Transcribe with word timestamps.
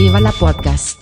Viva 0.00 0.18
la 0.18 0.32
Podcast. 0.32 0.96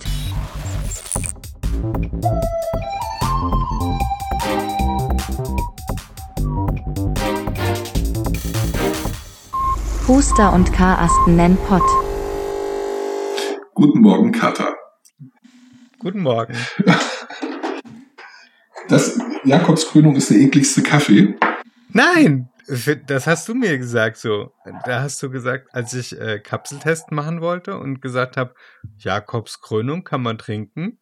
Huster 10.05 10.51
und 10.51 10.73
Karasten 10.73 11.37
nennen 11.37 11.57
Pott. 11.69 11.81
Guten 13.73 14.01
Morgen, 14.01 14.33
Katha. 14.33 14.75
Guten 15.99 16.19
Morgen. 16.19 16.57
Das 18.89 19.17
Jakobskrönung 19.45 20.17
ist 20.17 20.29
der 20.29 20.39
ekligste 20.39 20.83
Kaffee. 20.83 21.37
Nein, 21.93 22.48
das 23.07 23.27
hast 23.27 23.47
du 23.47 23.55
mir 23.55 23.77
gesagt 23.77 24.17
so. 24.17 24.53
Da 24.85 25.01
hast 25.01 25.21
du 25.23 25.29
gesagt, 25.29 25.73
als 25.73 25.93
ich 25.93 26.19
äh, 26.19 26.39
Kapseltest 26.39 27.11
machen 27.11 27.41
wollte 27.41 27.77
und 27.77 28.01
gesagt 28.01 28.37
habe, 28.37 28.53
Jakobskrönung 28.97 30.03
kann 30.03 30.21
man 30.21 30.37
trinken. 30.37 30.99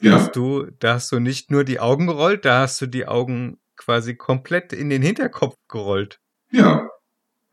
Ja. 0.00 0.12
Hast 0.12 0.34
du, 0.36 0.66
da 0.80 0.94
hast 0.94 1.12
du 1.12 1.20
nicht 1.20 1.50
nur 1.50 1.64
die 1.64 1.78
Augen 1.80 2.06
gerollt, 2.06 2.44
da 2.44 2.60
hast 2.60 2.80
du 2.80 2.86
die 2.86 3.06
Augen 3.06 3.58
quasi 3.76 4.14
komplett 4.14 4.72
in 4.72 4.90
den 4.90 5.02
Hinterkopf 5.02 5.56
gerollt. 5.68 6.20
Ja, 6.50 6.88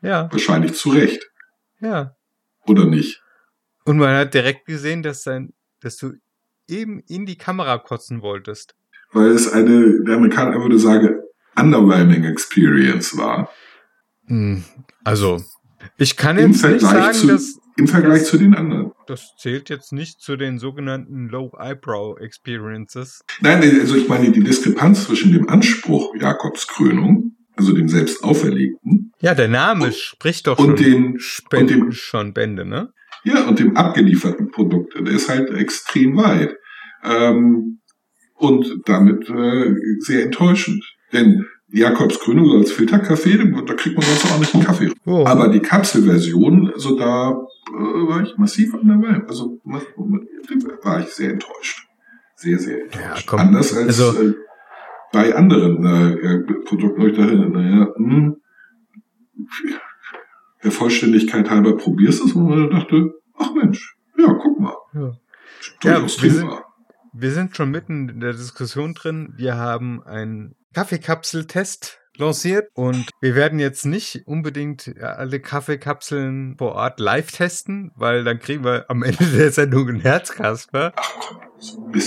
Ja, 0.02 0.32
wahrscheinlich 0.32 0.74
zu 0.74 0.90
Recht. 0.90 1.30
ja. 1.80 2.16
Oder 2.68 2.86
nicht? 2.86 3.24
Und 3.86 3.98
man 3.98 4.16
hat 4.16 4.34
direkt 4.36 4.66
gesehen, 4.66 5.02
dass 5.02 5.24
dein, 5.24 5.54
dass 5.80 5.98
du 5.98 6.14
eben 6.68 7.00
in 7.08 7.26
die 7.26 7.38
Kamera 7.38 7.80
kotzen 7.80 8.22
wolltest. 8.22 8.76
Weil 9.12 9.30
es 9.30 9.52
eine, 9.52 10.04
der 10.04 10.16
Amerikaner 10.18 10.62
würde 10.62 10.78
sagen, 10.78 11.20
underwhelming 11.56 12.24
Experience 12.26 13.18
war. 13.18 13.50
Hm, 14.28 14.64
Also, 15.04 15.42
ich 15.98 16.16
kann 16.16 16.38
Im 16.38 16.52
jetzt 16.52 16.64
nicht 16.64 16.82
sagen, 16.82 17.14
zu- 17.14 17.28
dass 17.28 17.58
Im 17.78 17.88
Vergleich 17.88 18.20
Das- 18.20 18.30
zu 18.30 18.38
den 18.38 18.54
anderen. 18.54 18.92
das 19.08 19.34
zählt 19.40 19.70
jetzt 19.70 19.94
nicht 19.94 20.22
zu 20.22 20.36
den 20.36 20.60
sogenannten 20.60 21.28
Low 21.30 21.52
Eyebrow 21.58 22.20
Experiences. 22.20 23.22
Nein, 23.40 23.64
also 23.80 23.96
ich 23.96 24.08
meine 24.08 24.30
die 24.32 24.44
Diskrepanz 24.44 25.06
zwischen 25.06 25.32
dem 25.32 25.50
Anspruch 25.50 26.14
Jakobskrönung, 26.20 27.32
also 27.56 27.74
dem 27.74 27.88
selbst 27.88 28.24
auferlegten, 28.24 29.14
Ja, 29.22 29.34
der 29.36 29.48
Name 29.48 29.92
spricht 29.94 30.48
doch 30.48 30.60
und 30.60 30.80
schon, 30.80 31.16
Spen- 31.20 31.62
und 31.62 31.70
dem- 31.70 31.92
schon 31.92 32.34
Bände, 32.34 32.66
ne? 32.66 32.92
ja, 33.24 33.48
und 33.48 33.58
dem 33.60 33.76
abgelieferten 33.78 34.52
Produkt, 34.52 34.94
der 34.96 35.14
ist 35.14 35.30
halt 35.30 35.50
extrem 35.52 36.18
weit. 36.18 36.56
Ähm, 37.04 37.80
und 38.36 38.82
damit 38.86 39.30
äh, 39.30 39.74
sehr 40.00 40.24
enttäuschend. 40.24 40.84
Denn 41.14 41.46
Jakobskrönung 41.70 42.46
so 42.46 42.58
als 42.58 42.72
Filterkaffee, 42.72 43.38
da 43.38 43.74
kriegt 43.74 43.98
man 43.98 44.06
sonst 44.06 44.32
auch 44.32 44.40
nicht 44.40 44.54
einen 44.54 44.64
Kaffee. 44.64 44.92
Oh. 45.06 45.26
Aber 45.26 45.48
die 45.48 45.60
Kapselversion, 45.62 46.72
also 46.74 46.98
da 46.98 47.32
äh, 47.32 48.08
war 48.08 48.22
ich 48.22 48.38
massiv 48.38 48.74
an 48.74 48.88
der 48.88 48.98
Wein. 48.98 49.26
Also 49.28 49.60
war 49.64 51.00
ich 51.00 51.08
sehr 51.08 51.32
enttäuscht. 51.32 51.88
Sehr, 52.36 52.60
sehr 52.60 52.84
enttäuscht. 52.84 53.28
komm, 53.28 53.40
Anders 53.40 53.76
als 53.76 54.00
also- 54.02 54.22
äh, 54.22 54.34
bei 55.14 55.36
anderen 55.36 55.84
äh, 55.86 56.14
äh, 56.14 56.64
Produkten, 56.64 57.02
ich 57.02 57.18
dachte, 57.18 57.36
naja, 57.36 57.94
hm, 57.98 58.38
der 60.64 60.72
Vollständigkeit 60.72 61.50
halber 61.50 61.76
probierst 61.76 62.24
es 62.24 62.34
und 62.34 62.48
man 62.48 62.70
dachte, 62.70 63.14
ach 63.38 63.54
Mensch, 63.54 63.98
ja, 64.18 64.34
guck 64.34 64.60
mal. 64.60 64.74
Ja. 64.94 65.12
Ja, 65.84 66.02
wir 66.02 66.08
sind-. 66.32 66.50
Wir 67.14 67.32
sind 67.32 67.58
schon 67.58 67.72
mitten 67.72 68.08
in 68.08 68.20
der 68.22 68.32
Diskussion 68.32 68.94
drin. 68.94 69.34
Wir 69.36 69.58
haben 69.58 70.02
einen 70.04 70.56
Kaffeekapseltest 70.74 72.00
lanciert 72.18 72.70
und 72.74 73.10
wir 73.20 73.36
werden 73.36 73.60
jetzt 73.60 73.86
nicht 73.86 74.24
unbedingt 74.26 74.94
alle 75.02 75.40
Kaffeekapseln 75.40 76.56
vor 76.58 76.74
Ort 76.74 77.00
live 77.00 77.32
testen, 77.32 77.92
weil 77.96 78.24
dann 78.24 78.40
kriegen 78.40 78.64
wir 78.64 78.86
am 78.90 79.04
Ende 79.04 79.26
der 79.26 79.52
Sendung 79.52 79.90
ein 79.90 80.00
Herzkasper. 80.02 80.94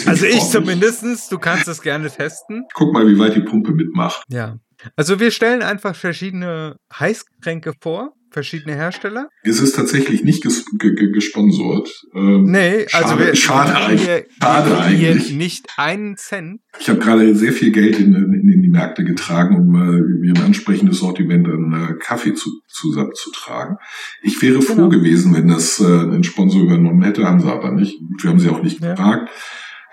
Also 0.06 0.26
ich 0.26 0.42
zumindestens. 0.44 1.28
du 1.28 1.38
kannst 1.38 1.68
es 1.68 1.82
gerne 1.82 2.10
testen. 2.10 2.64
Guck 2.74 2.92
mal, 2.92 3.06
wie 3.06 3.18
weit 3.18 3.36
die 3.36 3.42
Pumpe 3.42 3.72
mitmacht. 3.72 4.24
Ja. 4.28 4.58
Also 4.96 5.20
wir 5.20 5.30
stellen 5.30 5.62
einfach 5.62 5.94
verschiedene 5.96 6.76
Heißgetränke 6.98 7.72
vor, 7.80 8.12
verschiedene 8.30 8.74
Hersteller. 8.74 9.28
Es 9.44 9.60
ist 9.60 9.76
tatsächlich 9.76 10.24
nicht 10.24 10.42
ges 10.42 10.64
ge 10.78 10.94
ge 10.94 11.12
gesponsort. 11.12 11.88
Ähm, 12.14 12.44
Nee, 12.44 12.86
also 12.92 13.08
Schade- 13.10 13.26
wir, 13.26 13.34
schade 13.36 13.70
wir 13.70 13.74
kriegen 13.96 14.10
eigentlich. 14.10 14.36
Schade 14.42 14.70
wir 14.70 14.86
hier 14.88 15.10
eigentlich. 15.12 15.32
nicht 15.34 15.66
einen 15.76 16.16
Cent. 16.16 16.60
Ich 16.80 16.88
habe 16.88 16.98
gerade 16.98 17.34
sehr 17.36 17.52
viel 17.52 17.70
Geld 17.70 17.98
in, 18.00 18.14
in, 18.14 18.48
in 18.52 18.62
die 18.62 18.68
Märkte 18.70 19.04
getragen, 19.04 19.56
um 19.56 19.74
äh, 19.76 20.00
mir 20.20 20.34
ein 20.34 20.42
ansprechendes 20.46 20.98
Sortiment 20.98 21.46
an 21.46 21.72
äh, 21.72 21.94
Kaffee 22.04 22.34
zu, 22.34 22.50
zusammenzutragen. 22.68 23.76
Ich 24.22 24.40
wäre 24.42 24.60
froh 24.62 24.74
Genau. 24.74 24.88
gewesen, 24.88 25.34
wenn 25.34 25.48
das 25.48 25.78
äh, 25.80 25.84
ein 25.84 26.24
Sponsor 26.24 26.62
übernommen 26.62 27.02
hätte, 27.02 27.24
haben 27.24 27.40
sie 27.40 27.50
aber 27.52 27.70
nicht. 27.72 28.00
Wir 28.20 28.30
haben 28.30 28.40
sie 28.40 28.48
auch 28.48 28.62
nicht 28.62 28.80
Ja. 28.82 28.90
gefragt. 28.94 29.30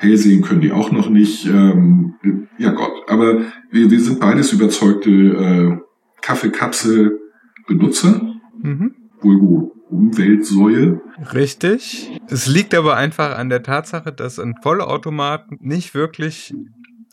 Hell 0.01 0.17
sehen 0.17 0.41
können 0.41 0.61
die 0.61 0.71
auch 0.71 0.91
noch 0.91 1.09
nicht. 1.09 1.45
Ähm, 1.45 2.15
ja 2.57 2.71
Gott, 2.71 2.91
aber 3.07 3.41
wir, 3.69 3.91
wir 3.91 3.99
sind 3.99 4.19
beides 4.19 4.51
überzeugte 4.51 5.11
äh, 5.11 5.77
Kaffeekapsel-Benutzer, 6.21 8.21
Mhm. 8.63 8.95
wohl 9.21 9.71
Umweltsäue. 9.89 11.01
Richtig. 11.33 12.09
Es 12.29 12.47
liegt 12.47 12.73
aber 12.73 12.95
einfach 12.95 13.37
an 13.37 13.49
der 13.49 13.61
Tatsache, 13.63 14.11
dass 14.13 14.39
ein 14.39 14.55
Vollautomat 14.63 15.47
nicht 15.61 15.93
wirklich, 15.93 16.53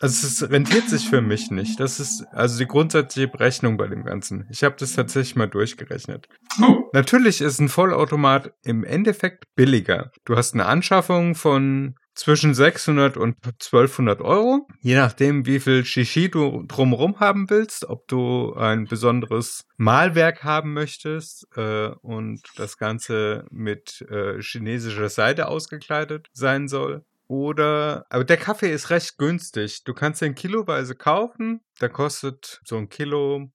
also 0.00 0.26
es 0.26 0.48
rentiert 0.50 0.88
sich 0.88 1.08
für 1.08 1.20
mich 1.20 1.50
nicht. 1.50 1.80
Das 1.80 1.98
ist 2.00 2.24
also 2.32 2.58
die 2.58 2.66
grundsätzliche 2.68 3.28
Berechnung 3.28 3.76
bei 3.78 3.88
dem 3.88 4.04
Ganzen. 4.04 4.46
Ich 4.50 4.62
habe 4.62 4.76
das 4.78 4.92
tatsächlich 4.94 5.34
mal 5.36 5.48
durchgerechnet. 5.48 6.28
Oh, 6.62 6.84
Natürlich 6.92 7.40
ist 7.40 7.60
ein 7.60 7.68
Vollautomat 7.68 8.52
im 8.64 8.84
Endeffekt 8.84 9.44
billiger. 9.56 10.10
Du 10.24 10.36
hast 10.36 10.54
eine 10.54 10.66
Anschaffung 10.66 11.34
von 11.34 11.96
zwischen 12.18 12.52
600 12.52 13.16
und 13.16 13.36
1200 13.44 14.20
Euro, 14.20 14.66
je 14.80 14.96
nachdem, 14.96 15.46
wie 15.46 15.60
viel 15.60 15.84
Shishi 15.84 16.28
du 16.28 16.64
drumherum 16.66 17.20
haben 17.20 17.48
willst, 17.48 17.84
ob 17.84 18.08
du 18.08 18.54
ein 18.54 18.86
besonderes 18.86 19.66
Malwerk 19.76 20.42
haben 20.42 20.72
möchtest 20.72 21.46
äh, 21.56 21.88
und 22.02 22.42
das 22.56 22.76
Ganze 22.76 23.46
mit 23.50 24.04
äh, 24.10 24.42
chinesischer 24.42 25.08
Seide 25.08 25.46
ausgekleidet 25.46 26.28
sein 26.32 26.66
soll. 26.66 27.04
Oder, 27.28 28.06
aber 28.10 28.24
der 28.24 28.38
Kaffee 28.38 28.72
ist 28.72 28.90
recht 28.90 29.16
günstig. 29.18 29.84
Du 29.84 29.94
kannst 29.94 30.20
den 30.20 30.34
kiloweise 30.34 30.96
kaufen. 30.96 31.60
Da 31.78 31.88
kostet 31.88 32.60
so 32.64 32.76
ein 32.78 32.88
Kilo 32.88 33.48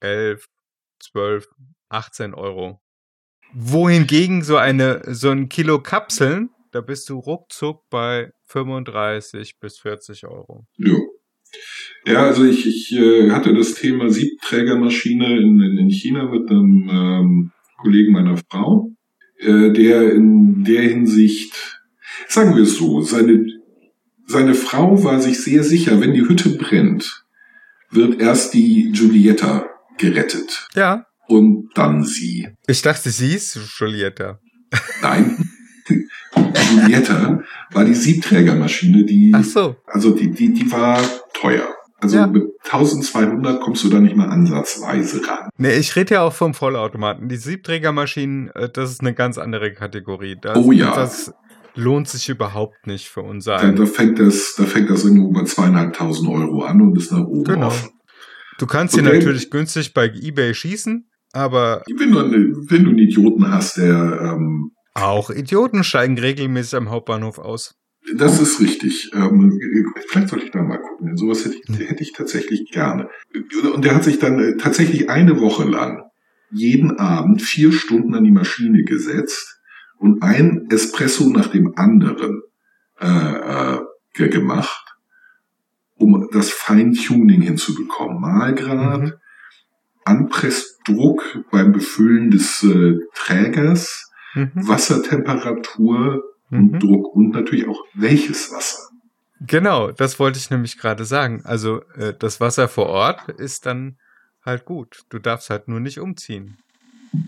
11, 0.00 0.46
12, 1.00 1.48
18 1.90 2.34
Euro. 2.34 2.80
Wohingegen 3.52 4.42
so 4.42 4.56
eine, 4.56 5.02
so 5.12 5.30
ein 5.30 5.48
Kilo 5.48 5.82
Kapseln, 5.82 6.50
da 6.72 6.80
bist 6.80 7.08
du 7.08 7.18
ruckzuck 7.18 7.82
bei 7.90 8.30
35 8.46 9.58
bis 9.60 9.78
40 9.78 10.26
Euro. 10.26 10.66
Ja. 10.78 10.94
Ja, 12.04 12.24
also 12.26 12.44
ich, 12.44 12.66
ich 12.66 12.92
äh, 12.92 13.30
hatte 13.30 13.54
das 13.54 13.74
Thema 13.74 14.10
Siebträgermaschine 14.10 15.38
in, 15.38 15.60
in, 15.60 15.78
in 15.78 15.90
China 15.90 16.24
mit 16.30 16.50
einem 16.50 16.88
ähm, 16.90 17.52
Kollegen 17.80 18.12
meiner 18.12 18.36
Frau, 18.50 18.90
äh, 19.38 19.70
der 19.70 20.12
in 20.12 20.64
der 20.64 20.82
Hinsicht, 20.82 21.80
sagen 22.28 22.54
wir 22.56 22.64
es 22.64 22.76
so, 22.76 23.00
seine, 23.00 23.46
seine 24.26 24.54
Frau 24.54 25.02
war 25.04 25.20
sich 25.20 25.40
sehr 25.42 25.62
sicher, 25.62 26.00
wenn 26.00 26.12
die 26.12 26.28
Hütte 26.28 26.50
brennt, 26.50 27.24
wird 27.90 28.20
erst 28.20 28.52
die 28.54 28.90
Giulietta 28.92 29.66
gerettet 29.98 30.68
Ja. 30.74 31.06
und 31.28 31.70
dann 31.74 32.04
sie. 32.04 32.48
Ich 32.66 32.82
dachte, 32.82 33.10
sie 33.10 33.34
ist 33.34 33.58
Julietta. 33.78 34.40
Nein. 35.00 35.45
Giulietta 36.36 37.42
war 37.72 37.84
die 37.84 37.94
Siebträgermaschine, 37.94 39.04
die 39.04 39.32
Ach 39.34 39.44
so. 39.44 39.76
Also 39.86 40.10
die, 40.14 40.30
die, 40.30 40.52
die 40.52 40.70
war 40.70 41.00
teuer. 41.34 41.68
Also 41.98 42.18
Ja. 42.18 42.26
mit 42.26 42.44
1200 42.64 43.60
kommst 43.60 43.82
du 43.84 43.88
da 43.88 44.00
nicht 44.00 44.16
mal 44.16 44.28
ansatzweise 44.28 45.26
ran. 45.26 45.48
Nee, 45.56 45.76
ich 45.76 45.96
rede 45.96 46.14
ja 46.14 46.22
auch 46.22 46.32
vom 46.32 46.52
Vollautomaten. 46.54 47.28
Die 47.28 47.36
Siebträgermaschinen, 47.36 48.50
äh, 48.54 48.68
das 48.68 48.90
ist 48.90 49.00
eine 49.00 49.14
ganz 49.14 49.38
andere 49.38 49.72
Kategorie. 49.72 50.36
Das, 50.40 50.56
Oh 50.58 50.72
ja. 50.72 50.94
Das 50.94 51.32
lohnt 51.74 52.08
sich 52.08 52.28
überhaupt 52.28 52.86
nicht 52.86 53.08
für 53.08 53.22
unser 53.22 53.56
Da, 53.56 53.70
da 53.72 53.86
fängt 53.86 54.18
das, 54.18 54.54
da 54.56 54.64
fängt 54.64 54.90
das 54.90 55.04
irgendwo 55.04 55.30
bei 55.30 55.44
zweieinhalbtausend 55.44 56.28
Euro 56.28 56.62
an 56.64 56.80
und 56.80 56.96
ist 56.96 57.12
nach 57.12 57.24
oben 57.26 57.44
Genau. 57.44 57.66
offen. 57.68 57.90
Du 58.58 58.66
kannst 58.66 58.94
hier 58.94 59.02
natürlich 59.02 59.50
günstig 59.50 59.92
bei 59.92 60.06
eBay 60.06 60.54
schießen, 60.54 61.06
aber 61.32 61.82
Wenn 61.98 62.12
du, 62.12 62.18
wenn 62.70 62.84
du 62.84 62.90
einen 62.90 62.98
Idioten 62.98 63.50
hast, 63.52 63.76
der, 63.76 64.20
ähm, 64.22 64.70
auch 64.96 65.30
Idioten 65.30 65.84
steigen 65.84 66.18
regelmäßig 66.18 66.76
am 66.76 66.90
Hauptbahnhof 66.90 67.38
aus. 67.38 67.74
das 68.16 68.40
ist 68.40 68.60
richtig. 68.60 69.10
Ähm, 69.14 69.58
vielleicht 70.08 70.28
sollte 70.28 70.44
ich 70.46 70.50
da 70.52 70.62
mal 70.62 70.78
gucken. 70.78 71.06
denn 71.08 71.16
Sowas 71.16 71.44
hätte 71.44 71.56
ich, 71.56 71.78
hätte 71.88 72.02
ich 72.02 72.12
tatsächlich 72.12 72.70
gerne. 72.70 73.08
Und 73.74 73.84
der 73.84 73.94
hat 73.94 74.04
sich 74.04 74.18
dann 74.18 74.38
äh, 74.38 74.56
tatsächlich 74.56 75.10
eine 75.10 75.40
Woche 75.40 75.64
lang 75.64 76.02
jeden 76.50 76.98
Abend 76.98 77.42
vier 77.42 77.72
Stunden 77.72 78.14
an 78.14 78.22
die 78.24 78.30
Maschine 78.30 78.84
gesetzt 78.84 79.60
und 79.98 80.22
ein 80.22 80.66
Espresso 80.70 81.28
nach 81.30 81.48
dem 81.48 81.72
anderen 81.76 82.42
äh, 83.00 83.06
äh, 83.06 83.80
ge- 84.14 84.28
gemacht, 84.28 84.94
um 85.96 86.28
das 86.32 86.50
Feintuning 86.50 87.42
hinzubekommen. 87.42 88.20
Malgrad, 88.20 89.00
Mhm. 89.02 89.12
Anpressdruck 90.04 91.22
beim 91.50 91.72
Befüllen 91.72 92.30
des 92.30 92.62
äh, 92.62 92.94
Trägers, 93.14 94.05
Mhm. 94.36 94.68
Wassertemperatur 94.68 96.22
und 96.50 96.72
Mhm. 96.72 96.78
Druck 96.78 97.14
und 97.16 97.30
natürlich 97.30 97.66
auch 97.66 97.82
welches 97.94 98.52
Wasser. 98.52 98.82
Genau, 99.40 99.90
das 99.90 100.18
wollte 100.18 100.38
ich 100.38 100.50
nämlich 100.50 100.78
gerade 100.78 101.04
sagen. 101.04 101.42
Also 101.44 101.82
äh, 101.94 102.14
das 102.18 102.40
Wasser 102.40 102.68
vor 102.68 102.86
Ort 102.86 103.28
ist 103.28 103.66
dann 103.66 103.98
halt 104.44 104.64
gut. 104.64 105.02
Du 105.10 105.18
darfst 105.18 105.50
halt 105.50 105.68
nur 105.68 105.80
nicht 105.80 105.98
umziehen. 105.98 106.56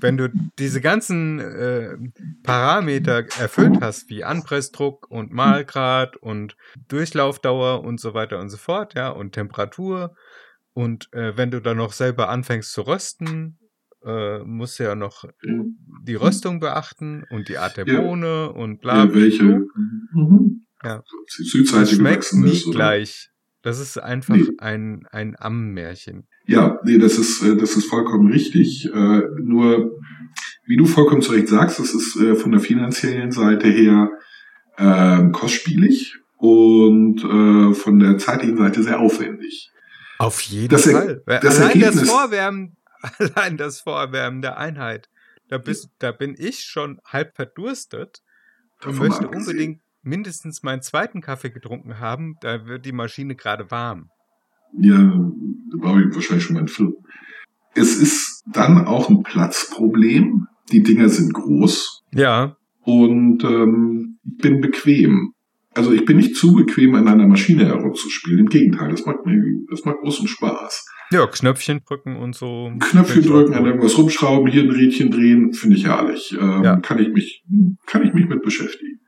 Wenn 0.01 0.17
du 0.17 0.29
diese 0.59 0.81
ganzen 0.81 1.39
äh, 1.41 1.97
Parameter 2.43 3.25
erfüllt 3.39 3.79
hast, 3.81 4.09
wie 4.11 4.23
Anpressdruck 4.25 5.11
und 5.11 5.33
Mahlgrad 5.33 6.17
und 6.17 6.57
Durchlaufdauer 6.89 7.83
und 7.85 8.01
so 8.01 8.13
weiter 8.15 8.39
und 8.39 8.51
so 8.51 8.59
fort, 8.59 8.95
ja, 8.95 9.09
und 9.09 9.33
Temperatur 9.33 10.15
und 10.75 11.13
äh, 11.13 11.37
wenn 11.37 11.51
du 11.51 11.61
dann 11.61 11.79
noch 11.79 11.93
selber 11.93 12.29
anfängst 12.29 12.73
zu 12.73 12.83
rösten, 12.83 13.58
äh, 14.05 14.39
musst 14.45 14.79
du 14.79 14.85
ja 14.85 14.95
noch 14.95 15.25
die 16.05 16.15
Röstung 16.15 16.61
beachten 16.61 17.25
und 17.31 17.49
die 17.49 17.59
Art 17.59 17.77
der 17.77 17.87
Ja. 17.87 18.01
Bohne 18.01 18.53
und 18.53 18.81
bla. 18.81 19.05
Ja, 19.05 19.15
welche 19.15 19.43
mhm. 20.15 20.67
Ja. 20.85 21.03
die 21.39 21.43
Südseite 21.45 21.95
Schmeckt 21.97 22.15
gewachsen 22.31 22.43
nie 22.45 22.51
ist. 22.53 22.67
Oder? 22.67 22.77
gleich. 22.77 23.31
Das 23.63 23.81
ist 23.81 23.99
einfach 23.99 24.37
Nee. 24.37 24.47
ein, 24.59 25.05
ein 25.11 25.35
Ammärchen. 25.39 26.29
Ja, 26.47 26.79
nee, 26.85 26.99
das 26.99 27.19
ist, 27.19 27.43
äh, 27.43 27.57
das 27.57 27.77
ist 27.77 27.87
vollkommen 27.87 28.31
richtig. 28.33 28.87
Äh, 28.87 29.21
nur, 29.43 29.91
wie 30.67 30.77
du 30.77 30.87
vollkommen 30.87 31.21
zu 31.23 31.33
Recht 31.33 31.49
sagst, 31.49 31.79
das 31.81 31.93
ist 31.93 32.17
äh, 32.21 32.37
von 32.37 32.53
der 32.53 32.61
finanziellen 32.61 33.33
Seite 33.33 33.69
her 33.69 34.11
äh, 34.77 35.29
kostspielig 35.33 36.15
und 36.37 37.23
äh, 37.25 37.75
von 37.75 37.99
der 37.99 38.17
zeitlichen 38.19 38.57
Seite 38.57 38.83
sehr 38.85 39.01
aufwendig. 39.01 39.71
Auf 40.19 40.41
jeden 40.43 40.69
Das 40.69 40.87
Er- 40.87 40.93
Fall. 40.93 41.23
Weil 41.27 41.41
das 41.41 41.61
allein 41.61 41.81
das 41.81 41.97
Ergebnis- 41.97 42.11
Vorwärmen, 42.11 42.77
allein 43.19 43.57
das 43.57 43.81
Vorwärmen 43.81 44.43
der 44.43 44.59
Einheit, 44.59 45.09
da, 45.49 45.59
bist, 45.59 45.91
da 45.99 46.13
bin 46.13 46.35
ich 46.39 46.61
schon 46.61 47.01
halb 47.05 47.35
verdurstet 47.37 48.23
und 48.85 48.99
möchte 48.99 49.29
unbedingt 49.29 49.81
mindestens 50.03 50.63
meinen 50.63 50.83
zweiten 50.83 51.21
Kaffee 51.21 51.51
getrunken 51.51 51.99
haben. 51.99 52.37
Da 52.41 52.67
wird 52.67 52.85
die 52.85 52.93
Maschine 52.93 53.35
gerade 53.35 53.71
warm. 53.71 54.11
Ja, 54.79 54.97
da 54.99 55.79
brauche 55.79 56.03
ich 56.03 56.15
wahrscheinlich 56.15 56.45
schon 56.45 56.55
mal 56.55 56.61
einen 56.61 56.69
Film. 56.69 56.95
Es 57.75 57.97
ist 57.97 58.45
dann 58.47 58.87
auch 58.87 59.09
ein 59.09 59.23
Platzproblem. 59.23 60.47
Die 60.71 60.83
Dinger 60.83 61.09
sind 61.09 61.33
groß 61.33 62.03
Ja, 62.13 62.59
und 62.89 63.45
ähm, 63.45 64.19
ich 64.25 64.39
bin 64.39 64.63
bequem. 64.63 65.35
Also 65.75 65.93
ich 65.93 66.07
bin 66.07 66.17
nicht 66.17 66.37
zu 66.37 66.55
bequem, 66.55 66.95
an 66.95 67.07
einer 67.07 67.27
Maschine 67.27 67.67
herumzuspielen. 67.67 68.41
Im 68.41 68.47
Gegenteil, 68.47 68.91
das 68.91 69.05
macht 69.05 69.27
mir, 69.27 69.43
das 69.71 69.85
macht 69.85 69.99
großen 69.99 70.27
Spaß. 70.27 70.87
Ja, 71.11 71.27
Knöpfchen 71.27 71.81
drücken 71.87 72.17
und 72.17 72.35
so. 72.35 72.73
Knöpfchen 72.81 73.23
drücken, 73.23 73.55
an 73.55 73.65
irgendwas 73.67 73.97
rumschrauben, 73.99 74.51
hier 74.51 74.63
ein 74.63 74.71
Rädchen 74.71 75.11
drehen, 75.11 75.53
finde 75.53 75.77
ich 75.77 75.87
herrlich. 75.87 76.37
Ähm, 76.41 76.63
Ja. 76.65 76.77
Kann 76.77 76.99
ich 76.99 77.09
mich, 77.13 77.45
kann 77.87 78.05
ich 78.07 78.13
mich 78.15 78.27
mit 78.29 78.43
beschäftigen. 78.43 79.01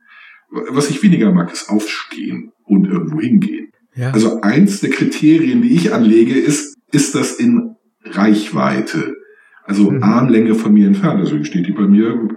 Was 0.69 0.89
ich 0.89 1.01
weniger 1.03 1.31
mag, 1.31 1.51
ist 1.51 1.69
aufstehen 1.69 2.51
und 2.63 2.85
irgendwo 2.85 3.19
hingehen. 3.21 3.71
Ja. 3.95 4.11
Also 4.11 4.41
eins 4.41 4.79
der 4.81 4.89
Kriterien, 4.89 5.61
die 5.61 5.73
ich 5.75 5.93
anlege, 5.93 6.33
ist, 6.33 6.77
ist 6.91 7.15
das 7.15 7.33
in 7.35 7.75
Reichweite. 8.03 9.15
Also 9.63 9.91
Mhm. 9.91 10.03
Armlänge 10.03 10.55
von 10.55 10.73
mir 10.73 10.87
entfernt. 10.87 11.21
Deswegen 11.23 11.45
steht 11.45 11.67
die 11.67 11.71
bei 11.71 11.87
mir 11.87 12.27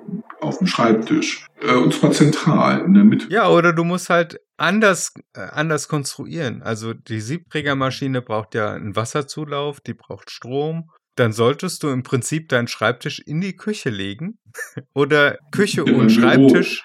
auf 0.45 0.59
dem 0.59 0.67
Schreibtisch. 0.67 1.47
Äh, 1.61 1.75
und 1.75 1.93
zwar 1.95 2.13
zentral, 2.13 2.81
in 2.85 2.95
der 2.95 3.05
Mitte. 3.05 3.27
Ja, 3.31 3.49
oder 3.49 3.73
du 3.73 3.85
musst 3.85 4.11
halt 4.11 4.41
anders, 4.57 5.13
äh, 5.35 5.41
anders 5.41 5.89
konstruieren. 5.89 6.63
Also 6.63 6.93
die 6.95 7.21
Siebträgermaschine 7.21 8.23
braucht 8.23 8.55
ja 8.55 8.73
einen 8.73 8.95
Wasserzulauf, 8.97 9.81
die 9.81 9.95
braucht 9.95 10.31
Strom. 10.31 10.91
Dann 11.17 11.33
solltest 11.33 11.83
du 11.83 11.89
im 11.91 12.03
Prinzip 12.03 12.49
deinen 12.49 12.67
Schreibtisch 12.69 13.21
in 13.21 13.41
die 13.41 13.55
Küche 13.57 13.91
legen. 13.91 14.39
oder 14.95 15.39
Küche 15.53 15.83
In 15.83 15.95
und. 15.95 16.11
Schreibtisch. 16.11 16.85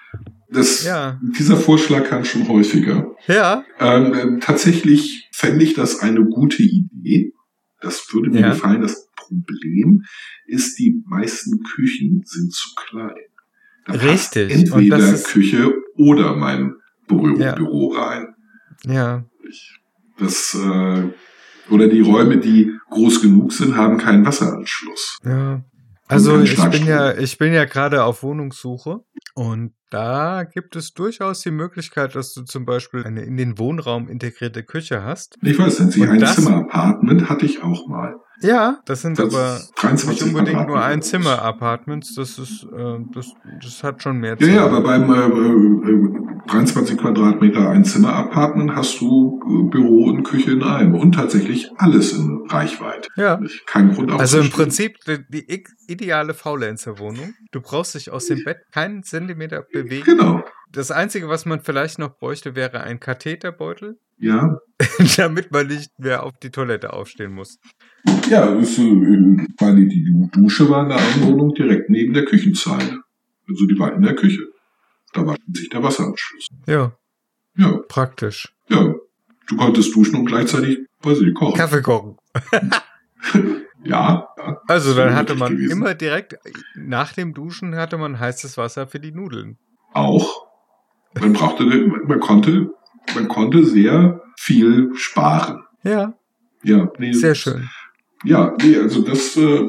Das, 0.51 0.83
Ja. 0.83 1.19
Dieser 1.37 1.57
Vorschlag 1.57 2.05
kam 2.09 2.25
schon 2.25 2.47
häufiger. 2.47 3.11
Ja. 3.27 3.63
Ähm, 3.79 4.13
äh, 4.13 4.39
tatsächlich 4.39 5.29
fände 5.31 5.63
ich 5.63 5.73
das 5.75 5.99
eine 5.99 6.23
gute 6.25 6.63
Idee. 6.63 7.33
Das 7.81 8.05
würde 8.13 8.31
mir 8.31 8.41
Ja. 8.41 8.49
gefallen. 8.49 8.81
Das 8.81 9.07
Problem 9.15 10.03
ist, 10.47 10.77
die 10.79 11.01
meisten 11.05 11.61
Küchen 11.63 12.23
sind 12.25 12.51
zu 12.51 12.69
klein. 12.75 13.11
Richtig. 13.89 14.51
Entweder 14.51 15.13
Küche 15.13 15.73
oder 15.97 16.35
mein 16.35 16.75
Büro, 17.07 17.37
Ja. 17.37 17.55
Büro 17.55 17.93
rein. 17.93 18.35
Ja. 18.85 19.25
Das, 20.19 20.53
äh, 20.55 21.03
oder 21.69 21.87
die 21.87 22.01
Räume, 22.01 22.37
die 22.37 22.71
groß 22.89 23.21
genug 23.21 23.51
sind, 23.53 23.75
haben 23.75 23.97
keinen 23.97 24.25
Wasseranschluss. 24.25 25.17
Ja. 25.23 25.63
Also 26.07 26.39
ich 26.41 26.55
bin 26.69 26.87
ja, 26.87 27.15
ich 27.17 27.37
bin 27.37 27.53
ja 27.53 27.65
gerade 27.65 28.03
auf 28.03 28.23
Wohnungssuche 28.23 29.01
und 29.35 29.73
da 29.89 30.43
gibt 30.43 30.75
es 30.75 30.93
durchaus 30.93 31.41
die 31.41 31.51
Möglichkeit, 31.51 32.15
dass 32.15 32.33
du 32.33 32.43
zum 32.43 32.65
Beispiel 32.65 33.03
eine 33.05 33.21
in 33.23 33.37
den 33.37 33.57
Wohnraum 33.57 34.07
integrierte 34.07 34.63
Küche 34.63 35.03
hast. 35.03 35.37
Ich 35.41 35.57
weiß 35.57 35.79
nicht, 35.81 36.01
ein 36.01 36.25
Zimmer-Apartment 36.25 37.29
hatte 37.29 37.45
ich 37.45 37.63
auch 37.63 37.87
mal. 37.87 38.15
Ja, 38.41 38.79
das 38.85 39.01
sind 39.01 39.19
Das 39.19 39.33
aber 39.35 39.55
ist 39.57 39.73
23 39.75 40.09
nicht 40.09 40.21
unbedingt 40.23 40.65
nur 40.67 40.81
ein 40.81 40.99
groß. 40.99 41.09
Zimmer-Apartments. 41.09 42.15
Das 42.15 42.39
ist, 42.39 42.63
äh, 42.73 42.97
das, 43.13 43.33
das 43.61 43.83
hat 43.83 44.01
schon 44.01 44.17
mehr 44.17 44.31
Ja, 44.33 44.37
Zimmer. 44.37 44.53
ja, 44.53 44.65
aber 44.65 44.81
beim 44.81 45.11
äh, 45.11 45.91
äh, 45.91 46.47
23 46.47 46.97
Quadratmeter 46.97 47.67
Einzimmer-Apartment 47.69 48.73
hast 48.75 49.01
du 49.01 49.41
äh, 49.43 49.69
Büro 49.69 50.05
und 50.05 50.23
Küche 50.23 50.51
in 50.51 50.63
einem 50.63 50.95
und 50.95 51.15
tatsächlich 51.15 51.69
alles 51.77 52.13
in 52.13 52.45
Reichweite. 52.49 53.09
Ja. 53.17 53.41
Kein 53.65 53.93
Grund 53.93 54.11
Also 54.11 54.39
im. 54.39 54.49
Prinzip 54.51 54.95
die, 55.05 55.19
die 55.29 55.63
ideale 55.87 56.33
Faulenzer-Wohnung. 56.33 57.33
Du 57.51 57.59
brauchst 57.59 57.95
dich 57.95 58.09
aus 58.09 58.27
dem 58.27 58.45
Bett 58.45 58.59
keinen 58.71 59.03
Zentimeter 59.03 59.63
bewegen. 59.83 60.05
Genau. 60.05 60.43
Das 60.71 60.91
Einzige, 60.91 61.27
was 61.29 61.45
man 61.45 61.61
vielleicht 61.61 61.97
noch 61.99 62.15
bräuchte, 62.17 62.55
wäre 62.55 62.81
ein 62.81 62.99
Katheterbeutel, 62.99 63.97
Ja, 64.17 64.59
damit 65.17 65.51
man 65.51 65.67
nicht 65.67 65.97
mehr 65.97 66.23
auf 66.23 66.33
die 66.43 66.51
Toilette 66.51 66.93
aufstehen 66.93 67.33
muss. 67.33 67.57
ja, 68.29 68.53
ist, 68.55 68.77
äh, 68.77 68.83
meine, 69.59 69.87
die 69.87 70.29
Dusche 70.31 70.69
war 70.69 70.83
in 70.83 70.89
der 70.89 70.99
Wohnung 71.27 71.53
direkt 71.55 71.89
neben 71.89 72.13
der 72.13 72.25
Küchenzeile. 72.25 72.99
Also 73.47 73.65
die 73.65 73.79
war 73.79 73.93
in 73.93 74.03
der 74.03 74.13
Küche. 74.15 74.43
Da 75.13 75.25
war 75.25 75.35
sich 75.51 75.69
der 75.69 75.81
Wasseranschluss. 75.81 76.47
Ja, 76.67 76.91
Ja, 77.55 77.79
praktisch. 77.87 78.53
ja. 78.69 78.93
Du 79.47 79.57
konntest 79.57 79.95
duschen 79.95 80.17
und 80.17 80.25
gleichzeitig, 80.27 80.77
weiß 81.01 81.21
ich, 81.21 81.33
kochen. 81.33 81.57
Kaffee 81.57 81.81
kochen. 81.81 82.17
Ja, 83.83 84.27
ja. 84.37 84.61
Also 84.67 84.93
dann 84.93 85.15
hatte 85.15 85.33
man 85.33 85.53
gewesen. 85.55 85.71
immer 85.71 85.95
direkt 85.95 86.35
nach 86.75 87.13
dem 87.13 87.33
Duschen 87.33 87.75
hatte 87.75 87.97
man 87.97 88.19
heißes 88.19 88.57
Wasser 88.57 88.85
für 88.87 88.99
die 88.99 89.11
Nudeln. 89.11 89.57
Auch. 89.93 90.47
Man 91.19 91.33
brauchte, 91.33 91.65
man 91.65 92.19
konnte, 92.19 92.73
man 93.15 93.27
konnte 93.27 93.65
sehr 93.65 94.21
viel 94.37 94.91
sparen. 94.95 95.63
Ja, 95.83 96.13
Ja, 96.63 96.91
nee, 96.97 97.13
sehr 97.13 97.35
schön. 97.35 97.69
Ja, 98.23 98.55
nee, 98.61 98.77
also 98.77 99.01
das, 99.01 99.37
äh, 99.37 99.61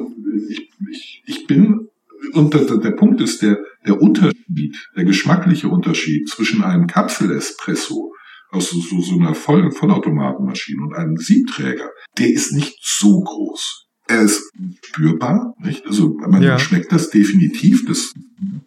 ich, 0.49 0.71
ich, 0.91 1.23
ich 1.27 1.47
bin, 1.47 1.89
und 2.33 2.53
der, 2.53 2.65
der 2.65 2.91
Punkt 2.93 3.21
ist, 3.21 3.43
der, 3.43 3.59
der 3.87 4.01
Unterschied, 4.01 4.77
der 4.97 5.05
geschmackliche 5.05 5.69
Unterschied 5.69 6.29
zwischen 6.29 6.63
einem 6.63 6.87
Kapsel-Espresso 6.87 8.13
aus 8.51 8.71
so, 8.71 8.81
so, 8.81 9.01
so 9.01 9.15
einer 9.15 9.35
Voll 9.35 9.71
Vollautomatenmaschine 9.71 10.83
und 10.83 10.95
einem 10.95 11.17
Siebträger, 11.17 11.91
der 12.19 12.31
ist 12.31 12.53
nicht 12.53 12.79
so 12.83 13.21
groß. 13.21 13.87
Er 14.11 14.23
ist 14.23 14.51
spürbar, 14.85 15.55
nicht? 15.59 15.87
Also 15.87 16.15
man 16.19 16.43
Ja. 16.43 16.59
schmeckt 16.59 16.91
das 16.93 17.11
definitiv, 17.11 17.85
das 17.87 18.13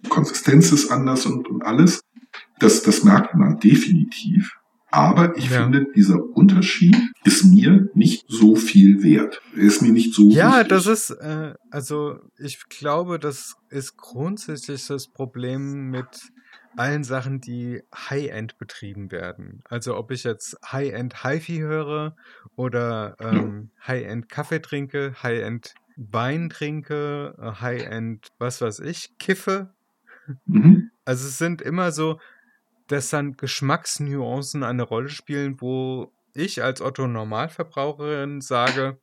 Konsistenz 0.09 0.71
ist 0.71 0.89
anders 0.89 1.25
und, 1.25 1.47
und 1.49 1.63
alles. 1.63 2.01
Das, 2.59 2.81
das 2.83 3.03
merkt 3.03 3.35
man 3.35 3.59
definitiv. 3.59 4.51
Aber 4.89 5.35
ich 5.37 5.49
Ja. 5.49 5.63
finde, 5.63 5.87
dieser 5.95 6.23
Unterschied 6.35 6.95
ist 7.23 7.43
mir 7.45 7.89
nicht 7.95 8.25
so 8.27 8.55
viel 8.55 9.01
wert. 9.03 9.41
Er 9.55 9.63
ist 9.63 9.81
mir 9.81 9.91
nicht 9.91 10.13
so 10.13 10.29
Ja, 10.29 10.51
wichtig. 10.59 10.69
das 10.69 10.85
ist, 10.87 11.09
äh, 11.09 11.53
also 11.71 12.19
ich 12.37 12.59
glaube, 12.69 13.17
das 13.19 13.55
ist 13.69 13.97
grundsätzlich 13.97 14.85
das 14.87 15.07
Problem 15.07 15.89
mit 15.89 16.07
allen 16.77 17.03
Sachen, 17.03 17.41
die 17.41 17.81
High-End 17.93 18.57
betrieben 18.57 19.11
werden. 19.11 19.61
Also 19.69 19.97
ob 19.97 20.11
ich 20.11 20.23
jetzt 20.23 20.57
High-End 20.71 21.23
HiFi 21.23 21.57
höre 21.59 22.15
oder 22.55 23.15
ähm, 23.19 23.71
High-End 23.85 24.29
Kaffee 24.29 24.61
trinke, 24.61 25.13
High-End 25.21 25.73
Wein 25.95 26.49
trinke, 26.49 27.35
äh, 27.39 27.61
High-End 27.61 28.31
was 28.39 28.61
weiß 28.61 28.79
ich, 28.79 29.17
kiffe. 29.17 29.73
Mhm. 30.45 30.89
Also 31.05 31.27
es 31.27 31.37
sind 31.37 31.61
immer 31.61 31.91
so, 31.91 32.19
dass 32.87 33.09
dann 33.09 33.37
Geschmacksnuancen 33.37 34.63
eine 34.63 34.83
Rolle 34.83 35.09
spielen, 35.09 35.61
wo 35.61 36.11
ich 36.33 36.63
als 36.63 36.81
Otto 36.81 37.07
Normalverbraucherin 37.07 38.41
sage, 38.41 38.97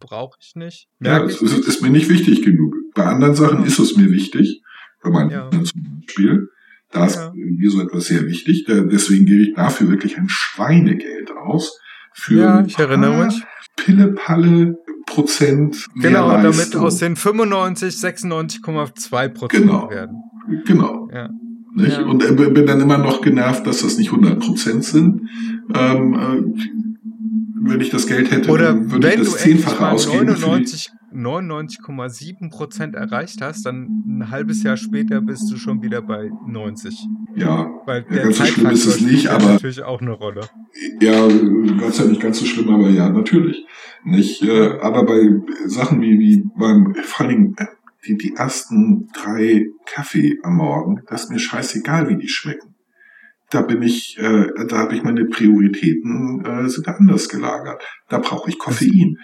brauche 0.00 0.38
ich 0.40 0.54
nicht. 0.56 0.88
Ja, 1.00 1.22
es 1.24 1.42
ist, 1.42 1.66
ist 1.66 1.82
mir 1.82 1.90
nicht 1.90 2.08
wichtig 2.08 2.42
genug. 2.42 2.74
Bei 2.94 3.04
anderen 3.04 3.34
Sachen 3.34 3.64
ist 3.64 3.78
es 3.78 3.96
mir 3.96 4.10
wichtig. 4.10 4.62
Bei 5.02 5.10
meinen 5.10 5.30
Ja. 5.30 5.50
Zum 5.50 6.00
Beispiel. 6.00 6.48
Da 6.92 7.06
ist 7.06 7.16
Ja. 7.16 7.32
mir 7.34 7.70
so 7.70 7.80
etwas 7.80 8.04
sehr 8.04 8.26
wichtig. 8.26 8.64
Da- 8.66 8.80
Deswegen 8.82 9.26
gebe 9.26 9.42
ich 9.42 9.54
dafür 9.54 9.88
wirklich 9.90 10.16
ein 10.18 10.28
Schweinegeld 10.28 11.30
aus. 11.32 11.78
Für 12.14 12.34
Ja, 12.34 12.64
ich 12.66 12.78
erinnere 12.78 13.26
mich. 13.26 13.42
Pille-Palle 13.76 14.76
Prozent 15.06 15.88
Genau, 15.96 16.30
damit 16.30 16.76
aus 16.76 16.98
den 16.98 17.16
95 17.16 17.96
96,2 17.98 19.28
Prozent 19.28 19.62
Genau. 19.66 19.90
werden. 19.90 20.16
Genau. 20.66 21.08
Ja. 21.12 21.28
Ja. 21.76 22.02
Und 22.04 22.22
äh, 22.22 22.32
bin 22.50 22.66
dann 22.66 22.80
immer 22.80 22.98
noch 22.98 23.22
genervt, 23.22 23.66
dass 23.66 23.80
das 23.82 23.96
nicht 23.98 24.10
100% 24.12 24.82
sind. 24.84 25.22
Ähm, 25.74 26.14
äh, 26.14 26.42
wenn 27.64 27.80
ich 27.80 27.90
das 27.90 28.06
Geld 28.06 28.30
hätte, 28.30 28.50
Oder 28.50 28.90
würde 28.90 29.08
ich 29.14 29.18
das 29.20 29.36
Zehnfache 29.38 29.88
ausgeben. 29.88 30.28
Für 30.28 30.34
die, 30.34 30.40
99 30.42 30.90
99,7% 31.12 32.94
erreicht 32.94 33.40
hast, 33.42 33.66
dann 33.66 34.02
ein 34.06 34.30
halbes 34.30 34.62
Jahr 34.62 34.76
später 34.76 35.20
bist 35.20 35.50
du 35.50 35.56
schon 35.56 35.82
wieder 35.82 36.02
bei 36.02 36.30
90. 36.46 37.06
ja, 37.36 37.70
Weil 37.86 38.04
Ja, 38.10 38.22
ganz 38.24 38.38
so 38.38 38.44
schlimm 38.44 38.70
ist 38.70 38.86
es 38.86 39.00
nicht, 39.00 39.28
aber- 39.28 39.52
natürlich 39.52 39.82
auch 39.82 40.00
eine 40.00 40.12
Rolle. 40.12 40.42
ja, 41.00 41.26
Gott 41.78 41.94
sei 41.94 42.02
Dank 42.04 42.10
nicht 42.10 42.22
ganz 42.22 42.38
so 42.40 42.44
schlimm, 42.46 42.68
aber 42.72 42.88
ja, 42.88 43.08
natürlich. 43.08 43.64
Nicht, 44.04 44.42
äh, 44.42 44.78
aber 44.80 45.04
bei 45.04 45.28
Sachen 45.66 46.00
wie, 46.00 46.18
wie 46.18 46.44
beim, 46.56 46.94
vor 47.02 47.26
allen 47.26 47.36
Dingen, 47.36 47.54
äh, 47.58 47.66
die, 48.06 48.16
die 48.16 48.34
ersten 48.34 49.06
drei 49.14 49.66
Kaffee 49.86 50.38
am 50.42 50.56
Morgen, 50.56 51.02
das 51.08 51.24
ist 51.24 51.30
mir 51.30 51.38
scheißegal, 51.38 52.08
wie 52.08 52.16
die 52.16 52.28
schmecken. 52.28 52.74
Da 53.50 53.62
bin 53.62 53.82
ich, 53.82 54.16
äh, 54.18 54.46
da 54.68 54.78
habe 54.78 54.96
ich 54.96 55.02
meine 55.04 55.26
Prioritäten 55.26 56.42
äh, 56.44 56.68
sind 56.68 56.88
anders 56.88 57.28
gelagert. 57.28 57.82
Da 58.08 58.18
brauche 58.18 58.48
ich 58.50 58.58
Koffein. 58.58 59.18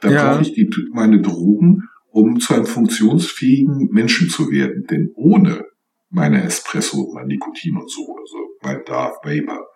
Da 0.00 0.10
Ja. 0.10 0.32
brauche 0.32 0.42
ich 0.42 0.52
die, 0.54 0.68
meine 0.92 1.20
Drogen, 1.20 1.88
um 2.10 2.40
zu 2.40 2.54
einem 2.54 2.66
funktionsfähigen 2.66 3.88
Menschen 3.92 4.28
zu 4.28 4.50
werden. 4.50 4.86
Denn 4.90 5.10
ohne 5.14 5.66
meine 6.10 6.42
Espresso, 6.42 7.12
mein 7.14 7.26
Nikotin 7.26 7.76
und 7.76 7.90
so, 7.90 8.16
also 8.18 8.36
mein 8.62 8.84
Darth 8.84 9.16
Vapor, 9.24 9.66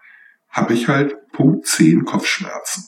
habe 0.48 0.74
ich 0.74 0.88
halt 0.88 1.16
Punkt 1.32 1.66
10 1.66 2.04
Kopfschmerzen. 2.04 2.84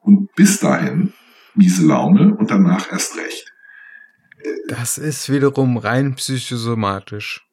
Und 0.00 0.32
bis 0.34 0.60
dahin 0.60 1.12
miese 1.54 1.86
Laune 1.86 2.36
und 2.36 2.50
danach 2.50 2.92
erst 2.92 3.16
recht. 3.16 3.52
Das 4.68 4.98
ist 4.98 5.30
wiederum 5.32 5.76
rein 5.78 6.14
psychosomatisch. 6.14 7.44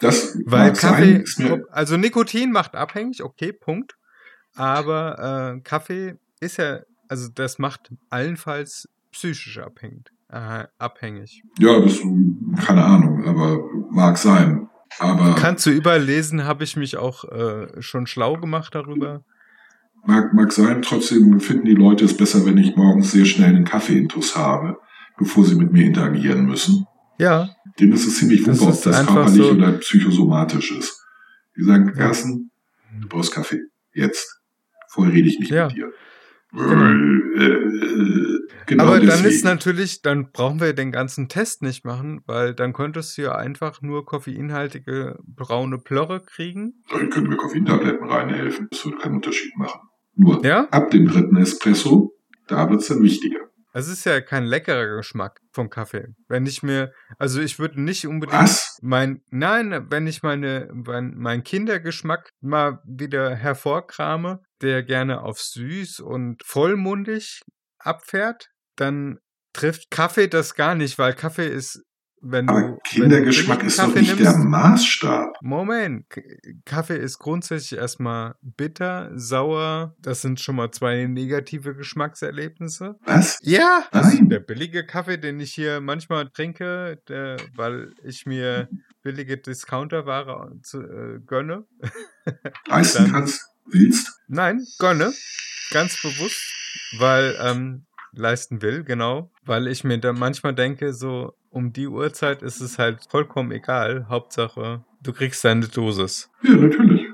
Das 0.00 0.36
Weil 0.46 0.74
sein, 0.74 0.90
Kaffee, 0.92 1.12
ist 1.18 1.38
mir, 1.38 1.64
also 1.70 1.96
Nikotin 1.96 2.52
macht 2.52 2.74
abhängig, 2.74 3.22
okay, 3.22 3.52
Punkt. 3.52 3.96
Aber 4.54 5.56
äh, 5.56 5.60
Kaffee 5.60 6.16
ist 6.40 6.56
ja, 6.56 6.80
also 7.10 7.28
das 7.34 7.58
macht 7.58 7.90
allenfalls 8.08 8.88
psychisch 9.12 9.58
abhängig. 9.58 10.06
Äh, 10.28 10.64
abhängig. 10.78 11.42
ja, 11.58 11.80
das, 11.80 11.98
keine 12.64 12.84
Ahnung, 12.84 13.24
aber 13.26 13.58
mag 13.90 14.16
sein. 14.16 14.68
Aber 15.00 15.34
Kannst 15.36 15.66
du 15.66 15.70
überlesen, 15.70 16.44
habe 16.44 16.62
ich 16.64 16.76
mich 16.76 16.96
auch 16.96 17.24
äh, 17.24 17.82
schon 17.82 18.06
schlau 18.06 18.36
gemacht 18.36 18.74
darüber. 18.74 19.24
mag, 20.04 20.32
mag 20.32 20.52
sein, 20.52 20.82
trotzdem 20.82 21.40
finden 21.40 21.64
die 21.66 21.74
Leute 21.74 22.04
es 22.04 22.16
besser, 22.16 22.44
wenn 22.46 22.58
ich 22.58 22.76
morgens 22.76 23.10
sehr 23.12 23.24
schnell 23.24 23.48
einen 23.50 23.64
Kaffee-Intus 23.64 24.36
habe, 24.36 24.78
bevor 25.18 25.44
sie 25.44 25.56
mit 25.56 25.72
mir 25.72 25.84
interagieren 25.84 26.46
müssen. 26.46 26.86
Ja, 27.18 27.50
Denen 27.78 27.92
ist 27.92 28.06
es 28.06 28.18
ziemlich 28.18 28.44
Das 28.44 28.58
wunder, 28.60 28.72
ob 28.72 28.78
ist 28.78 28.86
das 28.86 29.06
körperlich 29.06 29.36
so- 29.46 29.50
oder 29.52 29.72
psychosomatisch 29.72 30.70
ist. 30.78 31.04
Die 31.56 31.64
sagen, 31.64 31.86
Ja. 31.88 31.92
Carsten, 31.92 32.50
du 33.00 33.08
brauchst 33.08 33.32
Kaffee. 33.32 33.60
Jetzt. 33.92 34.40
Vorher 34.88 35.12
rede 35.12 35.28
ich 35.28 35.38
nicht 35.40 35.50
Ja. 35.50 35.66
mit 35.66 35.76
dir. 35.76 35.90
Genau. 38.66 38.84
Aber 38.84 38.98
dann 38.98 39.06
deswegen. 39.06 39.28
ist 39.28 39.44
natürlich, 39.44 40.02
dann 40.02 40.30
brauchen 40.32 40.60
wir 40.60 40.72
den 40.72 40.92
ganzen 40.92 41.28
Test 41.28 41.62
nicht 41.62 41.84
machen, 41.84 42.20
weil 42.26 42.54
dann 42.54 42.72
könntest 42.72 43.16
du 43.18 43.22
ja 43.22 43.34
einfach 43.34 43.82
nur 43.82 44.04
koffeinhaltige 44.06 45.18
braune 45.26 45.78
Plörre 45.78 46.22
kriegen. 46.22 46.82
Dann 46.90 47.10
können 47.10 47.30
wir 47.30 47.36
Koffeintabletten 47.36 48.08
reinhelfen. 48.08 48.68
Das 48.70 48.84
wird 48.84 49.00
keinen 49.00 49.16
Unterschied 49.16 49.56
machen. 49.56 49.80
Nur 50.14 50.44
Ja? 50.44 50.68
ab 50.70 50.90
dem 50.90 51.06
dritten 51.08 51.36
Espresso, 51.36 52.14
da 52.46 52.68
wird's 52.70 52.88
dann 52.88 53.02
wichtiger. 53.02 53.40
Es 53.72 53.88
ist 53.88 54.04
ja 54.04 54.20
kein 54.20 54.44
leckerer 54.44 54.96
Geschmack 54.96 55.40
von 55.52 55.70
Kaffee. 55.70 56.08
Wenn 56.28 56.46
ich 56.46 56.62
mir, 56.62 56.92
also 57.18 57.40
ich 57.40 57.58
würde 57.58 57.80
nicht 57.80 58.06
unbedingt 58.06 58.42
Was? 58.42 58.78
mein, 58.82 59.22
nein, 59.30 59.86
wenn 59.90 60.06
ich 60.06 60.22
meine, 60.22 60.68
mein, 60.72 61.14
mein 61.16 61.44
Kindergeschmack 61.44 62.30
mal 62.40 62.80
wieder 62.84 63.34
hervorkrame, 63.34 64.42
der 64.60 64.82
gerne 64.82 65.22
auf 65.22 65.40
süß 65.40 66.00
und 66.00 66.42
vollmundig 66.44 67.42
abfährt, 67.78 68.50
dann 68.76 69.18
trifft 69.52 69.90
Kaffee 69.90 70.28
das 70.28 70.54
gar 70.54 70.74
nicht, 70.74 70.98
weil 70.98 71.14
Kaffee 71.14 71.48
ist, 71.48 71.82
wenn 72.22 72.46
du, 72.46 72.52
Aber 72.52 72.62
wenn 72.62 72.72
du 72.72 72.78
Kindergeschmack 72.84 73.62
ist 73.62 73.78
doch 73.78 73.94
nicht 73.94 74.18
der 74.18 74.32
nimmst, 74.32 74.46
Maßstab. 74.46 75.38
Moment, 75.42 76.06
Kaffee 76.64 76.96
ist 76.98 77.18
grundsätzlich 77.18 77.78
erstmal 77.78 78.34
bitter, 78.42 79.10
sauer. 79.14 79.94
Das 80.00 80.20
sind 80.22 80.40
schon 80.40 80.56
mal 80.56 80.70
zwei 80.70 81.06
negative 81.06 81.74
Geschmackserlebnisse. 81.74 82.96
Was? 83.04 83.38
Ja, 83.42 83.84
Nein. 83.92 84.28
der 84.28 84.40
billige 84.40 84.84
Kaffee, 84.84 85.18
den 85.18 85.40
ich 85.40 85.52
hier 85.54 85.80
manchmal 85.80 86.28
trinke, 86.28 87.00
der, 87.08 87.38
weil 87.54 87.92
ich 88.04 88.26
mir 88.26 88.68
billige 89.02 89.38
Discounterware 89.38 90.52
zu, 90.62 90.82
äh, 90.82 91.20
gönne. 91.26 91.64
Leisten 92.66 93.10
kannst, 93.10 93.48
willst? 93.66 94.20
Nein, 94.28 94.64
gönne. 94.78 95.12
Ganz 95.70 96.00
bewusst, 96.02 96.42
weil 96.98 97.36
ähm, 97.40 97.86
leisten 98.12 98.62
will, 98.62 98.84
genau. 98.84 99.30
Weil 99.44 99.66
ich 99.68 99.84
mir 99.84 99.98
dann 99.98 100.18
manchmal 100.18 100.54
denke, 100.54 100.92
so 100.92 101.32
um 101.50 101.72
die 101.72 101.88
Uhrzeit 101.88 102.42
ist 102.42 102.60
es 102.60 102.78
halt 102.78 103.00
vollkommen 103.10 103.50
egal. 103.52 104.06
Hauptsache, 104.08 104.84
du 105.02 105.12
kriegst 105.12 105.44
deine 105.44 105.66
Dosis. 105.68 106.30
Ja, 106.42 106.52
natürlich. 106.56 107.06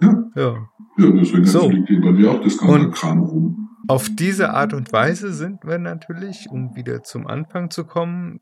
Ja, 0.00 0.24
Ja. 0.34 0.68
ja 0.98 1.10
deswegen 1.10 1.44
So. 1.44 1.70
liegt 1.70 1.88
bei 1.88 2.12
mir 2.12 2.30
auch 2.30 2.40
Discounter-Kram 2.42 3.22
rum. 3.22 3.68
Auf 3.88 4.08
diese 4.10 4.50
Art 4.50 4.72
und 4.72 4.92
Weise 4.92 5.32
sind 5.32 5.64
wir 5.64 5.78
natürlich, 5.78 6.48
um 6.50 6.74
wieder 6.74 7.02
zum 7.04 7.26
Anfang 7.26 7.70
zu 7.70 7.84
kommen. 7.84 8.40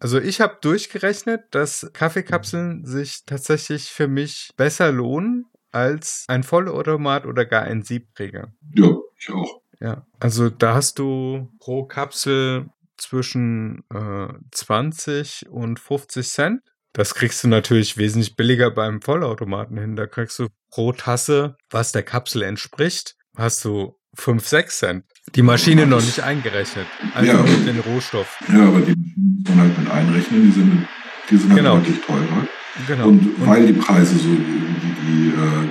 Also 0.00 0.18
ich 0.20 0.40
habe 0.40 0.58
durchgerechnet, 0.60 1.44
dass 1.52 1.88
Kaffeekapseln 1.94 2.84
sich 2.84 3.24
tatsächlich 3.24 3.84
für 3.90 4.08
mich 4.08 4.50
besser 4.56 4.92
lohnen 4.92 5.46
als 5.70 6.26
ein 6.28 6.42
Vollautomat 6.42 7.24
oder 7.24 7.46
gar 7.46 7.62
ein 7.62 7.82
Siebträger. 7.82 8.52
Ja, 8.74 8.90
ich 9.18 9.30
auch. 9.32 9.61
Ja, 9.82 10.06
also 10.20 10.48
da 10.48 10.74
hast 10.74 10.98
du 11.00 11.48
pro 11.58 11.84
Kapsel 11.84 12.66
zwischen 12.96 13.82
äh, 13.92 14.28
20 14.52 15.46
und 15.50 15.80
50 15.80 16.28
Cent. 16.28 16.60
Das 16.92 17.14
kriegst 17.14 17.42
du 17.42 17.48
natürlich 17.48 17.96
wesentlich 17.96 18.36
billiger 18.36 18.70
beim 18.70 19.00
Vollautomaten 19.02 19.76
hin. 19.78 19.96
Da 19.96 20.06
kriegst 20.06 20.38
du 20.38 20.48
pro 20.70 20.92
Tasse, 20.92 21.56
was 21.70 21.90
der 21.92 22.02
Kapsel 22.04 22.42
entspricht, 22.42 23.16
hast 23.36 23.64
du 23.64 23.96
5, 24.14 24.46
6 24.46 24.78
Cent. 24.78 25.04
Die 25.34 25.42
Maschine 25.42 25.86
noch 25.86 26.02
nicht 26.02 26.20
eingerechnet. 26.20 26.86
Also 27.14 27.32
Ja. 27.32 27.42
mit 27.42 27.66
den 27.66 27.80
Rohstoff. 27.80 28.38
Ja, 28.48 28.68
aber 28.68 28.80
die 28.82 28.94
muss 28.94 29.48
man 29.48 29.60
halt 29.60 29.78
mit 29.78 29.90
einrechnen. 29.90 30.42
Die 30.44 30.50
sind, 30.52 30.86
die 31.30 31.36
sind 31.38 31.50
halt 31.50 31.58
Genau. 31.58 31.76
deutlich 31.78 32.00
teurer. 32.02 32.46
Genau. 32.86 33.08
Und 33.08 33.46
weil 33.46 33.66
die 33.66 33.72
Preise 33.72 34.16
so, 34.16 34.28
die, 34.28 34.94
die 35.06 35.28
äh, 35.28 35.68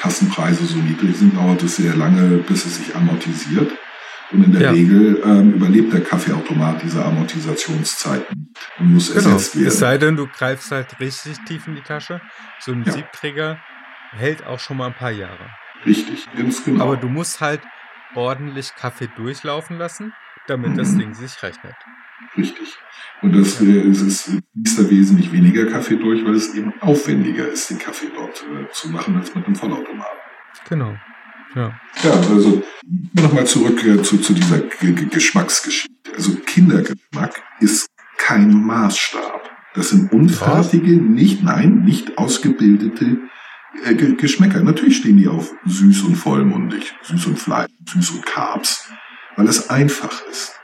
Tassenpreise 0.00 0.64
so 0.66 0.78
niedrig 0.78 1.16
sind, 1.16 1.36
dauert 1.36 1.62
es 1.62 1.76
sehr 1.76 1.94
lange, 1.94 2.38
bis 2.38 2.64
es 2.66 2.76
sich 2.76 2.94
amortisiert. 2.94 3.72
Und 4.32 4.42
in 4.44 4.52
der 4.52 4.62
Ja. 4.62 4.70
Regel 4.70 5.22
ähm, 5.24 5.52
überlebt 5.54 5.92
der 5.92 6.00
Kaffeeautomat 6.02 6.82
diese 6.82 7.04
Amortisationszeit 7.04 8.24
nicht 8.34 8.58
und 8.78 8.94
muss 8.94 9.12
Genau. 9.14 9.30
ersetzt 9.30 9.54
werden. 9.56 9.68
Es 9.68 9.78
sei 9.78 9.98
denn, 9.98 10.16
du 10.16 10.26
greifst 10.26 10.70
halt 10.72 10.98
richtig 10.98 11.36
tief 11.46 11.66
in 11.66 11.74
die 11.76 11.82
Tasche. 11.82 12.20
So 12.60 12.72
ein 12.72 12.84
Ja. 12.84 12.92
Siebträger 12.92 13.58
hält 14.12 14.44
auch 14.46 14.58
schon 14.60 14.76
mal 14.78 14.86
ein 14.86 14.94
paar 14.94 15.10
Jahre. 15.10 15.50
Richtig, 15.86 16.26
ganz 16.36 16.64
genau. 16.64 16.84
Aber 16.84 16.96
du 16.96 17.08
musst 17.08 17.40
halt 17.40 17.60
ordentlich 18.14 18.74
Kaffee 18.74 19.08
durchlaufen 19.16 19.76
lassen, 19.78 20.12
damit 20.46 20.78
das 20.78 20.92
Mhm. 20.92 20.98
Ding 21.00 21.14
sich 21.14 21.42
rechnet. 21.42 21.74
Richtig. 22.36 22.68
Und 23.22 23.34
das, 23.36 23.60
äh, 23.60 23.88
es 23.88 24.02
ist, 24.02 24.24
fließt 24.52 24.78
da 24.78 24.90
wesentlich 24.90 25.32
weniger 25.32 25.66
Kaffee 25.66 25.96
durch, 25.96 26.24
weil 26.24 26.34
es 26.34 26.54
eben 26.54 26.72
aufwendiger 26.80 27.48
ist, 27.48 27.70
den 27.70 27.78
Kaffee 27.78 28.10
dort 28.14 28.42
äh, 28.42 28.70
zu 28.72 28.88
machen, 28.90 29.16
als 29.16 29.34
mit 29.34 29.46
einem 29.46 29.54
Vollautomaten. 29.54 30.18
Genau. 30.68 30.96
Ja. 31.54 31.78
Ja, 32.02 32.10
also 32.30 32.64
nochmal 33.12 33.46
zurück 33.46 33.84
äh, 33.84 34.02
zu, 34.02 34.18
zu 34.18 34.34
dieser 34.34 34.58
G 34.58 34.92
G 34.92 35.04
Geschmacksgeschichte. 35.06 36.12
Also 36.14 36.34
Kindergeschmack 36.34 37.42
ist 37.60 37.88
kein 38.18 38.52
Maßstab. 38.52 39.50
Das 39.74 39.90
sind 39.90 40.12
unfertige, 40.12 40.96
nicht, 40.96 41.42
nein, 41.42 41.82
nicht 41.84 42.18
ausgebildete 42.18 43.18
äh, 43.84 43.94
Ge- 43.94 44.16
Geschmäcker. 44.16 44.62
Natürlich 44.62 44.96
stehen 44.96 45.16
die 45.16 45.28
auf 45.28 45.52
süß 45.64 46.02
und 46.02 46.16
vollmundig, 46.16 46.94
süß 47.02 47.26
und 47.26 47.38
Fleisch, 47.38 47.70
süß 47.88 48.10
und 48.10 48.26
Carbs, 48.26 48.90
weil 49.36 49.46
es 49.46 49.70
einfach 49.70 50.26
ist. 50.30 50.58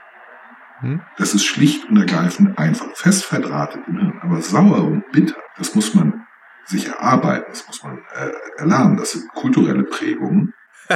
Hm? 0.80 1.00
Das 1.18 1.34
ist 1.34 1.44
schlicht 1.44 1.88
und 1.88 1.96
ergreifend 1.96 2.58
einfach. 2.58 2.86
Fest 2.94 3.24
verdrahtet 3.24 3.82
im 3.88 3.98
Hirn. 3.98 4.18
Aber 4.22 4.40
sauer 4.42 4.84
und 4.84 5.10
bitter, 5.12 5.36
das 5.58 5.74
muss 5.74 5.94
man 5.94 6.26
sich 6.66 6.86
erarbeiten, 6.88 7.46
das 7.50 7.66
muss 7.66 7.82
man 7.82 7.98
äh, 8.14 8.30
erlernen. 8.58 8.96
Das 8.96 9.12
sind 9.12 9.28
kulturelle 9.34 9.84
Prägungen. 9.84 10.54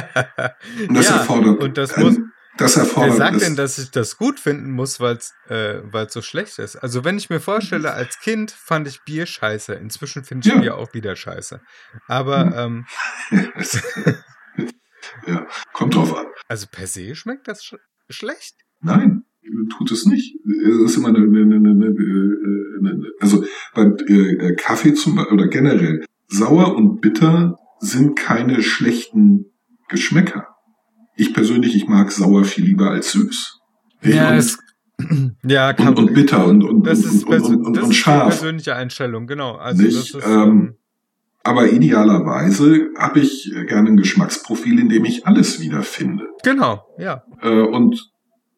Und 0.89 0.95
das 0.97 1.07
ja, 1.09 1.17
erfordert, 1.17 1.61
und 1.63 1.77
das 1.77 1.93
ein- 1.93 2.03
muss, 2.03 2.17
das 2.57 2.75
wer 2.75 2.83
erfordert, 2.83 3.15
sagt 3.17 3.35
das- 3.35 3.43
denn, 3.43 3.55
dass 3.55 3.77
ich 3.77 3.91
das 3.91 4.17
gut 4.17 4.39
finden 4.41 4.71
muss, 4.71 4.99
weil 4.99 5.15
es 5.15 5.33
äh, 5.49 5.79
weil's 5.83 6.11
so 6.13 6.21
schlecht 6.21 6.59
ist? 6.59 6.75
Also 6.75 7.03
wenn 7.05 7.17
ich 7.17 7.29
mir 7.29 7.39
vorstelle, 7.39 7.93
als 7.93 8.19
Kind 8.19 8.51
fand 8.51 8.87
ich 8.87 9.03
Bier 9.03 9.25
scheiße. 9.25 9.73
Inzwischen 9.73 10.23
finde 10.25 10.47
ich 10.49 10.53
Ja. 10.53 10.59
Bier 10.61 10.75
auch 10.77 10.93
wieder 10.93 11.15
scheiße. 11.15 11.61
Aber 12.07 12.41
Hm. 12.45 12.85
ähm, 13.31 13.45
ja, 15.27 15.47
kommt 15.73 15.95
drauf 15.95 16.15
an. 16.15 16.27
also 16.47 16.67
per 16.71 16.87
se 16.87 17.15
schmeckt 17.15 17.47
das 17.47 17.63
sch 17.63 17.75
schlecht. 18.09 18.55
Nein, 18.81 19.24
tut 19.69 19.91
es 19.91 20.05
nicht. 20.05 20.35
Es 20.63 20.77
ist 20.91 20.97
immer 20.97 21.09
eine, 21.09 21.19
eine, 21.19 21.41
eine, 21.41 21.55
eine, 22.79 23.03
also 23.19 23.43
bei 23.73 23.83
äh, 24.07 24.55
Kaffee 24.55 24.93
zum 24.93 25.15
Beispiel 25.15 25.33
oder 25.33 25.47
generell 25.47 26.05
sauer 26.27 26.75
und 26.75 27.01
bitter 27.01 27.57
sind 27.79 28.15
keine 28.15 28.61
schlechten 28.61 29.45
Geschmäcker. 29.89 30.47
Ich 31.15 31.33
persönlich, 31.33 31.75
ich 31.75 31.87
mag 31.87 32.11
sauer 32.11 32.43
viel 32.43 32.65
lieber 32.65 32.89
als 32.91 33.11
süß. 33.11 33.59
Ja, 34.03 34.31
und, 34.31 34.35
es, 34.37 34.57
ja 35.45 35.73
kann, 35.73 35.89
und, 35.89 35.99
und 35.99 36.13
bitter 36.13 36.45
und, 36.47 36.63
und, 36.63 36.85
das 36.87 36.99
ist, 36.99 37.25
und, 37.25 37.41
und, 37.41 37.65
und, 37.65 37.77
das 37.77 37.83
und 37.85 37.91
ist 37.91 37.97
scharf. 37.97 38.29
persönliche 38.29 38.75
Einstellung, 38.75 39.27
genau. 39.27 39.53
Also 39.55 39.83
Nicht? 39.83 39.95
das 39.95 40.09
ist, 40.23 40.27
Ähm, 40.27 40.75
Aber 41.43 41.71
idealerweise 41.71 42.89
habe 42.97 43.19
ich 43.19 43.51
gerne 43.67 43.89
ein 43.89 43.97
Geschmacksprofil, 43.97 44.79
in 44.79 44.89
dem 44.89 45.05
ich 45.05 45.25
alles 45.27 45.59
wiederfinde. 45.61 46.27
genau, 46.43 46.83
ja. 46.97 47.23
Äh, 47.41 47.61
und 47.61 48.11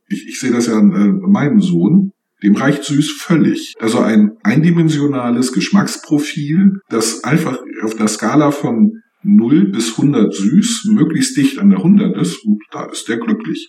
ich, 0.07 0.27
ich 0.27 0.39
sehe 0.39 0.51
das 0.51 0.67
ja 0.67 0.77
an 0.77 0.91
äh, 0.91 1.27
meinem 1.27 1.61
Sohn. 1.61 2.11
Dem 2.43 2.55
reicht 2.55 2.83
süß 2.83 3.11
völlig. 3.11 3.73
Also 3.79 3.99
ein 3.99 4.37
eindimensionales 4.43 5.53
Geschmacksprofil, 5.53 6.79
das 6.89 7.23
einfach 7.23 7.57
auf 7.81 7.95
der 7.95 8.07
Skala 8.07 8.51
von 8.51 9.01
0 9.23 9.71
bis 9.71 9.97
100 9.97 10.33
süß 10.33 10.89
möglichst 10.93 11.35
dicht 11.35 11.57
an 11.57 11.69
der 11.69 11.79
100 11.79 12.15
ist. 12.17 12.45
Und 12.45 12.61
da 12.71 12.85
ist 12.85 13.07
der 13.09 13.17
glücklich. 13.17 13.67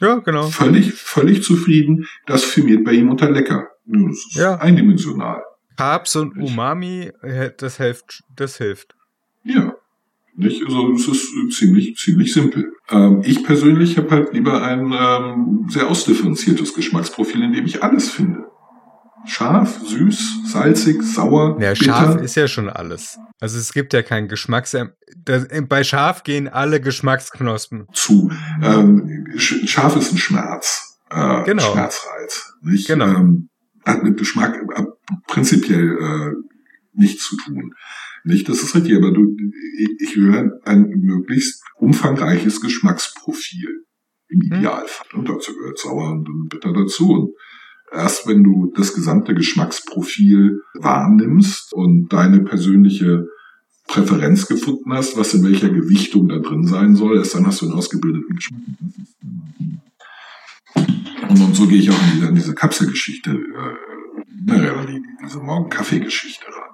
Ja, 0.00 0.16
genau. 0.16 0.48
Völlig, 0.48 0.94
völlig 0.94 1.42
zufrieden. 1.42 2.06
Das 2.26 2.44
firmiert 2.44 2.84
bei 2.84 2.92
ihm 2.92 3.10
unter 3.10 3.30
lecker. 3.30 3.68
Ja. 4.32 4.56
eindimensional. 4.56 5.42
Carbs 5.76 6.16
und 6.16 6.36
Umami, 6.36 7.10
äh, 7.22 7.50
das 7.56 7.76
hilft, 7.76 8.22
das 8.34 8.58
hilft. 8.58 8.94
Ja. 9.44 9.74
Nicht? 10.40 10.62
Also 10.64 10.92
es 10.92 11.08
ist 11.08 11.28
äh, 11.34 11.48
ziemlich, 11.50 11.96
ziemlich 11.96 12.32
simpel. 12.32 12.72
Ähm, 12.90 13.22
ich 13.24 13.42
persönlich 13.42 13.96
habe 13.98 14.10
halt 14.10 14.32
lieber 14.32 14.62
ein 14.62 14.92
ähm, 14.92 15.66
sehr 15.68 15.88
ausdifferenziertes 15.88 16.74
Geschmacksprofil, 16.74 17.42
in 17.42 17.52
dem 17.52 17.66
ich 17.66 17.82
alles 17.82 18.08
finde. 18.08 18.44
Scharf, 19.26 19.80
süß, 19.84 20.42
salzig, 20.52 21.02
sauer, 21.02 21.58
Ja, 21.60 21.70
bitter. 21.72 21.84
scharf 21.84 22.20
ist 22.22 22.36
ja 22.36 22.46
schon 22.46 22.68
alles. 22.70 23.18
Also 23.40 23.58
es 23.58 23.72
gibt 23.72 23.92
ja 23.92 24.02
keinen 24.02 24.28
Geschmacks... 24.28 24.76
Das, 25.24 25.48
bei 25.68 25.82
scharf 25.82 26.22
gehen 26.22 26.46
alle 26.48 26.80
Geschmacksknospen. 26.80 27.86
zu. 27.92 28.30
Ähm, 28.62 29.26
sch- 29.36 29.66
scharf 29.66 29.96
ist 29.96 30.12
ein 30.12 30.18
Schmerz. 30.18 30.98
Äh, 31.10 31.42
Genau. 31.44 31.72
Schmerzreiz. 31.72 32.52
Nicht? 32.62 32.86
Genau. 32.86 33.06
Ähm, 33.06 33.48
hat 33.84 34.04
mit 34.04 34.16
Geschmack 34.18 34.54
äh, 34.76 34.84
prinzipiell 35.26 35.98
äh, 35.98 36.32
nichts 36.94 37.24
zu 37.28 37.36
tun. 37.38 37.74
Nicht, 38.24 38.48
das 38.48 38.62
ist 38.62 38.74
richtig, 38.74 38.96
aber 38.96 39.12
du, 39.12 39.36
ich- 40.00 40.16
will 40.16 40.34
ein, 40.36 40.50
ein 40.64 40.88
möglichst 41.00 41.62
umfangreiches 41.76 42.60
Geschmacksprofil 42.60 43.84
im 44.28 44.40
Hm. 44.40 44.58
Idealfall. 44.58 45.06
Und 45.14 45.28
dazu 45.28 45.54
gehört 45.54 45.78
sauer 45.78 46.10
und 46.12 46.48
bitter 46.48 46.72
dazu. 46.72 47.10
Und 47.12 47.30
erst 47.92 48.26
wenn 48.26 48.42
du 48.42 48.72
das 48.74 48.94
gesamte 48.94 49.34
Geschmacksprofil 49.34 50.60
wahrnimmst 50.74 51.72
und 51.72 52.08
deine 52.12 52.40
persönliche 52.40 53.26
Präferenz 53.86 54.46
gefunden 54.46 54.92
hast, 54.92 55.16
was 55.16 55.32
in 55.34 55.44
welcher 55.44 55.70
Gewichtung 55.70 56.28
da 56.28 56.38
drin 56.40 56.66
sein 56.66 56.94
soll, 56.96 57.16
erst 57.16 57.34
dann 57.34 57.46
hast 57.46 57.62
du 57.62 57.66
einen 57.66 57.74
ausgebildeten 57.74 58.34
Geschmack. 58.36 58.60
Und, 61.28 61.40
und 61.42 61.54
so 61.56 61.66
gehe 61.66 61.78
ich 61.78 61.90
auch 61.90 62.02
in 62.02 62.10
diese, 62.14 62.26
in 62.28 62.34
diese 62.34 62.54
Kapselgeschichte, 62.54 63.30
äh, 63.30 65.00
diese 65.24 65.38
Morgen-Kaffee-Geschichte 65.38 66.46
ran. 66.46 66.67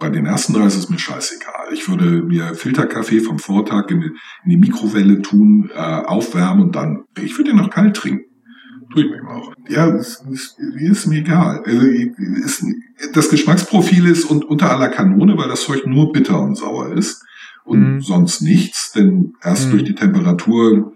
Bei 0.00 0.10
den 0.10 0.26
ersten 0.26 0.52
drei 0.54 0.66
ist 0.66 0.76
es 0.76 0.88
mir 0.90 0.98
scheißegal. 0.98 1.72
Ich 1.72 1.88
würde 1.88 2.22
mir 2.22 2.54
Filterkaffee 2.54 3.20
vom 3.20 3.38
Vortag 3.38 3.90
in 3.90 4.00
die, 4.00 4.06
in 4.44 4.50
die 4.50 4.56
Mikrowelle 4.56 5.22
tun, 5.22 5.70
äh, 5.74 5.78
aufwärmen 5.78 6.64
und 6.64 6.76
dann, 6.76 7.04
ich 7.20 7.36
würde 7.38 7.50
den 7.50 7.58
noch 7.58 7.70
kalt 7.70 7.96
trinken. 7.96 8.24
Tue 8.92 9.04
ich 9.04 9.10
mir 9.10 9.28
auch. 9.28 9.52
Ja, 9.68 9.86
ist, 9.96 10.24
ist, 10.30 10.56
ist 10.78 11.06
mir 11.06 11.20
egal. 11.20 11.62
Also, 11.64 11.86
ist, 11.86 12.64
das 13.12 13.28
Geschmacksprofil 13.30 14.06
ist 14.06 14.24
und 14.24 14.44
unter 14.44 14.70
aller 14.70 14.88
Kanone, 14.88 15.36
weil 15.36 15.48
das 15.48 15.62
Zeug 15.64 15.86
nur 15.86 16.12
bitter 16.12 16.40
und 16.40 16.56
sauer 16.56 16.92
ist 16.92 17.24
und 17.64 17.94
Mhm. 17.94 18.00
sonst 18.00 18.42
nichts, 18.42 18.92
denn 18.92 19.32
erst 19.42 19.66
Mhm. 19.68 19.70
durch 19.72 19.84
die 19.84 19.94
Temperatur 19.94 20.92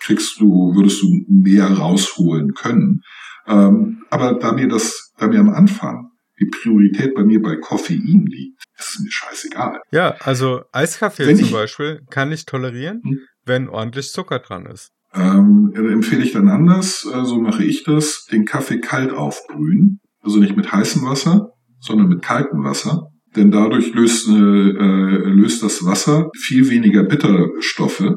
kriegst 0.00 0.40
du, 0.40 0.74
würdest 0.74 1.00
du 1.02 1.24
mehr 1.28 1.66
rausholen 1.70 2.54
können. 2.54 3.02
Ähm, 3.46 4.02
aber 4.10 4.34
da 4.34 4.52
mir 4.52 4.68
das, 4.68 5.12
da 5.16 5.26
mir 5.28 5.40
am 5.40 5.50
Anfang 5.50 6.07
die 6.40 6.46
Priorität 6.46 7.14
bei 7.14 7.24
mir 7.24 7.40
bei 7.42 7.56
Koffein 7.56 8.26
liegt, 8.26 8.62
ist 8.78 9.00
mir 9.02 9.10
scheißegal. 9.10 9.80
Ja, 9.90 10.14
also 10.20 10.62
Eiskaffee 10.72 11.26
Wenn 11.26 11.36
zum 11.36 11.46
ich- 11.46 11.52
Beispiel 11.52 12.02
kann 12.10 12.30
ich 12.32 12.46
tolerieren, 12.46 13.00
Hm. 13.04 13.18
wenn 13.44 13.68
ordentlich 13.68 14.10
Zucker 14.12 14.38
dran 14.38 14.66
ist. 14.66 14.90
Ähm, 15.14 15.72
empfehle 15.74 16.22
ich 16.22 16.32
dann 16.32 16.48
anders, 16.48 17.06
äh, 17.12 17.24
so 17.24 17.40
mache 17.40 17.64
ich 17.64 17.82
das, 17.84 18.26
den 18.30 18.44
Kaffee 18.44 18.78
kalt 18.80 19.12
aufbrühen. 19.12 20.00
Also 20.20 20.38
nicht 20.38 20.56
mit 20.56 20.70
heißem 20.70 21.02
Wasser, 21.02 21.52
sondern 21.80 22.08
mit 22.08 22.22
kaltem 22.22 22.62
Wasser. 22.64 23.08
Denn 23.36 23.50
dadurch 23.50 23.94
löst, 23.94 24.28
äh, 24.28 24.32
äh, 24.32 25.28
löst 25.30 25.62
das 25.62 25.84
Wasser 25.84 26.30
viel 26.36 26.68
weniger 26.70 27.04
Bitterstoffe 27.04 28.16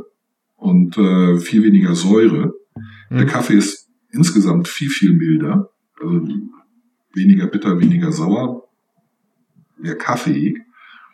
und 0.56 0.98
äh, 0.98 1.38
viel 1.40 1.64
weniger 1.64 1.96
Säure. 1.96 2.54
Der 3.10 3.22
Hm. 3.22 3.28
Kaffee 3.28 3.56
ist 3.56 3.90
insgesamt 4.12 4.68
viel, 4.68 4.90
viel 4.90 5.14
milder. 5.14 5.70
Also 6.02 6.28
weniger 7.14 7.48
bitter, 7.48 7.80
weniger 7.80 8.12
sauer, 8.12 8.68
mehr 9.78 9.98
kaffeeig. 9.98 10.58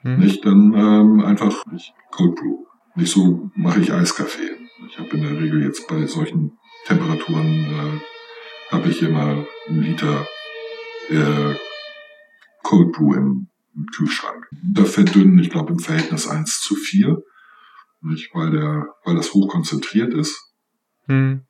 Hm. 0.01 0.19
Nicht? 0.19 0.45
Dann 0.45 0.73
ähm, 0.73 1.21
einfach 1.21 1.65
nicht 1.67 1.93
Cold 2.11 2.35
Brew. 2.35 2.65
Nicht 2.95 3.11
so 3.11 3.51
mache 3.55 3.79
ich 3.79 3.93
Eiskaffee. 3.93 4.51
Ich 4.89 4.99
habe 4.99 5.09
in 5.17 5.23
der 5.23 5.39
Regel 5.39 5.63
jetzt 5.63 5.87
bei 5.87 6.05
solchen 6.05 6.57
Temperaturen 6.85 7.65
äh, 7.65 8.71
habe 8.71 8.89
ich 8.89 9.01
immer 9.01 9.45
einen 9.67 9.81
Liter 9.81 10.27
äh, 11.09 11.55
Cold 12.63 12.91
Brew 12.91 13.13
im, 13.13 13.47
im 13.75 13.85
Kühlschrank. 13.87 14.47
Da 14.73 14.85
verdünnen, 14.85 15.39
ich 15.39 15.49
glaube 15.49 15.73
im 15.73 15.79
Verhältnis 15.79 16.27
1 16.27 16.61
zu 16.61 16.75
4. 16.75 17.21
Nicht? 18.01 18.29
Weil, 18.33 18.51
der, 18.51 18.87
weil 19.03 19.15
das 19.15 19.33
hochkonzentriert 19.33 20.13
ist. 20.13 20.53
Hm. 21.05 21.46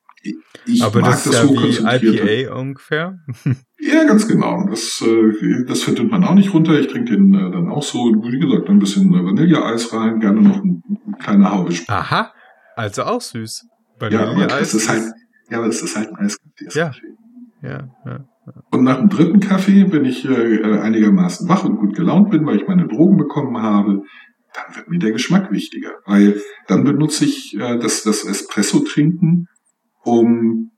Ich 0.65 0.83
Aber 0.83 1.01
mag 1.01 1.11
das 1.11 1.27
ist 1.27 1.33
ja 1.33 1.49
wie. 1.49 2.41
IPA 2.43 2.55
ungefähr. 2.55 3.19
Ja, 3.79 4.05
ganz 4.05 4.27
genau. 4.27 4.65
Das, 4.67 5.03
äh, 5.05 5.63
das 5.67 5.83
verdünnt 5.83 6.09
man 6.09 6.23
auch 6.23 6.33
nicht 6.33 6.51
runter. 6.51 6.79
Ich 6.79 6.87
trinke 6.87 7.11
den 7.11 7.31
äh, 7.35 7.51
dann 7.51 7.69
auch 7.69 7.83
so, 7.83 7.99
wie 7.99 8.39
gesagt, 8.39 8.67
ein 8.69 8.79
bisschen 8.79 9.13
äh, 9.13 9.23
Vanilleeis 9.23 9.93
rein, 9.93 10.19
gerne 10.19 10.41
noch 10.41 10.63
ein, 10.63 10.81
ein 11.05 11.17
kleiner 11.19 11.51
Haube 11.51 11.71
Aha, 11.87 12.33
also 12.75 13.03
auch 13.03 13.21
süß. 13.21 13.67
Ja, 14.01 14.27
Vanilleeis 14.29 14.73
es 14.73 14.81
ist 14.81 14.89
halt, 14.89 15.03
ja, 15.51 15.59
aber 15.59 15.67
es 15.67 15.83
ist 15.83 15.95
halt 15.95 16.09
ein 16.09 16.15
Eiskaffee. 16.15 16.69
Ja. 16.71 16.91
Ja, 17.61 17.87
ja. 18.05 18.25
Und 18.71 18.83
nach 18.83 18.97
dem 18.97 19.09
dritten 19.09 19.39
Kaffee, 19.39 19.91
wenn 19.91 20.05
ich 20.05 20.25
äh, 20.25 20.63
einigermaßen 20.79 21.49
wach 21.49 21.65
und 21.65 21.77
gut 21.77 21.95
gelaunt 21.95 22.31
bin, 22.31 22.45
weil 22.45 22.57
ich 22.57 22.67
meine 22.67 22.87
Drogen 22.87 23.17
bekommen 23.17 23.61
habe, 23.61 24.03
dann 24.53 24.75
wird 24.75 24.89
mir 24.89 24.99
der 24.99 25.11
Geschmack 25.11 25.51
wichtiger. 25.51 25.91
Weil 26.05 26.41
dann 26.67 26.83
benutze 26.83 27.25
ich 27.25 27.55
äh, 27.55 27.77
das, 27.77 28.03
das 28.03 28.23
Espresso-Trinken, 28.23 29.47
um 30.07 30.71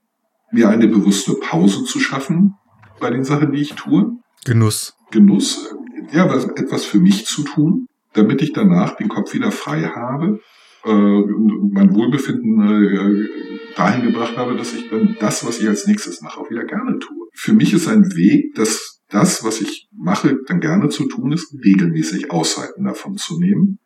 mir 0.50 0.68
eine 0.68 0.88
bewusste 0.88 1.34
Pause 1.34 1.84
zu 1.84 2.00
schaffen 2.00 2.56
bei 2.98 3.10
den 3.10 3.24
Sachen, 3.24 3.52
die 3.52 3.60
ich 3.60 3.74
tue. 3.74 4.18
Genuss. 4.44 4.94
Genuss, 5.10 5.74
ja, 6.12 6.28
was, 6.28 6.44
etwas 6.44 6.84
für 6.84 6.98
mich 6.98 7.26
zu 7.26 7.44
tun, 7.44 7.86
damit 8.12 8.42
ich 8.42 8.52
danach 8.52 8.96
den 8.96 9.08
Kopf 9.08 9.32
wieder 9.32 9.52
frei 9.52 9.82
habe, 9.82 10.40
äh, 10.84 10.90
und 10.90 11.72
mein 11.72 11.94
Wohlbefinden 11.94 12.60
äh, 12.62 13.28
dahin 13.76 14.04
gebracht 14.04 14.36
habe, 14.36 14.56
dass 14.56 14.72
ich 14.72 14.88
dann 14.88 15.16
das, 15.20 15.46
was 15.46 15.60
ich 15.60 15.68
als 15.68 15.86
nächstes 15.86 16.22
mache, 16.22 16.40
auch 16.40 16.50
wieder 16.50 16.64
gerne 16.64 16.98
tue. 16.98 17.28
Für 17.34 17.52
mich 17.52 17.72
ist 17.72 17.86
ein 17.86 18.16
Weg, 18.16 18.54
dass 18.54 19.02
das, 19.10 19.44
was 19.44 19.60
ich 19.60 19.88
mache, 19.92 20.38
dann 20.46 20.60
gerne 20.60 20.88
zu 20.88 21.06
tun 21.06 21.32
ist, 21.32 21.54
regelmäßig 21.64 22.30
Auszeiten 22.30 22.84
davon 22.84 23.16
zu 23.16 23.38
nehmen, 23.38 23.78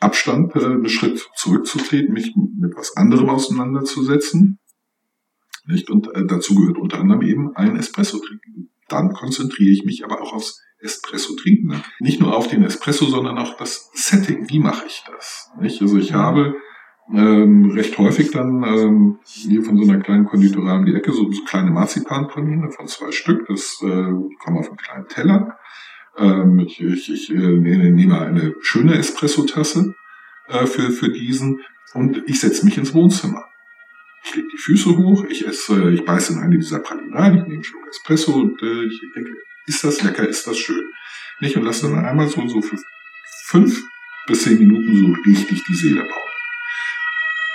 Abstand, 0.00 0.54
äh, 0.54 0.64
einen 0.64 0.88
Schritt 0.88 1.28
zurückzutreten, 1.36 2.14
mich 2.14 2.34
mit 2.36 2.76
was 2.76 2.96
anderem 2.96 3.28
auseinanderzusetzen. 3.28 4.57
Nicht? 5.68 5.90
Und 5.90 6.08
äh, 6.14 6.24
dazu 6.26 6.54
gehört 6.54 6.78
unter 6.78 6.98
anderem 6.98 7.22
eben 7.22 7.54
ein 7.54 7.76
Espresso 7.76 8.18
trinken. 8.18 8.70
Dann 8.88 9.12
konzentriere 9.12 9.70
ich 9.70 9.84
mich 9.84 10.02
aber 10.02 10.22
auch 10.22 10.32
aufs 10.32 10.62
Espresso 10.80 11.34
trinken. 11.36 11.82
Nicht 12.00 12.20
nur 12.20 12.34
auf 12.34 12.48
den 12.48 12.62
Espresso, 12.62 13.04
sondern 13.04 13.36
auch 13.36 13.56
das 13.58 13.90
Setting. 13.92 14.48
Wie 14.48 14.60
mache 14.60 14.86
ich 14.86 15.04
das? 15.06 15.50
Nicht? 15.60 15.82
Also 15.82 15.98
ich 15.98 16.14
habe 16.14 16.54
ähm, 17.12 17.70
recht 17.72 17.98
häufig 17.98 18.30
dann 18.30 18.62
ähm, 18.64 19.18
hier 19.24 19.62
von 19.62 19.76
so 19.76 19.82
einer 19.82 20.00
kleinen 20.00 20.24
Konditorei 20.24 20.74
um 20.76 20.86
die 20.86 20.94
Ecke 20.94 21.12
so, 21.12 21.30
so 21.30 21.44
kleine 21.44 21.70
Marzipanpraline 21.70 22.70
von 22.70 22.86
zwei 22.86 23.12
Stück. 23.12 23.46
Das 23.48 23.82
äh, 23.82 23.86
kommen 23.86 24.58
auf 24.58 24.68
einen 24.68 24.78
kleinen 24.78 25.08
Teller. 25.08 25.58
Ähm, 26.16 26.58
ich 26.60 26.80
ich, 26.80 27.12
ich 27.12 27.30
äh, 27.30 27.34
nehme 27.34 27.90
nehme 27.90 28.20
eine 28.20 28.54
schöne 28.60 28.94
Espresso-Tasse 28.94 29.94
äh, 30.48 30.66
für, 30.66 30.90
für 30.92 31.10
diesen 31.10 31.60
und 31.92 32.22
ich 32.26 32.40
setze 32.40 32.64
mich 32.64 32.78
ins 32.78 32.94
Wohnzimmer. 32.94 33.47
Ich 34.28 34.34
lege 34.34 34.48
die 34.48 34.58
Füße 34.58 34.96
hoch, 34.96 35.24
ich 35.24 35.46
esse, 35.46 35.90
ich 35.90 36.04
beiße 36.04 36.34
in 36.34 36.40
eine 36.40 36.58
dieser 36.58 36.80
Pralinen 36.80 37.12
ich 37.12 37.32
nehme 37.32 37.44
einen 37.44 37.64
Schluck 37.64 37.86
Espresso 37.88 38.34
und 38.34 38.60
äh, 38.62 38.84
ich 38.84 39.00
denke, 39.14 39.32
ist 39.66 39.82
das 39.84 40.02
lecker, 40.02 40.28
ist 40.28 40.46
das 40.46 40.58
schön. 40.58 40.90
Nicht? 41.40 41.56
Und 41.56 41.64
lasse 41.64 41.88
dann 41.88 42.04
einmal 42.04 42.28
so, 42.28 42.46
so 42.46 42.60
für 42.60 42.76
fünf 43.46 43.82
bis 44.26 44.42
zehn 44.42 44.58
Minuten 44.58 44.96
so 44.96 45.30
richtig 45.30 45.64
die 45.64 45.74
Seele 45.74 46.02
bauen. 46.02 46.30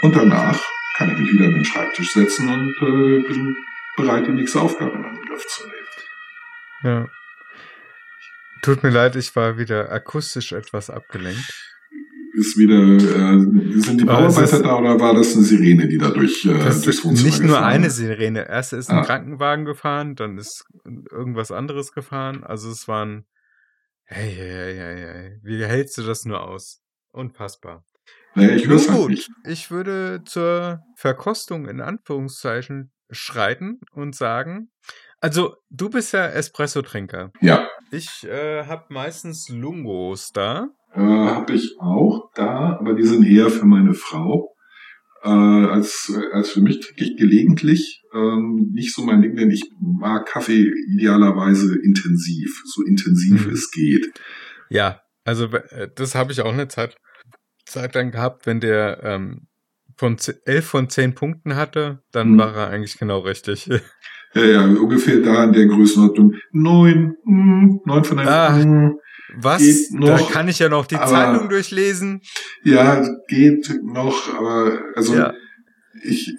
Und 0.02 0.16
danach 0.16 0.60
kann 0.98 1.12
ich 1.12 1.20
mich 1.20 1.34
wieder 1.34 1.46
an 1.46 1.54
den 1.54 1.66
Schreibtisch 1.66 2.12
setzen 2.12 2.50
und 2.50 2.76
äh, 2.82 3.28
bin 3.28 3.56
bereit, 3.96 4.26
die 4.28 4.32
nächste 4.32 4.60
Aufgabe 4.60 4.98
in 4.98 5.06
Angriff 5.06 5.46
zu 5.48 5.64
nehmen. 5.68 5.84
Ja. 6.84 7.10
Tut 8.62 8.82
mir 8.82 8.90
leid, 8.90 9.16
ich 9.16 9.36
war 9.36 9.58
wieder 9.58 9.92
akustisch 9.92 10.54
etwas 10.54 10.90
abgelenkt. 10.90 11.73
Ist 12.36 12.58
wieder, 12.58 12.80
äh, 12.82 13.80
sind 13.82 14.02
die 14.02 14.06
Bauarbeiter 14.06 14.62
da 14.64 14.80
oder 14.80 15.00
war 15.00 15.14
das 15.14 15.36
eine 15.36 15.44
Sirene, 15.44 15.88
die 15.88 16.00
da 16.00 16.10
durch, 16.10 16.44
äh, 16.46 16.54
Das 16.58 16.82
durchs 16.82 17.00
ist 17.00 17.06
Wohnzimmer 17.06 17.30
nicht 17.30 17.44
nur 17.44 17.64
eine 17.64 17.88
ist? 17.88 17.98
Sirene. 17.98 18.48
Erst 18.50 18.74
ist 18.74 18.90
ein 18.90 18.98
Ah. 19.00 19.06
Krankenwagen 19.06 19.66
gefahren, 19.66 20.16
dann 20.16 20.38
ist 20.40 20.66
irgendwas 21.12 21.52
anderes 21.52 21.92
gefahren. 21.92 22.44
Also 22.44 22.70
es 22.72 22.88
waren. 22.88 23.26
Hey, 24.06 24.32
hey, 24.36 24.50
hey, 24.52 24.76
hey, 24.76 25.06
hey. 25.14 25.40
Wie 25.44 25.64
hältst 25.64 25.98
du 25.98 26.02
das 26.04 26.26
nur 26.26 26.42
aus? 26.44 26.82
Unfassbar. 27.12 27.86
Naja, 28.36 28.56
ich 28.56 28.68
Nun 28.68 28.80
halt 28.80 28.88
gut, 28.90 29.10
nicht. 29.12 29.30
ich 29.46 29.70
würde 29.72 30.22
zur 30.26 30.82
Verkostung 30.98 31.68
in 31.70 31.82
Anführungszeichen 31.82 32.92
schreiten 33.12 33.80
und 33.92 34.16
sagen, 34.16 34.72
also 35.22 35.56
du 35.70 35.90
bist 35.90 36.14
ja 36.14 36.26
Espresso-Trinker. 36.28 37.32
Ja, 37.42 37.70
Ich 37.92 38.24
äh, 38.28 38.66
habe 38.66 38.86
meistens 38.90 39.48
Lungos 39.50 40.32
da. 40.34 40.68
Äh, 40.94 41.00
habe 41.00 41.54
ich 41.54 41.76
auch 41.80 42.30
da, 42.36 42.78
aber 42.80 42.94
die 42.94 43.04
sind 43.04 43.24
eher 43.26 43.50
für 43.50 43.66
meine 43.66 43.94
Frau. 43.94 44.50
Äh, 45.24 45.30
als, 45.30 46.12
als 46.34 46.50
für 46.52 46.62
mich 46.62 46.82
trinke 46.82 47.04
ich 47.04 47.16
gelegentlich. 47.18 48.02
Ähm, 48.14 48.72
nicht 48.74 48.94
so 48.94 49.04
mein 49.04 49.22
Ding, 49.22 49.36
denn 49.36 49.52
ich 49.52 49.64
mag 49.80 50.26
Kaffee 50.28 50.70
idealerweise 50.94 51.78
intensiv, 51.82 52.62
so 52.66 52.84
intensiv 52.84 53.46
Hm. 53.46 53.54
es 53.54 53.72
geht. 53.72 54.08
Ja, 54.70 55.02
also 55.24 55.46
äh, 55.46 55.90
das 55.96 56.14
habe 56.16 56.32
ich 56.34 56.42
auch 56.42 56.52
eine 56.54 56.68
Zeit, 56.68 56.98
Zeit 57.66 57.96
lang 57.96 58.12
gehabt, 58.12 58.46
wenn 58.46 58.60
der 58.60 59.02
ähm, 59.04 59.48
von 59.98 60.18
ze- 60.18 60.42
11 60.46 60.66
von 60.66 60.90
10 60.90 61.16
Punkten 61.16 61.56
hatte, 61.56 62.04
dann 62.12 62.32
Hm. 62.32 62.38
war 62.40 62.56
er 62.56 62.68
eigentlich 62.70 62.98
genau 62.98 63.20
richtig. 63.20 63.70
Ja, 64.36 64.44
ja, 64.44 64.66
ungefähr 64.66 65.20
da 65.22 65.44
in 65.44 65.54
der 65.54 65.66
Größenordnung. 65.68 66.34
Neun, 66.52 67.16
hm, 67.26 67.82
neun 67.86 68.04
von 68.04 68.20
Ah. 68.20 68.48
einem. 68.50 68.64
Hm. 68.64 69.00
Was? 69.36 69.62
Geht 69.62 69.88
da 69.94 69.98
noch, 70.18 70.32
kann 70.32 70.48
ich 70.48 70.60
ja 70.60 70.70
noch 70.70 70.86
die 70.86 70.96
aber- 70.96 71.08
Zeitung 71.08 71.50
durchlesen. 71.50 72.22
Ja, 72.64 73.04
geht 73.28 73.80
noch, 73.84 74.34
aber 74.38 74.80
also 74.96 75.16
Ja. 75.16 75.34
ich, 76.04 76.32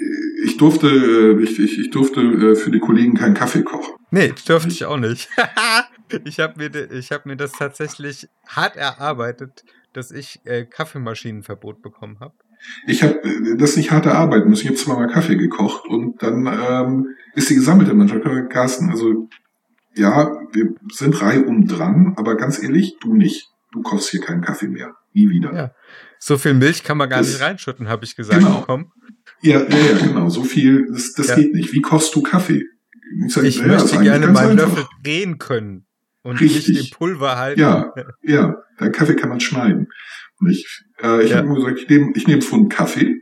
ich 0.44 0.56
durfte, 0.56 0.86
äh, 0.88 1.42
ich, 1.42 1.58
ich, 1.58 1.78
ich 1.78 1.90
durfte 1.90 2.20
äh, 2.20 2.54
für 2.54 2.70
die 2.70 2.78
Kollegen 2.80 3.14
keinen 3.14 3.34
Kaffee 3.34 3.62
kochen. 3.62 3.94
Nee, 4.10 4.32
dürfte 4.48 4.68
ich 4.70 4.84
auch 4.84 4.96
nicht. 4.98 5.28
ich 6.24 6.38
habe 6.38 6.54
mir, 6.56 6.92
ich 6.92 7.10
hab 7.10 7.26
mir 7.26 7.36
das 7.36 7.50
tatsächlich 7.52 8.28
hart 8.46 8.76
erarbeitet, 8.76 9.64
dass 9.92 10.12
ich 10.12 10.40
äh, 10.44 10.64
Kaffeemaschinenverbot 10.64 11.82
bekommen 11.82 12.18
habe. 12.20 12.34
Ich 12.86 13.02
habe 13.02 13.20
das 13.58 13.76
nicht 13.76 13.90
hart 13.90 14.06
erarbeiten 14.06 14.48
müssen. 14.48 14.62
Ich 14.62 14.68
habe 14.68 14.78
zweimal 14.78 15.08
Kaffee 15.08 15.36
gekocht 15.36 15.86
und 15.88 16.22
dann 16.22 16.46
ähm, 16.46 17.06
ist 17.34 17.50
die 17.50 17.54
gesammelte 17.54 17.94
Mannschaft, 17.94 18.24
Carsten, 18.50 18.90
also 18.90 19.28
ja, 19.94 20.32
wir 20.52 20.74
sind 20.92 21.20
reihum 21.22 21.66
dran, 21.68 22.14
aber 22.16 22.36
ganz 22.36 22.62
ehrlich, 22.62 22.96
du 23.00 23.14
nicht. 23.14 23.50
Du 23.72 23.82
kochst 23.82 24.10
hier 24.10 24.20
keinen 24.20 24.40
Kaffee 24.42 24.68
mehr. 24.68 24.94
Nie 25.12 25.28
wieder. 25.30 25.52
Ja. 25.54 25.70
So 26.18 26.36
viel 26.38 26.54
Milch 26.54 26.82
kann 26.84 26.96
man 26.96 27.08
gar 27.08 27.20
Das- 27.20 27.28
nicht 27.32 27.40
reinschütten, 27.42 27.88
habe 27.88 28.04
ich 28.04 28.16
gesagt 28.16 28.40
Genau. 28.40 28.60
bekommen. 28.60 28.92
Ja, 29.40 29.60
ja, 29.62 29.76
ja, 29.92 29.98
genau. 30.06 30.28
So 30.28 30.42
viel, 30.42 30.86
das, 30.90 31.12
das 31.12 31.28
Ja. 31.28 31.36
geht 31.36 31.54
nicht. 31.54 31.72
Wie 31.72 31.80
kochst 31.82 32.14
du 32.14 32.22
Kaffee? 32.22 32.64
sag, 33.28 33.44
Ich 33.44 33.58
ist 33.60 33.66
möchte 33.66 33.98
gerne 34.00 34.28
meinen. 34.28 34.56
Löffel 34.56 34.84
drehen 35.02 35.38
können 35.38 35.86
und 36.22 36.40
Richtig. 36.40 36.68
nicht 36.68 36.92
im 36.92 36.96
Pulver 36.98 37.36
halten. 37.36 37.60
Ja. 37.60 37.92
Ja, 38.22 38.56
dein 38.78 38.90
Kaffee 38.92 39.14
kann 39.14 39.28
man 39.28 39.40
schneiden. 39.40 39.88
Und 40.44 40.50
ich 40.50 40.84
äh, 41.02 41.22
ich 41.24 41.30
Ja. 41.30 41.38
habe 41.38 41.54
gesagt, 41.54 41.78
ich 41.80 41.88
nehme 41.88 42.12
ich 42.14 42.26
nehm 42.26 42.42
Pfund 42.42 42.70
Kaffee, 42.72 43.16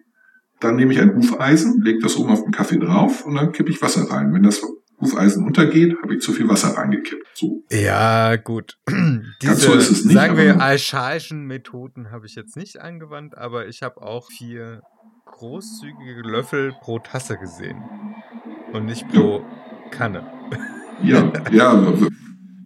dann 0.61 0.77
nehme 0.77 0.93
ich 0.93 1.01
ein 1.01 1.15
Hufeisen, 1.15 1.81
leg 1.83 2.01
das 2.03 2.17
oben 2.17 2.31
auf 2.31 2.43
den 2.43 2.53
Kaffee 2.53 2.79
drauf 2.79 3.25
und 3.25 3.35
dann 3.35 3.53
kippe 3.53 3.71
ich 3.71 3.81
Wasser 3.83 4.03
rein. 4.11 4.33
Wenn 4.33 4.43
das 4.43 4.63
Hufeisen 5.01 5.45
untergeht, 5.45 5.97
habe 6.03 6.15
ich 6.15 6.21
zu 6.21 6.33
viel 6.33 6.49
Wasser 6.49 6.77
reingekippt. 6.77 7.27
So. 7.35 7.65
Ja, 7.71 8.37
gut. 8.37 8.79
Diese, 9.43 9.55
so 9.57 9.73
ist 9.75 9.91
es 9.91 10.05
nicht, 10.05 10.15
sagen 10.15 10.37
wir, 10.37 10.61
archaischen 10.61 11.47
Methoden 11.47 12.11
habe 12.13 12.27
ich 12.27 12.35
jetzt 12.37 12.57
nicht 12.57 12.81
angewandt, 12.81 13.37
aber 13.37 13.67
ich 13.67 13.83
habe 13.83 14.01
auch 14.03 14.29
vier 14.31 14.83
großzügige 15.27 16.23
Löffel 16.23 16.73
pro 16.81 16.99
Tasse 17.01 17.37
gesehen. 17.39 17.83
Und 18.73 18.85
nicht 18.87 19.09
pro 19.09 19.45
Kanne. 19.91 20.25
Ja, 21.03 21.33
ja, 21.51 21.93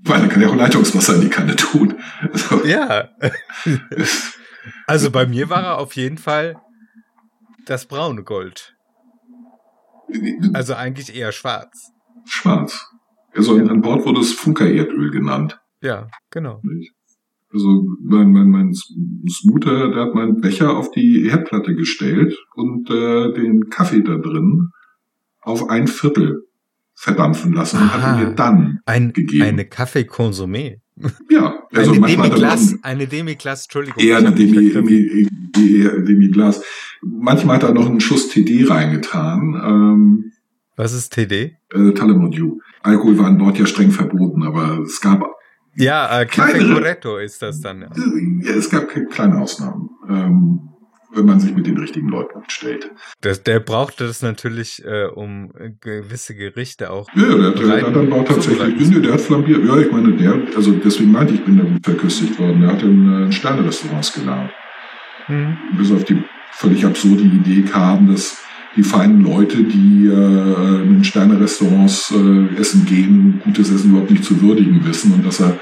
weil 0.04 0.20
dann 0.20 0.28
kann 0.28 0.42
ja 0.42 0.48
auch 0.48 0.56
Leitungswasser 0.56 1.14
in 1.14 1.22
die 1.22 1.30
Kanne 1.30 1.56
tun. 1.56 1.94
Also, 2.30 2.66
Ja. 2.66 3.08
Also 4.86 5.10
bei 5.10 5.26
mir 5.26 5.48
war 5.50 5.62
er 5.62 5.78
auf 5.78 5.94
jeden 5.96 6.18
Fall 6.18 6.56
das 7.66 7.86
braune 7.86 8.22
Gold. 8.22 8.76
Also 10.54 10.74
eigentlich 10.74 11.14
eher 11.14 11.32
schwarz. 11.32 11.92
schwarz. 12.24 12.86
Also 13.34 13.56
an 13.56 13.82
Bord 13.82 14.04
wurde 14.06 14.20
es 14.20 14.32
Funkererdöl 14.32 15.10
genannt. 15.10 15.60
Ja, 15.82 16.08
genau. 16.30 16.62
Also 17.52 17.84
mein, 18.02 18.30
mein, 18.32 18.48
mein 18.48 18.74
Smooter, 19.28 19.90
der 19.90 20.06
hat 20.06 20.14
meinen 20.14 20.40
Becher 20.40 20.76
auf 20.76 20.90
die 20.90 21.30
Herdplatte 21.30 21.74
gestellt 21.74 22.36
und 22.54 22.88
äh, 22.90 23.32
den 23.32 23.68
Kaffee 23.68 24.02
da 24.02 24.16
drin 24.16 24.70
auf 25.40 25.68
ein 25.68 25.86
Viertel 25.86 26.44
verdampfen 26.94 27.52
lassen 27.52 27.80
und 27.82 27.92
hat 27.92 28.18
mir 28.18 28.34
dann 28.34 28.80
Ein, 28.86 29.12
gegeben. 29.12 29.42
eine 29.44 29.64
Kaffeekonsumé. 29.64 30.80
Ja, 31.30 31.62
also 31.74 31.90
eine 31.92 32.00
manchmal 32.00 32.32
ein- 32.44 32.78
eine 32.82 33.06
Demi-Glace, 33.06 33.64
Entschuldigung. 33.64 34.02
eher 34.02 34.18
eine 34.18 34.32
Demi. 34.32 34.70
Demi, 34.72 35.28
eher 35.56 35.98
Demi-Glas. 36.00 36.62
Manchmal 37.02 37.56
hat 37.56 37.62
er 37.64 37.74
noch 37.74 37.86
einen 37.86 38.00
Schuss 38.00 38.28
TD 38.28 38.64
reingetan. 38.68 39.60
Ähm, 39.64 40.32
Was 40.76 40.92
ist 40.94 41.12
TD? 41.12 41.56
äh, 41.74 41.92
Talamodiu. 41.92 42.58
Alkohol 42.82 43.18
war 43.18 43.26
an 43.26 43.38
Bord 43.38 43.58
ja 43.58 43.66
streng 43.66 43.90
verboten, 43.90 44.42
aber 44.42 44.78
es 44.80 45.00
gab 45.00 45.22
Ja, 45.74 46.20
äh, 46.20 46.24
Café 46.24 46.52
Kleinere. 46.52 46.74
Corretto 46.74 47.16
ist 47.18 47.42
das 47.42 47.60
dann. 47.60 47.82
Ja. 47.82 47.88
Ja, 48.42 48.54
es 48.56 48.70
gab 48.70 48.88
kleine 49.10 49.38
Ausnahmen, 49.40 49.90
ähm, 50.08 50.60
wenn 51.16 51.26
man 51.26 51.40
sich 51.40 51.54
mit 51.54 51.66
den 51.66 51.78
richtigen 51.78 52.08
Leuten 52.08 52.42
stellt. 52.48 52.90
Das, 53.20 53.42
der 53.42 53.60
brauchte 53.60 54.06
das 54.06 54.22
natürlich, 54.22 54.84
äh, 54.84 55.06
um 55.06 55.52
äh, 55.58 55.70
gewisse 55.80 56.34
Gerichte 56.34 56.90
auch. 56.90 57.08
Ja, 57.14 57.22
der, 57.22 57.50
der, 57.50 57.66
der 57.66 57.86
hat 57.86 57.96
dann 57.96 58.12
auch 58.12 58.24
tatsächlich, 58.24 58.90
nee, 58.90 59.00
der 59.00 59.14
hat 59.14 59.20
flambiert. 59.20 59.64
Ja, 59.64 59.76
ich 59.78 59.90
meine, 59.90 60.12
der, 60.12 60.34
also 60.54 60.72
deswegen 60.72 61.12
meinte 61.12 61.34
ich, 61.34 61.44
bin 61.44 61.58
damit 61.58 61.84
verköstigt 61.84 62.38
worden. 62.38 62.60
Der 62.60 62.72
hat 62.72 62.82
in 62.82 63.28
äh, 63.28 63.32
Sterne-Restaurants 63.32 64.12
gelernt. 64.12 64.50
Mhm. 65.28 65.56
Bis 65.76 65.90
auf 65.90 66.04
die 66.04 66.22
völlig 66.52 66.84
absurde 66.84 67.22
Idee 67.22 67.62
kam, 67.62 68.08
dass 68.08 68.42
die 68.76 68.82
feinen 68.82 69.22
Leute, 69.22 69.64
die 69.64 70.06
äh, 70.06 70.82
in 70.82 71.02
Sterne-Restaurants 71.02 72.12
äh, 72.12 72.60
essen 72.60 72.84
gehen, 72.84 73.40
gutes 73.42 73.70
Essen 73.70 73.90
überhaupt 73.90 74.10
nicht 74.10 74.24
zu 74.24 74.40
würdigen 74.42 74.84
wissen 74.86 75.12
und 75.12 75.24
dass 75.24 75.40
er 75.40 75.58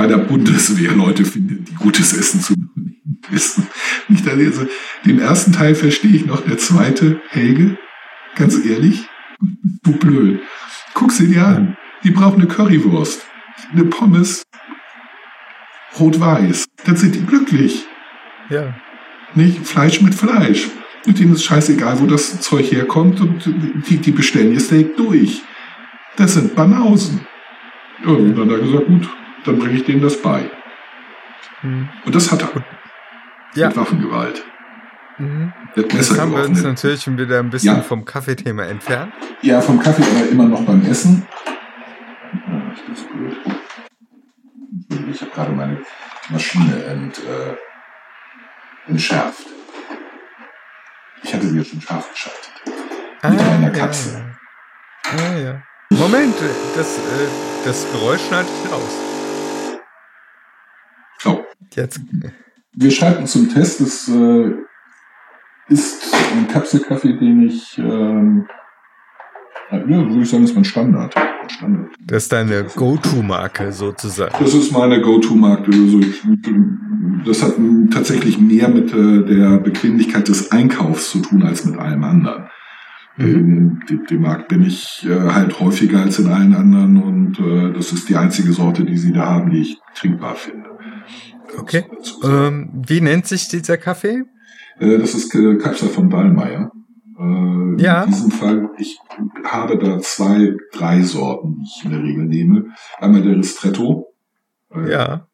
bei 0.00 0.06
der 0.06 0.16
Bundeswehr 0.16 0.92
Leute 0.92 1.26
findet, 1.26 1.68
die 1.68 1.74
gutes 1.74 2.14
Essen 2.14 2.40
zu 2.40 2.54
wissen. 3.28 3.66
Nicht 4.08 4.26
also, 4.26 4.66
den 5.04 5.18
ersten 5.18 5.52
Teil 5.52 5.74
verstehe 5.74 6.16
ich 6.16 6.24
noch, 6.24 6.40
der 6.40 6.56
zweite, 6.56 7.20
Helge, 7.28 7.76
ganz 8.34 8.64
ehrlich, 8.64 9.06
du 9.82 9.92
blöd. 9.92 10.40
Guck 10.94 11.12
sie 11.12 11.28
dir 11.28 11.46
an. 11.46 11.76
Die 12.02 12.12
brauchen 12.12 12.40
eine 12.40 12.48
Currywurst, 12.48 13.26
eine 13.72 13.84
Pommes, 13.84 14.42
rot-weiß. 15.98 16.64
Dann 16.86 16.96
sind 16.96 17.14
die 17.14 17.26
glücklich. 17.26 17.84
Ja. 18.48 18.74
Nicht 19.34 19.66
Fleisch 19.66 20.00
mit 20.00 20.14
Fleisch. 20.14 20.68
Und 21.06 21.18
denen 21.18 21.34
ist 21.34 21.44
scheißegal, 21.44 22.00
wo 22.00 22.06
das 22.06 22.40
Zeug 22.40 22.72
herkommt 22.72 23.20
und 23.20 23.44
die, 23.86 23.98
die 23.98 24.12
bestellen 24.12 24.54
ihr 24.54 24.60
Steak 24.60 24.96
durch. 24.96 25.42
Das 26.16 26.32
sind 26.32 26.54
Banausen. 26.54 27.20
Ja, 28.02 28.12
und 28.12 28.34
dann 28.34 28.50
hat 28.50 28.60
er 28.60 28.64
gesagt, 28.64 28.86
gut, 28.86 29.06
dann 29.44 29.58
bringe 29.58 29.74
ich 29.74 29.84
denen 29.84 30.02
das 30.02 30.20
bei. 30.20 30.50
Mhm. 31.62 31.88
Und 32.04 32.14
das 32.14 32.30
hat 32.30 32.42
er. 32.42 32.50
Ja. 33.54 33.68
Mit 33.68 33.76
Waffengewalt. 33.76 34.44
Mhm. 35.18 35.52
Jetzt 35.76 36.18
haben 36.18 36.32
wir 36.32 36.44
uns 36.44 36.62
natürlich 36.62 37.02
schon 37.02 37.18
wieder 37.18 37.38
ein 37.38 37.50
bisschen 37.50 37.76
Ja. 37.76 37.82
vom 37.82 38.04
Kaffeethema 38.04 38.64
entfernt. 38.64 39.12
Ja, 39.42 39.60
vom 39.60 39.78
Kaffee 39.78 40.02
aber 40.02 40.28
immer 40.30 40.44
noch 40.46 40.62
beim 40.64 40.84
Essen. 40.86 41.26
Ah, 42.32 42.72
ist 42.72 42.82
das 42.88 43.02
blöd. 43.08 43.36
Entschuldigung, 44.72 45.10
Ich 45.12 45.20
habe 45.20 45.30
gerade 45.32 45.52
meine 45.52 45.82
Maschine 46.30 46.84
ent, 46.84 47.18
äh, 47.18 47.56
entschärft. 48.90 49.46
Ich 51.22 51.34
hatte 51.34 51.46
sie 51.46 51.58
ja 51.58 51.64
schon 51.64 51.80
scharf 51.80 52.10
geschaltet. 52.12 52.50
Mit 53.22 53.40
einer 53.40 53.70
Katze. 53.70 54.24
Ja. 55.04 55.10
Ah, 55.12 55.36
ja. 55.38 55.62
Moment, 55.90 56.34
das, 56.76 56.96
äh, 56.98 57.00
das 57.64 57.86
Geräusch 57.92 58.20
schneide 58.28 58.48
ich 58.64 58.72
raus. 58.72 59.09
Jetzt. 61.74 62.00
wir 62.74 62.90
schalten 62.90 63.26
zum 63.26 63.48
Test. 63.48 63.80
Das 63.80 64.08
äh, 64.08 64.52
ist 65.68 66.14
ein 66.36 66.48
Kapselkaffee, 66.48 67.16
den 67.16 67.46
ich, 67.46 67.78
ähm, 67.78 68.46
ja, 69.70 69.86
würde 69.86 70.20
ich 70.20 70.28
sagen, 70.28 70.44
ist 70.44 70.54
mein 70.54 70.64
Standard. 70.64 71.14
Standard. 71.48 71.90
Das 72.04 72.24
ist 72.24 72.32
deine 72.32 72.64
Go-To-Marke 72.64 73.72
sozusagen. 73.72 74.34
Das 74.38 74.54
ist 74.54 74.72
meine 74.72 75.00
Go-To-Marke. 75.00 75.70
Also 75.72 76.00
das 77.24 77.42
hat 77.42 77.54
tatsächlich 77.90 78.38
mehr 78.38 78.68
mit 78.68 78.92
äh, 78.92 79.24
der 79.24 79.58
Bequemlichkeit 79.58 80.28
des 80.28 80.52
Einkaufs 80.52 81.10
zu 81.10 81.20
tun 81.20 81.42
als 81.42 81.64
mit 81.64 81.78
allem 81.78 82.04
anderen. 82.04 82.44
Mhm. 83.16 83.80
Dem, 83.88 84.06
dem 84.06 84.22
Markt 84.22 84.48
bin 84.48 84.62
ich 84.62 85.06
äh, 85.08 85.30
halt 85.30 85.60
häufiger 85.60 86.00
als 86.00 86.18
in 86.18 86.28
allen 86.28 86.54
anderen 86.54 87.02
und 87.02 87.38
äh, 87.38 87.72
das 87.72 87.92
ist 87.92 88.08
die 88.08 88.16
einzige 88.16 88.52
Sorte, 88.52 88.84
die 88.84 88.96
sie 88.96 89.12
da 89.12 89.26
haben, 89.26 89.50
die 89.50 89.60
ich 89.60 89.78
trinkbar 89.94 90.36
finde. 90.36 90.70
Okay. 91.58 91.84
Ähm, 92.22 92.70
wie 92.86 93.00
nennt 93.00 93.26
sich 93.26 93.48
dieser 93.48 93.76
Kaffee? 93.78 94.24
Äh, 94.78 94.98
das 94.98 95.14
ist 95.14 95.34
äh, 95.34 95.56
Kapsel 95.56 95.88
von 95.88 96.08
Dallmayr. 96.10 96.70
Äh, 97.18 97.82
Ja. 97.82 98.04
In 98.04 98.10
diesem 98.10 98.30
Fall, 98.30 98.70
ich 98.78 98.98
habe 99.44 99.78
da 99.78 99.98
zwei, 100.00 100.54
drei 100.72 101.02
Sorten, 101.02 101.56
die 101.58 101.64
ich 101.66 101.84
in 101.84 101.90
der 101.90 102.02
Regel 102.02 102.24
nehme. 102.24 102.74
Einmal 102.98 103.22
der 103.22 103.36
Ristretto. 103.36 104.12
Äh, 104.74 104.90
Ja, 104.90 105.26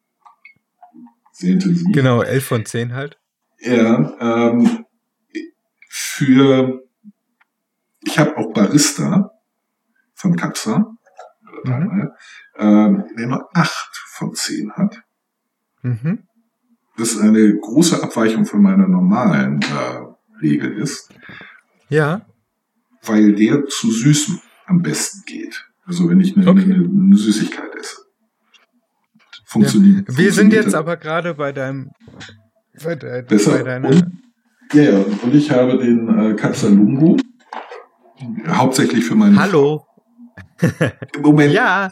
Sehr 1.31 1.53
intensiv. 1.53 1.87
genau, 1.93 2.21
11 2.21 2.45
von 2.45 2.65
10 2.65 2.93
halt. 2.93 3.17
Ja, 3.59 4.13
ähm, 4.51 4.85
für, 5.89 6.83
ich 8.05 8.19
habe 8.19 8.37
auch 8.37 8.53
Barista 8.53 9.31
von 10.13 10.35
Kapsa, 10.35 10.93
Mhm. 11.63 12.11
ähm, 12.59 13.03
der 13.17 13.27
nur 13.27 13.49
acht 13.55 13.95
von 14.09 14.33
zehn 14.35 14.71
hat. 14.73 15.01
Mhm. 15.87 16.19
Das 16.97 17.11
ist 17.11 17.21
eine 17.21 17.55
große 17.55 18.01
Abweichung 18.01 18.45
von 18.45 18.61
meiner 18.61 18.87
normalen 18.87 19.61
äh, 19.61 20.41
Regel 20.41 20.73
ist, 20.77 21.09
Ja, 21.89 22.21
weil 23.03 23.33
der 23.35 23.65
zu 23.67 23.91
süßem 23.91 24.39
am 24.65 24.81
besten 24.81 25.23
geht. 25.25 25.63
Also 25.85 26.09
wenn 26.09 26.19
ich 26.19 26.35
eine, 26.35 26.47
Okay. 26.47 26.63
eine, 26.63 26.75
eine 26.75 27.15
Süßigkeit 27.17 27.73
esse. 27.79 28.01
Funktioniert. 29.45 30.05
wir 30.17 30.33
sind 30.33 30.51
jetzt 30.53 30.67
das 30.67 30.73
aber 30.73 30.97
gerade 30.97 31.33
bei 31.33 31.51
deinem, 31.53 31.91
bei, 32.83 32.95
de, 32.95 33.21
besser. 33.21 33.51
bei 33.59 33.63
deiner, 33.63 33.89
Und, 33.89 34.11
ja, 34.73 34.81
ja, 34.83 34.97
und 34.99 35.33
ich 35.33 35.49
habe 35.51 35.77
den 35.77 36.31
äh, 36.31 36.33
Kapsa 36.35 36.67
Lungo. 36.67 37.15
Hauptsächlich 38.47 39.05
für 39.05 39.15
meine 39.15 39.37
Hallo. 39.39 39.85
Im 41.15 41.21
Moment, 41.21 41.53
Ja, 41.61 41.91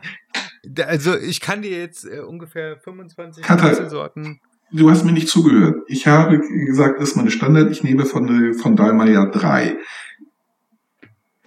also 0.86 1.17
ich 1.17 1.41
kann 1.41 1.62
dir 1.62 1.78
jetzt 1.80 2.06
äh, 2.06 2.19
ungefähr 2.19 2.78
25 2.78 3.43
Kata- 3.43 3.67
Kapselsorten. 3.69 4.39
Du 4.71 4.89
hast 4.89 5.06
mir 5.06 5.12
nicht 5.12 5.28
zugehört. 5.30 5.78
Ich 5.88 6.08
habe 6.08 6.39
gesagt, 6.65 6.99
das 6.99 7.10
ist 7.10 7.15
meine 7.15 7.32
Standard. 7.32 7.71
Ich 7.71 7.84
nehme 7.84 8.06
von, 8.06 8.51
äh, 8.51 8.54
von 8.54 8.75
Dalmayer 8.75 9.30
drei. 9.30 9.78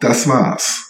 Das 0.00 0.28
war's. 0.28 0.84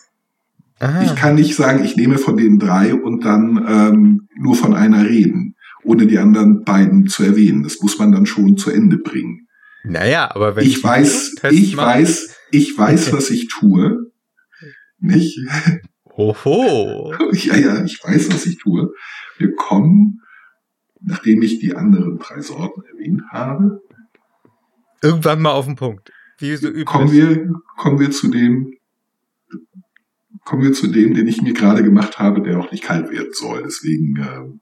Aha. 0.81 1.03
Ich 1.03 1.17
kann 1.17 1.35
nicht 1.35 1.57
sagen, 1.57 1.83
ich 1.85 1.97
nehme 1.97 2.19
von 2.19 2.37
den 2.37 2.59
drei 2.59 2.95
und 2.95 3.25
dann 3.25 3.65
ähm, 3.69 4.29
nur 4.37 4.55
von 4.55 4.75
einer 4.75 5.05
reden, 5.09 5.57
ohne 5.83 6.07
die 6.07 6.19
anderen 6.19 6.63
beiden 6.65 7.09
zu 7.09 7.25
erwähnen. 7.25 7.63
Das 7.65 7.81
muss 7.81 7.99
man 7.99 8.13
dann 8.13 8.27
schon 8.27 8.57
zu 8.57 8.71
Ende 8.71 8.99
bringen. 8.99 9.49
Naja, 9.85 10.31
aber 10.33 10.55
wenn 10.55 10.67
Ich 10.67 10.83
weiß, 10.85 11.29
einen 11.29 11.37
Test 11.37 11.55
ich 11.65 11.77
weiß, 11.77 12.37
ich 12.53 12.79
weiß, 12.79 13.13
was 13.13 13.31
ich 13.31 13.49
tue. 13.49 14.13
Nicht? 15.01 15.39
Hoho. 16.19 17.15
Ja, 17.33 17.57
ja, 17.57 17.85
ich 17.85 17.99
weiß, 18.03 18.31
was 18.33 18.45
ich 18.47 18.59
tue. 18.59 18.93
Wir 19.39 19.55
kommen, 19.55 20.21
nachdem 21.01 21.41
ich 21.43 21.61
die 21.61 21.75
anderen 21.75 22.19
drei 22.19 22.41
Sorten 22.41 22.83
erwähnt 22.83 23.23
habe, 23.31 23.81
Irgendwann 25.03 25.41
mal 25.41 25.53
auf 25.53 25.67
den 25.67 25.77
Punkt. 25.77 26.13
Wie 26.39 26.57
so 26.57 26.69
üblich. 26.69 26.85
kommen 26.85 27.13
wir, 27.13 27.53
kommen 27.77 27.99
wir 28.01 28.11
zu 28.11 28.29
dem, 28.29 28.75
kommen 30.45 30.63
wir 30.63 30.73
zu 30.73 30.89
dem, 30.89 31.15
den 31.15 31.29
ich 31.29 31.43
mir 31.43 31.53
gerade 31.53 31.83
gemacht 31.83 32.19
habe, 32.19 32.43
der 32.43 32.59
auch 32.59 32.71
nicht 32.73 32.85
kalt 32.85 33.11
werden 33.11 33.33
soll. 33.33 33.63
Deswegen, 33.63 34.17
äh, 34.17 34.59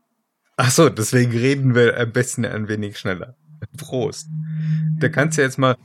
Ach 0.58 0.70
so, 0.70 0.88
deswegen 0.88 1.32
reden 1.32 1.74
wir 1.74 1.98
am 1.98 2.12
besten 2.12 2.44
ein 2.44 2.68
wenig 2.68 2.98
schneller. 2.98 3.36
Prost. 3.78 4.28
Da 4.98 5.08
kannst 5.08 5.38
du 5.38 5.42
jetzt 5.42 5.58
mal. 5.58 5.76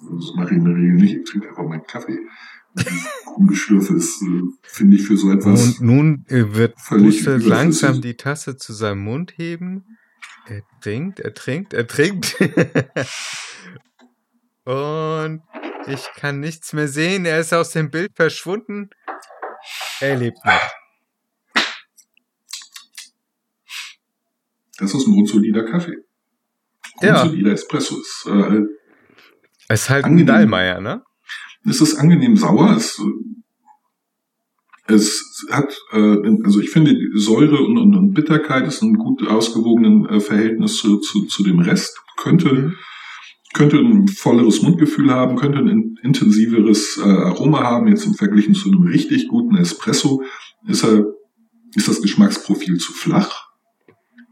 das 0.00 0.32
mache 0.36 0.50
ich 0.50 0.58
in 0.58 0.64
der 0.64 0.74
Regel 0.74 0.94
nicht. 0.94 1.16
Ich 1.16 1.24
trinke 1.24 1.48
einfach 1.48 1.64
meinen 1.64 1.84
Kaffee. 1.86 2.18
Ungeschürfe 3.36 3.94
ist, 3.94 4.22
äh, 4.22 4.42
finde 4.62 4.96
ich, 4.96 5.06
für 5.06 5.16
so 5.16 5.30
etwas. 5.30 5.78
Und 5.78 5.80
nun 5.80 6.24
äh, 6.28 6.54
wird 6.54 6.74
überflüssig. 6.88 7.46
langsam 7.46 8.00
die 8.00 8.16
Tasse 8.16 8.56
zu 8.56 8.72
seinem 8.72 9.02
Mund 9.04 9.34
heben. 9.36 9.84
Er 10.46 10.62
trinkt, 10.80 11.20
er 11.20 11.34
trinkt, 11.34 11.72
er 11.72 11.86
trinkt. 11.86 12.36
Und 14.64 15.42
ich 15.86 16.08
kann 16.16 16.40
nichts 16.40 16.72
mehr 16.72 16.88
sehen. 16.88 17.26
Er 17.26 17.40
ist 17.40 17.52
aus 17.52 17.70
dem 17.70 17.90
Bild 17.90 18.12
verschwunden. 18.14 18.90
Er 20.00 20.16
lebt 20.16 20.38
noch. 20.44 20.60
Das 24.78 24.92
ist 24.92 25.06
ein 25.06 25.12
grundsolider 25.12 25.64
Kaffee. 25.64 25.96
Ja. 27.00 27.20
Grundsolider 27.20 27.52
Espresso 27.52 28.00
ist, 28.00 28.26
äh, 28.26 28.62
Es 29.68 29.82
ist 29.82 29.90
halt 29.90 30.04
ein 30.04 30.12
Angenehm. 30.12 30.26
Dallmayr, 30.26 30.80
ne? 30.80 31.02
Es 31.64 31.80
ist 31.80 31.94
angenehm 31.96 32.36
sauer. 32.36 32.76
Es, 32.76 33.00
es 34.86 35.46
hat, 35.50 35.76
äh, 35.92 36.18
also 36.44 36.60
ich 36.60 36.70
finde, 36.70 36.94
die 36.94 37.10
Säure 37.18 37.58
und, 37.64 37.78
und, 37.78 37.94
und 37.94 38.12
Bitterkeit 38.14 38.66
ist 38.66 38.82
ein 38.82 38.94
gut 38.94 39.26
ausgewogenes 39.26 40.10
äh, 40.10 40.20
Verhältnis 40.20 40.76
zu, 40.76 40.98
zu, 40.98 41.24
zu 41.26 41.42
dem 41.42 41.60
Rest. 41.60 41.98
Könnte, 42.18 42.52
Mhm. 42.54 42.74
könnte 43.54 43.78
ein 43.78 44.08
volleres 44.08 44.62
Mundgefühl 44.62 45.10
haben, 45.10 45.36
könnte 45.36 45.58
ein 45.58 45.68
in- 45.68 45.96
intensiveres 46.02 46.98
äh, 46.98 47.08
Aroma 47.08 47.60
haben. 47.62 47.88
Jetzt 47.88 48.04
im 48.06 48.14
Vergleich 48.14 48.52
zu 48.54 48.68
einem 48.70 48.82
richtig 48.82 49.28
guten 49.28 49.56
Espresso 49.56 50.22
ist 50.66 50.84
er, 50.84 51.06
ist 51.74 51.88
das 51.88 52.02
Geschmacksprofil 52.02 52.76
zu 52.78 52.92
flach. 52.92 53.46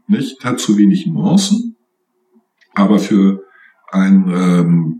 Nicht? 0.07 0.43
Hat 0.43 0.59
zu 0.59 0.77
wenig 0.77 1.07
Nuancen. 1.07 1.77
Aber 2.73 2.99
für 2.99 3.41
ein, 3.91 4.29
ähm, 4.29 4.92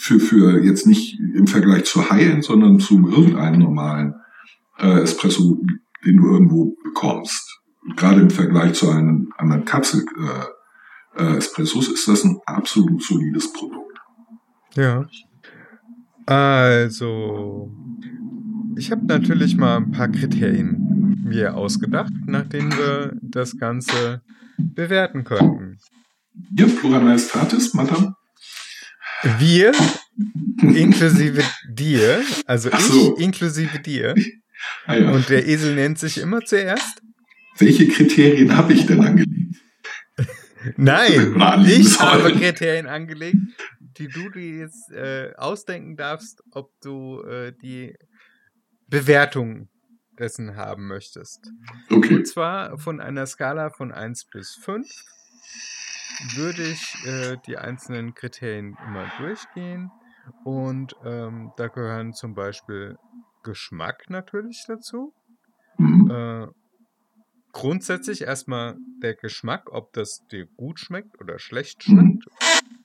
für, 0.00 0.18
für 0.18 0.64
jetzt 0.64 0.86
nicht 0.86 1.20
im 1.20 1.46
Vergleich 1.46 1.84
zu 1.84 2.08
High-End, 2.10 2.42
sondern 2.42 2.80
zu 2.80 3.06
irgendeinem 3.06 3.60
normalen 3.60 4.14
äh, 4.78 5.02
Espresso, 5.02 5.62
den 6.06 6.16
du 6.16 6.32
irgendwo 6.32 6.74
bekommst. 6.82 7.60
Gerade 7.96 8.22
im 8.22 8.30
Vergleich 8.30 8.72
zu 8.74 8.88
einem 8.88 9.30
anderen 9.36 9.66
Kapsel 9.66 10.06
äh, 11.16 11.22
äh, 11.22 11.36
Espressos 11.36 11.88
ist 11.88 12.08
das 12.08 12.24
ein 12.24 12.40
absolut 12.46 13.02
solides 13.02 13.52
Produkt. 13.52 13.98
Ja. 14.74 15.04
Also, 16.24 17.70
ich 18.76 18.90
habe 18.90 19.04
natürlich 19.04 19.56
mal 19.56 19.76
ein 19.76 19.90
paar 19.90 20.08
Kriterien 20.08 21.24
mir 21.24 21.56
ausgedacht, 21.56 22.12
nach 22.26 22.46
denen 22.48 22.72
wir 22.72 23.16
das 23.20 23.58
Ganze 23.58 24.22
bewerten 24.56 25.24
könnten. 25.24 25.76
Ja, 26.56 26.66
Plura 26.66 27.00
Majestatis, 27.00 27.74
Madame. 27.74 28.14
Wir, 29.38 29.72
inklusive 30.62 31.42
dir, 31.68 32.22
also 32.46 32.70
so. 32.70 33.16
ich 33.16 33.24
inklusive 33.24 33.78
dir, 33.80 34.14
Ah, 34.86 34.96
ja. 34.96 35.10
und 35.10 35.28
der 35.28 35.46
Esel 35.46 35.74
nennt 35.74 35.98
sich 35.98 36.18
immer 36.18 36.40
zuerst. 36.40 37.02
Welche 37.58 37.88
Kriterien 37.88 38.56
habe 38.56 38.72
ich 38.72 38.86
denn 38.86 39.00
angelegt? 39.00 39.56
Nein, 40.76 41.34
ich 41.66 41.98
habe 42.00 42.22
sollen. 42.22 42.38
Kriterien 42.38 42.86
angelegt, 42.86 43.36
die 43.98 44.08
du 44.08 44.28
dir 44.30 44.58
jetzt 44.58 44.90
äh, 44.90 45.32
ausdenken 45.36 45.96
darfst, 45.96 46.42
ob 46.52 46.70
du 46.82 47.22
äh, 47.22 47.52
die 47.62 47.94
Bewertung 48.88 49.68
dessen 50.18 50.56
haben 50.56 50.86
möchtest. 50.86 51.50
Okay. 51.90 52.16
Und 52.16 52.28
zwar 52.28 52.78
von 52.78 53.00
einer 53.00 53.26
Skala 53.26 53.70
von 53.70 53.92
1 53.92 54.26
bis 54.26 54.54
5 54.62 54.86
würde 56.20 56.68
ich 56.68 57.02
äh, 57.04 57.36
die 57.38 57.58
einzelnen 57.58 58.14
Kriterien 58.14 58.76
immer 58.76 59.06
durchgehen. 59.08 59.92
Und 60.42 60.94
ähm, 61.04 61.52
da 61.56 61.68
gehören 61.68 62.12
zum 62.12 62.34
Beispiel 62.34 62.98
Geschmack 63.42 64.10
natürlich 64.10 64.64
dazu. 64.66 65.14
Mhm. 65.78 66.10
Äh, 66.10 66.46
grundsätzlich 67.52 68.22
erstmal 68.22 68.78
der 69.02 69.14
Geschmack, 69.14 69.70
ob 69.72 69.92
das 69.92 70.26
dir 70.30 70.46
gut 70.56 70.78
schmeckt 70.78 71.18
oder 71.20 71.38
schlecht 71.38 71.86
Mhm. 71.88 72.20
schmeckt. 72.20 72.24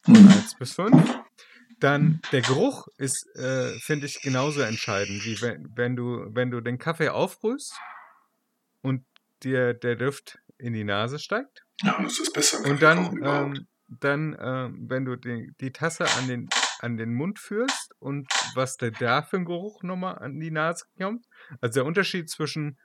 Von 0.03 0.15
Mhm. 0.15 0.27
1 0.27 0.55
bis 0.55 0.73
5. 0.73 1.19
Dann 1.79 2.21
der 2.31 2.41
Geruch 2.41 2.87
ist, 2.97 3.27
äh, 3.35 3.77
finde 3.79 4.05
ich, 4.05 4.21
genauso 4.21 4.61
entscheidend, 4.61 5.25
wie 5.25 5.41
wenn, 5.41 5.67
wenn, 5.75 5.95
du, 5.95 6.25
wenn 6.33 6.49
du 6.49 6.61
den 6.61 6.77
Kaffee 6.77 7.09
aufbrühst 7.09 7.73
und 8.81 9.05
dir 9.43 9.73
der 9.73 9.95
Duft 9.95 10.39
in 10.57 10.73
die 10.73 10.85
Nase 10.85 11.19
steigt. 11.19 11.64
Ja, 11.85 12.01
das 12.01 12.19
ist 12.19 12.33
besser. 12.33 12.57
Und 12.59 12.79
Kaffee 12.79 13.19
dann, 13.21 13.55
ähm, 13.55 13.67
dann 13.87 14.37
ähm, 14.39 14.89
wenn 14.89 15.05
du 15.05 15.15
die, 15.15 15.53
die 15.61 15.71
Tasse 15.71 16.05
an 16.17 16.27
den, 16.27 16.49
an 16.79 16.97
den 16.97 17.13
Mund 17.13 17.39
führst 17.39 17.93
und 17.99 18.27
was 18.55 18.77
der 18.77 18.91
da 18.91 19.21
für 19.21 19.37
ein 19.37 19.45
Geruch 19.45 19.83
nochmal 19.83 20.17
an 20.19 20.39
die 20.39 20.51
Nase 20.51 20.85
kommt. 20.97 21.25
Also 21.61 21.81
der 21.81 21.85
Unterschied 21.85 22.29
zwischen 22.29 22.77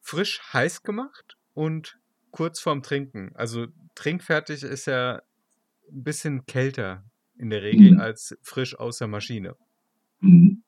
frisch 0.00 0.40
heiß 0.52 0.82
gemacht 0.82 1.36
und 1.54 1.98
kurz 2.30 2.60
vorm 2.60 2.82
Trinken. 2.82 3.32
Also 3.34 3.66
trinkfertig 3.94 4.62
ist 4.62 4.86
ja 4.86 5.20
ein 5.90 6.04
bisschen 6.04 6.46
kälter 6.46 7.04
in 7.36 7.50
der 7.50 7.62
Regel 7.62 7.92
Mhm. 7.92 8.00
als 8.00 8.36
frisch 8.42 8.78
aus 8.78 8.98
der 8.98 9.08
Maschine. 9.08 9.56
Mhm. 10.20 10.62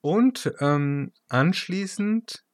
Und 0.00 0.52
ähm, 0.60 1.12
anschließend 1.28 2.44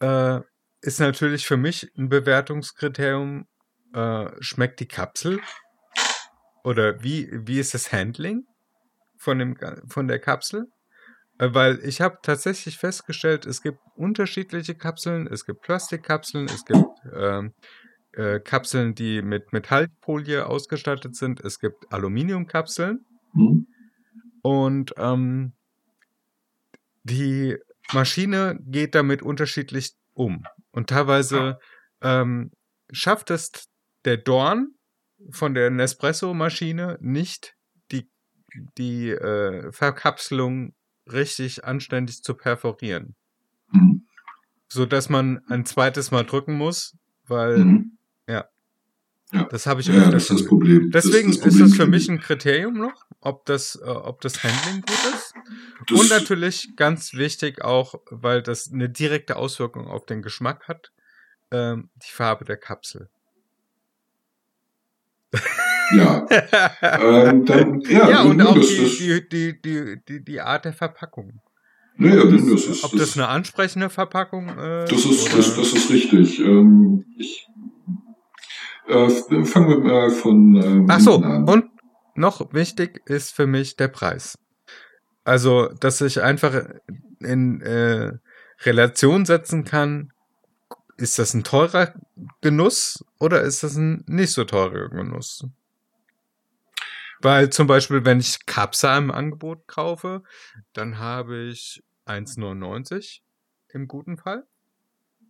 äh, 0.00 0.40
ist 0.82 1.00
natürlich 1.00 1.46
für 1.46 1.56
mich 1.56 1.90
ein 1.96 2.08
Bewertungskriterium, 2.08 3.46
äh, 3.94 4.30
schmeckt 4.40 4.80
die 4.80 4.88
Kapsel 4.88 5.40
oder 6.64 7.02
wie, 7.02 7.30
wie 7.32 7.58
ist 7.58 7.74
das 7.74 7.92
Handling 7.92 8.46
von, 9.16 9.38
dem, 9.38 9.56
von 9.86 10.08
der 10.08 10.18
Kapsel? 10.18 10.66
Äh, 11.38 11.54
Weil 11.54 11.78
ich 11.84 12.00
habe 12.00 12.18
tatsächlich 12.22 12.78
festgestellt, 12.78 13.46
es 13.46 13.62
gibt 13.62 13.78
unterschiedliche 13.94 14.74
Kapseln. 14.74 15.26
Es 15.26 15.44
gibt 15.44 15.62
Plastikkapseln, 15.62 16.46
es 16.46 16.64
gibt 16.64 16.88
ähm, 17.14 17.52
äh, 18.12 18.40
Kapseln, 18.40 18.94
die 18.94 19.22
mit 19.22 19.52
Metallfolie 19.52 20.46
ausgestattet 20.46 21.16
sind. 21.16 21.40
Es 21.40 21.60
gibt 21.60 21.92
Aluminiumkapseln. 21.92 23.04
Hm? 23.34 23.66
Und 24.42 24.94
ähm, 24.96 25.52
die 27.04 27.56
Maschine 27.92 28.58
geht 28.64 28.94
damit 28.94 29.22
unterschiedlich 29.22 29.92
um. 30.14 30.44
Und 30.72 30.88
teilweise 30.88 31.58
ähm, 32.00 32.50
schafft 32.90 33.30
es 33.30 33.50
der 34.04 34.16
Dorn 34.16 34.74
von 35.30 35.54
der 35.54 35.70
Nespresso-Maschine 35.70 36.98
nicht, 37.00 37.54
die, 37.92 38.10
die 38.78 39.10
äh, 39.10 39.70
Verkapselung 39.70 40.74
richtig 41.06 41.64
anständig 41.64 42.22
zu 42.22 42.34
perforieren. 42.34 43.14
Hm? 43.70 44.06
So 44.68 44.86
dass 44.86 45.08
man 45.08 45.40
ein 45.48 45.64
zweites 45.66 46.10
Mal 46.10 46.24
drücken 46.24 46.54
muss, 46.54 46.96
weil 47.26 47.84
Das 49.50 49.66
habe 49.66 49.80
ich 49.80 49.86
Ja, 49.88 49.94
öfter 49.94 50.10
das 50.12 50.22
ist 50.24 50.30
das 50.30 50.44
Problem. 50.46 50.90
Das 50.90 51.04
Deswegen 51.04 51.28
das 51.28 51.36
ist 51.38 51.42
Problem 51.42 51.68
das 51.68 51.76
für 51.76 51.86
mich 51.86 52.08
ein 52.08 52.20
Kriterium 52.20 52.74
noch, 52.74 53.06
ob 53.20 53.46
das, 53.46 53.76
äh, 53.82 53.88
ob 53.88 54.20
das 54.20 54.42
Handling 54.44 54.82
gut 54.82 55.14
ist. 55.14 55.34
Das- 55.88 55.98
Und 56.00 56.10
natürlich 56.10 56.74
ganz 56.76 57.14
wichtig 57.14 57.62
auch, 57.62 57.94
weil 58.10 58.42
das 58.42 58.70
eine 58.72 58.88
direkte 58.90 59.36
Auswirkung 59.36 59.86
auf 59.88 60.04
den 60.06 60.22
Geschmack 60.22 60.68
hat, 60.68 60.92
ähm, 61.50 61.88
die 61.96 62.10
Farbe 62.12 62.44
der 62.44 62.56
Kapsel. 62.58 63.08
Ja, 65.94 66.26
ähm, 66.82 67.44
dann, 67.44 67.80
ja, 67.82 68.08
ja, 68.10 68.22
und 68.22 68.40
auch 68.42 68.54
das, 68.54 68.68
die, 68.68 68.76
das, 68.82 68.96
die, 68.98 69.60
die, 69.60 70.00
die, 70.08 70.24
die, 70.24 70.40
Art 70.40 70.64
der 70.64 70.72
Verpackung. 70.72 71.40
nee, 71.96 72.14
ja, 72.14 72.22
ob, 72.22 72.30
das, 72.30 72.46
das, 72.46 72.64
ist, 72.64 72.84
ob 72.84 72.92
das 72.96 73.16
eine 73.16 73.28
ansprechende 73.28 73.90
Verpackung 73.90 74.48
äh, 74.58 74.86
Das 74.86 75.04
ist, 75.04 75.34
das, 75.36 75.56
das 75.56 75.72
ist 75.72 75.90
richtig. 75.90 76.38
Ähm, 76.38 77.04
ich, 77.18 77.46
äh, 78.86 79.44
fangen 79.44 79.68
wir 79.68 79.78
mal 79.78 80.10
von 80.10 80.56
ähm, 80.56 80.86
Ach 80.88 81.00
so, 81.00 81.16
an. 81.16 81.48
und 81.48 81.70
noch 82.14 82.52
wichtig 82.52 83.02
ist 83.06 83.34
für 83.34 83.46
mich 83.46 83.76
der 83.76 83.88
Preis. 83.88 84.38
Also, 85.24 85.68
dass 85.68 86.00
ich 86.00 86.22
einfach 86.22 86.64
in 87.20 87.60
äh, 87.60 88.12
Relation 88.64 89.24
setzen 89.24 89.64
kann, 89.64 90.12
ist 90.96 91.18
das 91.18 91.34
ein 91.34 91.44
teurer 91.44 91.94
Genuss 92.40 93.04
oder 93.18 93.42
ist 93.42 93.62
das 93.62 93.76
ein 93.76 94.04
nicht 94.06 94.32
so 94.32 94.44
teurer 94.44 94.88
Genuss? 94.88 95.46
Weil 97.20 97.50
zum 97.50 97.66
Beispiel, 97.68 98.04
wenn 98.04 98.18
ich 98.20 98.46
Capsa 98.46 98.98
im 98.98 99.10
Angebot 99.10 99.68
kaufe, 99.68 100.22
dann 100.72 100.98
habe 100.98 101.44
ich 101.44 101.82
1,99 102.06 103.20
im 103.68 103.86
guten 103.86 104.16
Fall. 104.16 104.44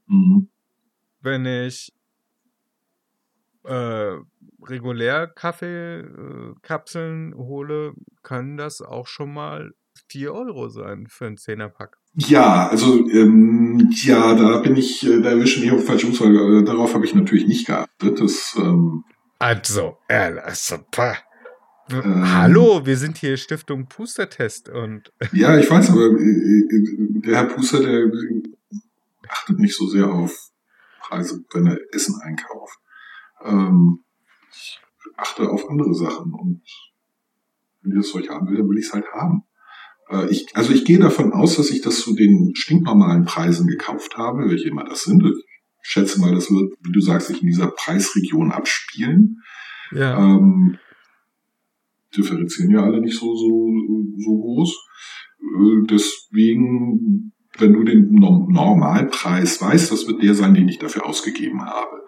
Mhm. 0.07 0.49
wenn 1.21 1.47
ich 1.47 1.93
äh, 3.65 4.17
regulär 4.67 5.27
Kaffeekapseln 5.27 7.35
hole, 7.35 7.93
können 8.23 8.57
das 8.57 8.81
auch 8.81 9.07
schon 9.07 9.33
mal 9.33 9.73
4 10.09 10.33
Euro 10.33 10.69
sein 10.69 11.07
für 11.09 11.27
einen 11.27 11.37
Zehnerpack. 11.37 11.97
Ja, 12.15 12.69
also 12.69 13.09
ähm, 13.09 13.91
ja, 14.03 14.35
da 14.35 14.59
bin 14.59 14.77
ich, 14.77 15.07
äh, 15.07 15.21
da 15.21 15.31
erwische 15.31 15.61
mich 15.61 15.73
auf 15.73 15.87
falsche 15.87 16.07
Umfrage. 16.07 16.59
Äh, 16.59 16.65
darauf 16.65 16.95
habe 16.95 17.07
ich 17.07 17.15
natürlich 17.15 17.47
nicht 17.47 17.67
geachtet. 17.67 18.21
Das, 18.21 18.55
ähm, 18.59 19.05
Also, 19.39 19.97
äh, 20.09 20.39
also, 20.39 20.77
pah. 20.91 21.17
Ähm. 21.91 22.33
Hallo, 22.33 22.85
wir 22.85 22.97
sind 22.97 23.19
hier 23.19 23.37
Stiftung 23.37 23.87
Pustertest 23.87 24.69
und 24.69 25.13
ja, 25.33 25.57
ich 25.59 25.71
weiß, 25.71 25.91
aber 25.91 26.01
äh, 26.01 26.13
äh, 26.13 27.21
der 27.21 27.37
Herr 27.37 27.47
Puster, 27.47 27.81
der 27.81 28.11
achtet 29.29 29.59
nicht 29.59 29.77
so 29.77 29.87
sehr 29.87 30.11
auf 30.11 30.51
Preise, 31.01 31.45
wenn 31.53 31.67
er 31.67 31.79
Essen 31.93 32.21
einkauft. 32.23 32.79
Ähm, 33.45 34.05
ich 34.53 34.79
achte 35.17 35.51
auf 35.51 35.69
andere 35.69 35.95
Sachen 35.95 36.33
und 36.33 36.63
wenn 37.83 37.93
ich 37.93 37.99
das 37.99 38.11
Zeug 38.11 38.29
haben 38.31 38.49
will, 38.49 38.57
dann 38.59 38.69
will 38.69 38.79
ich 38.79 38.87
es 38.87 38.93
halt 38.93 39.07
haben. 39.13 39.43
Äh, 40.09 40.31
ich, 40.31 40.47
also 40.55 40.73
ich 40.73 40.85
gehe 40.85 40.99
davon 40.99 41.33
aus, 41.33 41.57
dass 41.57 41.71
ich 41.71 41.81
das 41.81 42.01
zu 42.01 42.15
den 42.15 42.55
stinknormalen 42.55 43.25
Preisen 43.25 43.67
gekauft 43.67 44.17
habe, 44.17 44.49
welche 44.49 44.69
immer 44.69 44.85
das 44.85 45.03
sind. 45.05 45.23
Ich 45.25 45.89
schätze 45.91 46.21
mal, 46.21 46.33
das 46.35 46.51
wird, 46.51 46.73
wie 46.81 46.93
du 46.93 47.01
sagst, 47.01 47.29
sich 47.29 47.43
in 47.43 47.49
dieser 47.49 47.69
Preisregion 47.69 48.53
abspielen. 48.53 49.39
ja, 49.91 50.17
Ähm, 50.19 50.79
differenzieren 52.17 52.71
ja 52.71 52.83
alle 52.83 53.01
nicht 53.01 53.19
so, 53.19 53.35
so, 53.35 53.73
so 54.19 54.39
groß. 54.39 54.89
Äh, 55.41 55.87
Deswegen, 55.91 57.33
wenn 57.59 57.73
du 57.73 57.83
den 57.85 58.13
Norm- 58.13 58.49
Normalpreis 58.53 59.61
weißt, 59.61 59.91
das 59.91 60.07
wird 60.07 60.23
der 60.23 60.35
sein, 60.35 60.55
den 60.55 60.69
ich 60.69 60.79
dafür 60.79 61.05
ausgegeben 61.07 61.63
habe. 61.65 62.03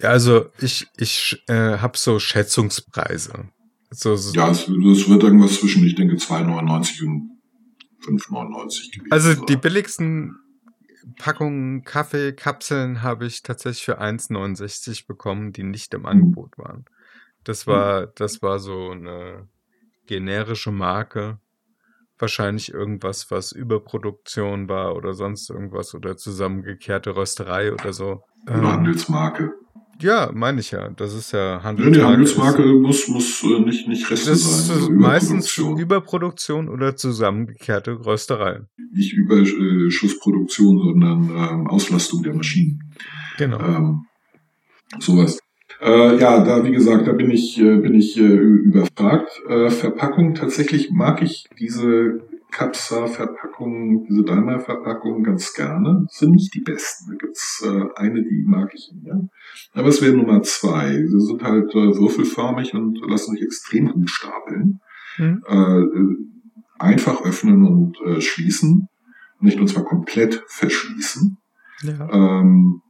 Ja, 0.00 0.10
also 0.10 0.46
ich, 0.60 0.86
ich 0.96 1.42
äh, 1.48 1.78
habe 1.78 1.98
so 1.98 2.18
Schätzungspreise. 2.18 3.48
So, 3.90 4.16
so, 4.16 4.32
Ja, 4.32 4.50
es, 4.50 4.66
das 4.66 5.08
wird 5.08 5.22
irgendwas 5.22 5.58
zwischen, 5.60 5.84
ich 5.84 5.94
denke, 5.94 6.16
2,99 6.16 7.04
und 7.04 7.40
5,99 8.06 8.92
gewesen. 8.92 9.12
Also 9.12 9.34
die 9.44 9.56
billigsten 9.56 10.36
Packungen 11.18 11.84
Kaffeekapseln 11.84 13.02
habe 13.02 13.26
ich 13.26 13.42
tatsächlich 13.42 13.84
für 13.84 14.00
1,69 14.00 15.06
bekommen, 15.06 15.52
die 15.52 15.64
nicht 15.64 15.92
im 15.94 16.06
Angebot 16.06 16.56
waren. 16.56 16.84
Das 17.44 17.66
war, 17.66 18.06
das 18.06 18.42
war 18.42 18.58
so 18.58 18.90
eine 18.90 19.48
generische 20.06 20.72
Marke. 20.72 21.38
Wahrscheinlich 22.18 22.72
irgendwas, 22.72 23.30
was 23.30 23.52
Überproduktion 23.52 24.68
war 24.68 24.94
oder 24.94 25.14
sonst 25.14 25.48
irgendwas 25.48 25.94
oder 25.94 26.16
zusammengekehrte 26.16 27.16
Rösterei 27.16 27.72
oder 27.72 27.92
so. 27.92 28.22
Eine 28.46 28.58
Ähm, 28.58 28.66
Handelsmarke. 28.68 29.54
Ja, 30.00 30.30
meine 30.32 30.60
ich 30.60 30.70
ja. 30.70 30.90
Das 30.96 31.14
ist 31.14 31.32
ja 31.32 31.62
Handelsmarke. 31.62 31.98
die 31.98 32.04
Handelsmarke 32.04 32.62
muss, 32.66 33.08
muss 33.08 33.42
äh, 33.44 33.60
nicht, 33.60 33.88
nicht 33.88 34.10
Reste 34.10 34.30
Das 34.30 34.40
ist 34.40 34.66
sein. 34.66 34.82
oder 34.82 34.90
meistens 34.94 35.56
Überproduktion. 35.58 36.68
Oder 36.68 36.96
zusammengekehrte 36.96 38.04
Rösterei. 38.04 38.60
Nicht 38.92 39.12
Überschussproduktion, 39.12 40.78
sondern 40.78 41.30
ähm, 41.30 41.66
Auslastung 41.66 42.22
der 42.22 42.34
Maschinen. 42.34 42.92
Genau. 43.38 43.60
Ähm, 43.60 44.06
sowas. 44.98 45.38
Äh, 45.80 46.18
ja, 46.18 46.44
da 46.44 46.64
wie 46.64 46.72
gesagt, 46.72 47.06
da 47.06 47.12
bin 47.12 47.30
ich 47.30 47.58
äh, 47.58 47.76
bin 47.76 47.94
ich 47.94 48.18
äh, 48.18 48.22
überfragt. 48.22 49.30
Äh, 49.48 49.70
Verpackung 49.70 50.34
tatsächlich 50.34 50.90
mag 50.90 51.22
ich 51.22 51.46
diese 51.58 52.20
Capsa-Verpackungen, 52.50 54.04
diese 54.04 54.24
Daimler-Verpackungen 54.24 55.22
ganz 55.22 55.52
gerne. 55.54 56.04
Das 56.06 56.18
sind 56.18 56.32
nicht 56.32 56.54
die 56.54 56.60
besten. 56.60 57.10
Da 57.10 57.16
gibt's 57.16 57.62
äh, 57.64 57.84
eine, 57.96 58.22
die 58.22 58.44
mag 58.46 58.72
ich 58.74 58.90
mehr. 59.02 59.20
Aber 59.72 59.88
es 59.88 60.02
wäre 60.02 60.16
Nummer 60.16 60.42
zwei. 60.42 60.92
Sie 60.92 61.20
sind 61.20 61.42
halt 61.42 61.70
äh, 61.74 61.96
würfelförmig 61.96 62.74
und 62.74 62.98
lassen 63.08 63.34
sich 63.34 63.42
extrem 63.42 63.88
gut 63.92 64.10
stapeln. 64.10 64.80
Hm? 65.16 65.42
Äh, 65.48 65.80
äh, 65.80 66.16
einfach 66.78 67.22
öffnen 67.22 67.66
und 67.66 67.96
äh, 68.06 68.20
schließen. 68.20 68.88
Nicht 69.40 69.58
und 69.58 69.68
zwar 69.68 69.84
komplett 69.84 70.42
verschließen. 70.48 71.38
Ja. 71.82 72.08
Ähm, 72.12 72.82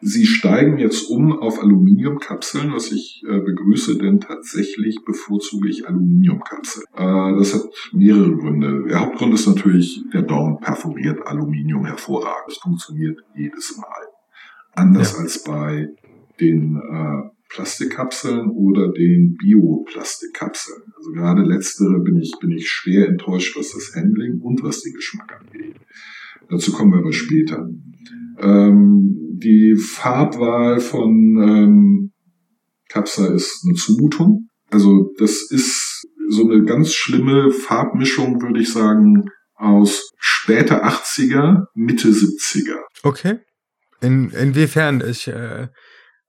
Sie 0.00 0.26
steigen 0.26 0.78
jetzt 0.78 1.08
um 1.10 1.32
auf 1.38 1.62
Aluminiumkapseln, 1.62 2.72
was 2.72 2.92
ich 2.92 3.22
äh, 3.26 3.38
begrüße, 3.40 3.96
denn 3.98 4.20
tatsächlich 4.20 5.04
bevorzuge 5.04 5.68
ich 5.68 5.88
Aluminiumkapseln. 5.88 6.84
Äh, 6.94 7.38
das 7.38 7.54
hat 7.54 7.62
mehrere 7.92 8.36
Gründe. 8.36 8.84
Der 8.88 9.00
Hauptgrund 9.00 9.32
ist 9.34 9.46
natürlich, 9.46 10.02
der 10.12 10.22
Dorn 10.22 10.58
perforiert 10.60 11.26
Aluminium 11.26 11.86
hervorragend. 11.86 12.48
Das 12.48 12.58
funktioniert 12.58 13.20
jedes 13.34 13.76
Mal. 13.78 14.06
Anders 14.74 15.14
Ja. 15.14 15.20
als 15.20 15.42
bei 15.42 15.88
den 16.40 16.76
äh, 16.76 17.30
Plastikkapseln 17.48 18.50
oder 18.50 18.92
den 18.92 19.36
Bioplastikkapseln. 19.36 20.82
Also 20.96 21.12
gerade 21.12 21.42
letztere 21.42 22.00
bin 22.00 22.20
ich, 22.20 22.34
bin 22.40 22.50
ich 22.50 22.68
schwer 22.68 23.08
enttäuscht, 23.08 23.56
was 23.56 23.72
das 23.72 23.94
Handling 23.94 24.40
und 24.40 24.62
was 24.62 24.82
den 24.82 24.92
Geschmack 24.92 25.40
angeht. 25.40 25.76
Dazu 26.48 26.72
kommen 26.72 26.92
wir 26.92 26.98
aber 26.98 27.12
später. 27.12 27.68
Ähm, 28.38 29.16
die 29.38 29.76
Farbwahl 29.76 30.80
von 30.80 31.10
ähm, 31.42 32.12
Capsa 32.88 33.26
ist 33.34 33.64
eine 33.66 33.74
Zumutung. 33.74 34.48
Also 34.70 35.12
das 35.18 35.50
ist 35.50 36.06
so 36.28 36.48
eine 36.48 36.64
ganz 36.64 36.92
schlimme 36.92 37.50
Farbmischung, 37.50 38.40
würde 38.42 38.60
ich 38.60 38.72
sagen, 38.72 39.24
aus 39.54 40.10
später 40.18 40.84
80er, 40.84 41.66
Mitte 41.74 42.08
70er. 42.08 42.78
Okay. 43.02 43.38
In, 44.00 44.30
inwiefern? 44.30 45.02
Ich 45.08 45.28
äh, 45.28 45.68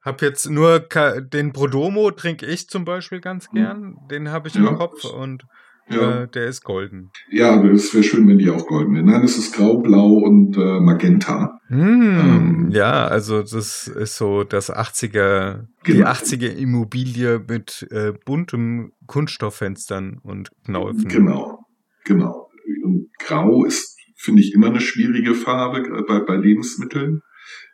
habe 0.02 0.26
jetzt 0.26 0.50
nur 0.50 0.80
Ka 0.80 1.20
den 1.20 1.52
Prodomo 1.52 2.12
trinke 2.12 2.46
ich 2.46 2.70
zum 2.70 2.86
Beispiel 2.86 3.20
ganz 3.20 3.48
Hm. 3.48 3.54
gern. 3.56 3.96
Den 4.10 4.30
habe 4.30 4.48
ich 4.48 4.56
Ja. 4.56 4.68
im 4.68 4.76
Kopf 4.76 5.04
und 5.04 5.44
Ja. 5.90 6.24
Äh, 6.24 6.28
der 6.28 6.48
ist 6.48 6.64
golden. 6.64 7.12
Ja, 7.32 7.52
aber 7.54 7.72
es 7.72 7.94
wäre 7.94 8.04
schön, 8.04 8.28
wenn 8.28 8.38
die 8.38 8.50
auch 8.50 8.68
golden 8.68 8.94
wären. 8.96 9.06
Nein, 9.06 9.24
es 9.24 9.38
ist 9.38 9.56
grau, 9.56 9.78
blau 9.78 10.08
und 10.18 10.58
äh, 10.58 10.80
magenta. 10.80 11.60
Hm, 11.68 12.02
Ähm. 12.02 12.70
ja, 12.72 13.08
also 13.08 13.40
das 13.42 13.88
ist 13.88 14.16
so 14.18 14.44
das 14.44 14.70
80er, 14.72 15.66
die 15.86 15.94
Genau. 15.94 16.08
80er 16.08 16.50
Immobilie 16.50 17.40
mit 17.48 17.88
äh, 17.92 18.14
buntem 18.26 18.92
Kunststofffenstern 19.06 20.20
und 20.24 20.50
Knaufen. 20.66 21.08
Genau, 21.08 21.60
genau. 22.06 22.50
Und 22.84 23.08
grau 23.20 23.64
ist, 23.66 23.98
finde 24.18 24.42
ich, 24.42 24.54
immer 24.54 24.68
eine 24.68 24.82
schwierige 24.82 25.34
Farbe 25.36 25.84
gerade 25.84 26.04
bei, 26.04 26.20
bei 26.20 26.36
Lebensmitteln. 26.36 27.22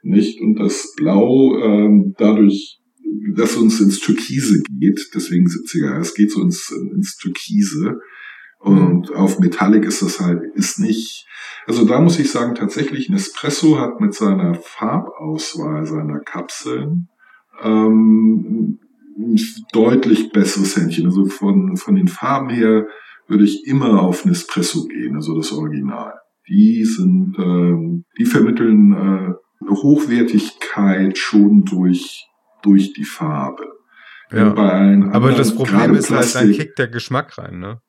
Nicht? 0.03 0.39
Und 0.41 0.55
das 0.59 0.93
Blau, 0.97 1.57
ähm, 1.59 2.13
dadurch, 2.17 2.79
dass 3.35 3.55
uns 3.55 3.79
ins 3.79 3.99
Türkise 3.99 4.61
geht, 4.79 5.09
deswegen 5.13 5.47
70er, 5.47 5.99
es 5.99 6.13
geht 6.13 6.31
so 6.31 6.41
ins, 6.41 6.71
ins 6.71 7.17
Türkise. 7.17 7.99
Und 8.59 9.13
auf 9.13 9.39
Metallic 9.39 9.85
ist 9.85 10.01
das 10.01 10.19
halt, 10.19 10.41
ist 10.55 10.79
nicht, 10.79 11.25
also 11.67 11.85
da 11.85 11.99
muss 11.99 12.19
ich 12.19 12.31
sagen, 12.31 12.55
tatsächlich 12.55 13.09
Nespresso 13.09 13.77
hat 13.79 13.99
mit 13.99 14.13
seiner 14.13 14.55
Farbauswahl 14.55 15.85
seiner 15.85 16.19
Kapseln 16.19 17.09
ähm, 17.61 18.79
deutlich 19.73 20.31
besseres 20.31 20.77
Händchen. 20.77 21.05
Also 21.05 21.25
von, 21.25 21.75
von 21.77 21.95
den 21.95 22.07
Farben 22.07 22.49
her 22.49 22.87
würde 23.27 23.43
ich 23.43 23.65
immer 23.65 24.01
auf 24.01 24.25
Nespresso 24.25 24.85
gehen, 24.85 25.15
also 25.15 25.35
das 25.35 25.51
Original. 25.51 26.13
Die 26.47 26.83
sind, 26.83 27.35
ähm, 27.37 28.05
die 28.17 28.25
vermitteln 28.25 28.93
äh, 28.93 29.33
Hochwertigkeit 29.69 31.17
schon 31.17 31.63
durch, 31.63 32.27
durch 32.63 32.93
die 32.93 33.05
Farbe. 33.05 33.63
Ja. 34.31 34.53
Aber 35.11 35.31
das 35.33 35.53
Problem 35.55 35.93
ist 35.93 36.09
halt, 36.09 36.35
dann 36.35 36.43
Plastik- 36.47 36.57
kickt 36.57 36.79
der 36.79 36.87
Geschmack 36.87 37.37
rein, 37.37 37.59
ne? 37.59 37.79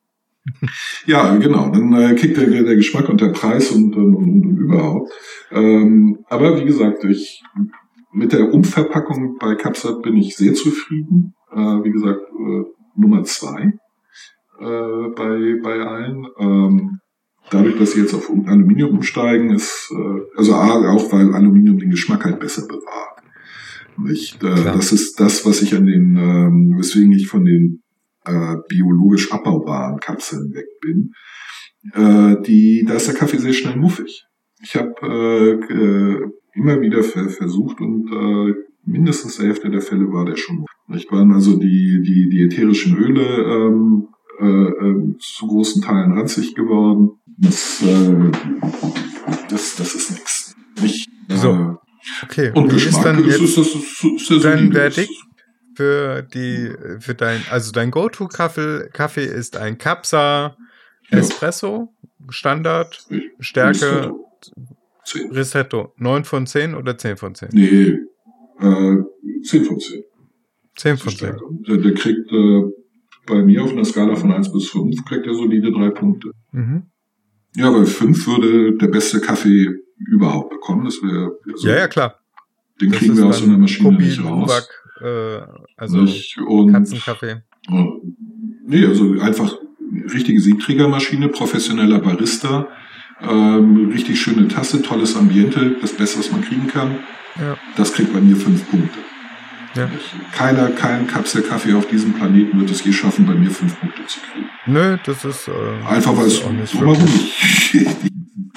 ja, 1.07 1.37
genau. 1.37 1.71
Dann 1.71 1.93
äh, 1.95 2.15
kickt 2.15 2.37
der, 2.37 2.47
der 2.47 2.77
Geschmack 2.77 3.09
und 3.09 3.21
der 3.21 3.29
Preis 3.29 3.71
und, 3.71 3.97
und, 3.97 4.15
und, 4.15 4.47
und 4.47 4.59
überhaupt. 4.59 5.11
Ähm, 5.51 6.19
aber 6.29 6.61
wie 6.61 6.67
gesagt, 6.67 7.03
ich, 7.05 7.43
mit 8.13 8.33
der 8.33 8.53
Umverpackung 8.53 9.39
bei 9.41 9.55
Capsat 9.55 10.03
bin 10.03 10.17
ich 10.17 10.37
sehr 10.37 10.53
zufrieden. 10.53 11.35
Äh, 11.51 11.57
wie 11.57 11.91
gesagt, 11.91 12.21
äh, 12.21 12.65
Nummer 12.97 13.25
zwei 13.25 13.73
äh, 14.61 15.09
bei, 15.17 15.61
bei 15.63 15.81
allen. 15.81 16.27
Ähm, 16.39 17.01
dadurch, 17.51 17.79
dass 17.79 17.93
sie 17.93 18.03
jetzt 18.03 18.15
auf 18.15 18.31
Aluminium 18.47 18.97
umsteigen, 18.97 19.51
ist, 19.51 19.91
äh, 19.93 20.21
also 20.37 20.55
A, 20.55 20.93
auch 20.93 21.13
weil 21.13 21.35
Aluminium 21.35 21.79
den 21.79 21.91
Geschmack 21.91 22.25
halt 22.25 22.39
besser 22.41 22.67
bewahrt. 22.67 23.14
Nicht? 23.99 24.43
Äh, 24.43 24.65
das 24.65 24.93
ist 24.93 25.21
das, 25.21 25.45
was 25.47 25.63
ich 25.63 25.75
an 25.75 25.87
den, 25.87 26.17
ähm, 26.17 26.75
weswegen 26.77 27.13
ich 27.13 27.29
von 27.29 27.45
den 27.45 27.83
äh, 28.25 28.57
biologisch 28.69 29.33
abbaubaren 29.33 30.01
Kapseln 30.01 30.53
weg 30.55 30.67
bin. 30.81 31.13
Äh, 31.93 32.41
die, 32.43 32.85
da 32.87 32.95
ist 32.95 33.09
der 33.09 33.15
Kaffee 33.15 33.39
sehr 33.39 33.53
schnell 33.53 33.77
muffig. 33.77 34.25
Ich 34.63 34.77
habe 34.77 34.95
äh, 35.03 35.73
äh, 35.73 36.31
immer 36.55 36.81
wieder 36.81 37.03
ver 37.03 37.29
versucht 37.29 37.81
und 37.81 38.11
äh, 38.11 38.55
mindestens 38.85 39.37
der 39.37 39.47
Hälfte 39.47 39.71
der 39.71 39.83
Fälle 39.83 40.11
war 40.13 40.25
der 40.25 40.37
schon 40.37 40.57
muffig. 40.57 40.75
Nicht 40.89 41.13
waren 41.13 41.33
also 41.33 41.59
die, 41.59 42.03
die, 42.03 42.29
die 42.29 42.43
ätherischen 42.43 42.97
Öle 42.97 43.23
ähm, 43.23 44.09
äh, 44.41 44.47
äh, 44.47 45.17
zu 45.19 45.47
großen 45.47 45.83
Teilen 45.83 46.13
ranzig 46.13 46.55
geworden. 46.55 47.13
Das, 47.39 47.83
äh, 47.83 48.31
das, 49.49 49.77
das 49.77 49.95
ist 49.95 50.11
nichts. 50.11 50.57
Nicht. 50.81 51.09
So. 51.29 51.79
Okay, 52.23 52.53
und 52.55 52.73
wie 52.73 52.77
ist 52.77 53.03
dann 53.03 53.25
ist, 53.25 53.41
jetzt 53.41 53.59
ist, 53.59 53.75
ist, 54.03 54.31
ist, 54.31 54.45
dein. 54.45 54.73
Verdikt 54.73 55.13
für 55.77 56.23
die, 56.23 56.73
für 57.01 57.15
dein, 57.15 57.41
also 57.51 57.73
dein 57.73 57.91
Go-To-Kaffee 57.91 58.89
Kaffee 58.93 59.25
ist 59.25 59.57
ein 59.57 59.79
Capsa 59.79 60.57
Ja. 61.11 61.19
Espresso, 61.19 61.93
Standard, 62.29 63.07
Stärke, 63.41 64.13
Zehn. 65.05 65.31
Rissetto. 65.33 65.93
9 65.99 66.25
von 66.25 66.47
10 66.47 66.75
oder 66.75 66.97
10 66.97 67.17
von 67.17 67.35
10? 67.35 67.49
Nee, 67.53 67.99
äh, 68.61 68.97
10 69.43 69.65
von 69.65 69.79
10. 69.79 70.03
10 70.77 70.97
Die 70.97 71.03
von 71.03 71.11
10. 71.11 71.17
Stärke. 71.19 71.41
Der, 71.69 71.77
der 71.77 71.95
kriegt 71.95 72.33
äh, 72.33 72.63
bei 73.27 73.43
mir 73.43 73.65
auf 73.65 73.73
einer 73.73 73.85
Skala 73.85 74.17
von 74.17 74.33
1 74.33 74.53
bis 74.53 74.69
5 74.71 75.05
kriegt 75.05 75.27
er 75.27 75.35
solide 75.35 75.73
drei 75.73 75.91
Punkte. 75.91 76.31
Mhm. 76.53 76.85
Ja, 77.57 77.71
bei 77.71 77.85
5 77.85 78.27
würde 78.27 78.77
der 78.77 78.89
beste 78.89 79.21
Kaffee 79.21 79.71
überhaupt 79.99 80.51
bekommen. 80.51 80.85
Das 80.85 80.95
wäre 81.03 81.33
also, 81.53 81.69
Ja, 81.69 81.77
ja, 81.77 81.89
klar. 81.89 82.19
den 82.81 82.91
Das 82.91 82.99
kriegen 82.99 83.17
wir 83.17 83.27
aus 83.27 83.39
so 83.39 83.45
einer 83.45 83.59
Maschine 83.59 83.91
Kopi, 83.91 84.05
nicht 84.05 84.25
raus. 84.25 84.49
Luwak, 84.49 84.69
äh, 85.01 85.41
also 85.77 85.99
Nicht? 85.99 86.39
Und, 86.39 86.73
Katzenkaffee. 86.73 87.43
äh, 87.69 87.85
nee, 88.67 88.85
also 88.87 89.19
einfach 89.21 89.55
richtige 90.13 90.41
Siebträgermaschine, 90.41 91.29
professioneller 91.29 92.01
Barista, 92.01 92.69
ähm, 93.21 93.91
richtig 93.93 94.21
schöne 94.21 94.49
Tasse, 94.49 94.83
tolles 94.83 95.17
Ambiente, 95.17 95.77
das 95.81 95.93
Beste, 95.93 96.19
was 96.19 96.31
man 96.33 96.43
kriegen 96.43 96.67
kann. 96.67 96.99
Ja. 97.37 97.57
Das 97.77 97.93
kriegt 97.93 98.13
bei 98.13 98.21
mir 98.21 98.37
fünf 98.37 98.69
Punkte. 98.71 98.99
Ja. 99.75 99.91
Keiner, 100.33 100.69
kein 100.71 101.07
Kapselkaffee 101.09 101.75
auf 101.75 101.89
diesem 101.89 102.13
Planeten 102.13 102.61
wird 102.61 102.71
es 102.71 102.85
je 102.85 102.93
schaffen, 102.93 103.27
bei 103.27 103.35
mir 103.35 103.51
fünf 103.51 103.79
Punkte 103.81 104.07
zu 104.07 104.21
kriegen. 104.21 104.47
Nö, 104.67 104.97
das 105.05 105.25
ist 105.25 105.49
äh, 105.49 105.53
Einfach 105.87 106.17
weil 106.17 106.27
es 106.27 106.41
drumherum 106.71 107.03
nicht 107.03 107.95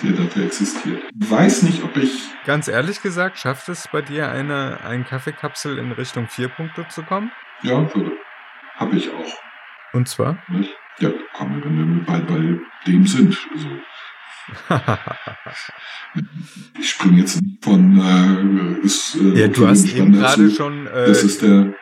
der 0.08 0.26
dafür 0.26 0.46
existiert. 0.46 1.04
Weiß 1.16 1.64
nicht, 1.64 1.84
ob 1.84 1.96
ich. 1.98 2.12
Ganz 2.46 2.68
ehrlich 2.68 3.02
gesagt, 3.02 3.38
schafft 3.38 3.70
es 3.70 3.88
bei 3.92 4.02
dir 4.02 4.30
eine, 4.32 4.80
ein 4.84 5.06
Kaffeekapsel 5.06 5.78
in 5.78 5.92
Richtung 5.92 6.28
4 6.28 6.48
Punkte 6.50 6.86
zu 6.90 7.04
kommen? 7.04 7.32
Ja, 7.62 7.94
würde. 7.96 8.12
Habe 8.76 8.96
ich 8.98 9.10
auch. 9.12 9.34
Und 9.94 10.08
zwar? 10.08 10.38
Nicht? 10.48 10.72
Ja, 11.00 11.10
komm, 11.34 11.62
wenn 11.64 11.98
wir 11.98 12.06
bald 12.06 12.28
bei 12.28 12.60
dem 12.88 13.06
sind. 13.06 13.38
Also, 13.54 13.68
ich 16.80 16.90
springe 16.90 17.20
jetzt 17.20 17.40
von. 17.62 18.00
Äh, 18.00 18.86
ist, 18.86 19.16
äh, 19.16 19.42
ja, 19.42 19.48
du 19.48 19.68
hast 19.68 19.86
eben 19.94 20.14
gerade 20.14 20.50
schon. 20.50 20.88
Äh, 20.88 21.08
Das 21.08 21.24
ist 21.24 21.42
der. 21.42 21.74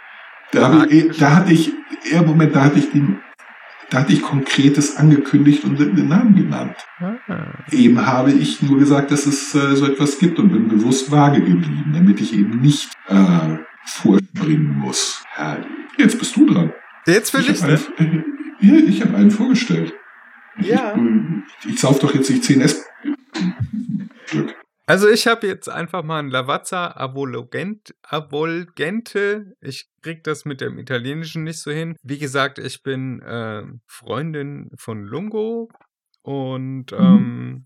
Da, 0.51 0.85
ich, 0.85 0.91
eh- 1.05 1.09
da 1.19 1.35
hatte 1.37 1.51
ich, 1.53 1.71
eher 2.09 2.21
Moment, 2.23 2.55
da 2.55 2.63
hatte 2.65 2.79
ich 2.79 2.91
den, 2.91 3.19
da 3.89 3.99
hatte 3.99 4.13
ich 4.13 4.21
konkretes 4.21 4.97
angekündigt 4.97 5.63
und 5.63 5.79
den 5.79 6.07
Namen 6.07 6.35
genannt. 6.35 6.75
ah, 6.99 7.15
Eben 7.71 8.05
habe 8.05 8.31
ich 8.31 8.61
nur 8.61 8.79
gesagt, 8.79 9.11
dass 9.11 9.25
es 9.25 9.53
äh, 9.55 9.75
so 9.75 9.85
etwas 9.85 10.17
gibt 10.19 10.39
und 10.39 10.49
bin 10.49 10.67
bewusst 10.67 11.11
vage 11.11 11.41
geblieben, 11.41 11.91
damit 11.93 12.19
ich 12.21 12.33
eben 12.33 12.59
nicht 12.61 12.91
äh, 13.07 13.57
vorspringen 13.85 14.77
muss. 14.79 15.23
Herrlich. 15.29 15.67
Jetzt 15.97 16.19
bist 16.19 16.35
du 16.35 16.45
dran. 16.45 16.73
jetzt 17.05 17.33
will 17.33 17.41
ich 17.41 17.61
hab 17.61 17.69
ne? 17.69 17.79
einen, 17.97 18.23
äh, 18.61 18.89
ich 18.89 19.01
habe 19.01 19.15
einen 19.15 19.31
vorgestellt. 19.31 19.93
Ja. 20.57 20.95
Ich, 21.61 21.73
ich 21.73 21.79
sauf 21.79 21.99
doch 21.99 22.13
jetzt 22.15 22.29
nicht 22.29 22.43
10 22.43 22.61
S. 22.61 22.85
Also 24.87 25.09
ich 25.09 25.25
habe 25.25 25.47
jetzt 25.47 25.67
einfach 25.67 26.03
mal 26.03 26.19
ein 26.19 26.29
Lavazza 26.29 26.91
Avolgent, 26.95 27.95
Avolgente. 28.03 29.55
Ich 29.61 29.89
krieg 30.03 30.23
das 30.23 30.45
mit 30.45 30.61
dem 30.61 30.77
Italienischen 30.77 31.43
nicht 31.43 31.59
so 31.59 31.71
hin. 31.71 31.95
Wie 32.03 32.19
gesagt, 32.19 32.59
ich 32.59 32.83
bin 32.83 33.19
äh, 33.21 33.63
Freundin 33.87 34.69
von 34.77 35.03
Lungo 35.03 35.69
und 36.21 36.91
ähm, 36.93 37.65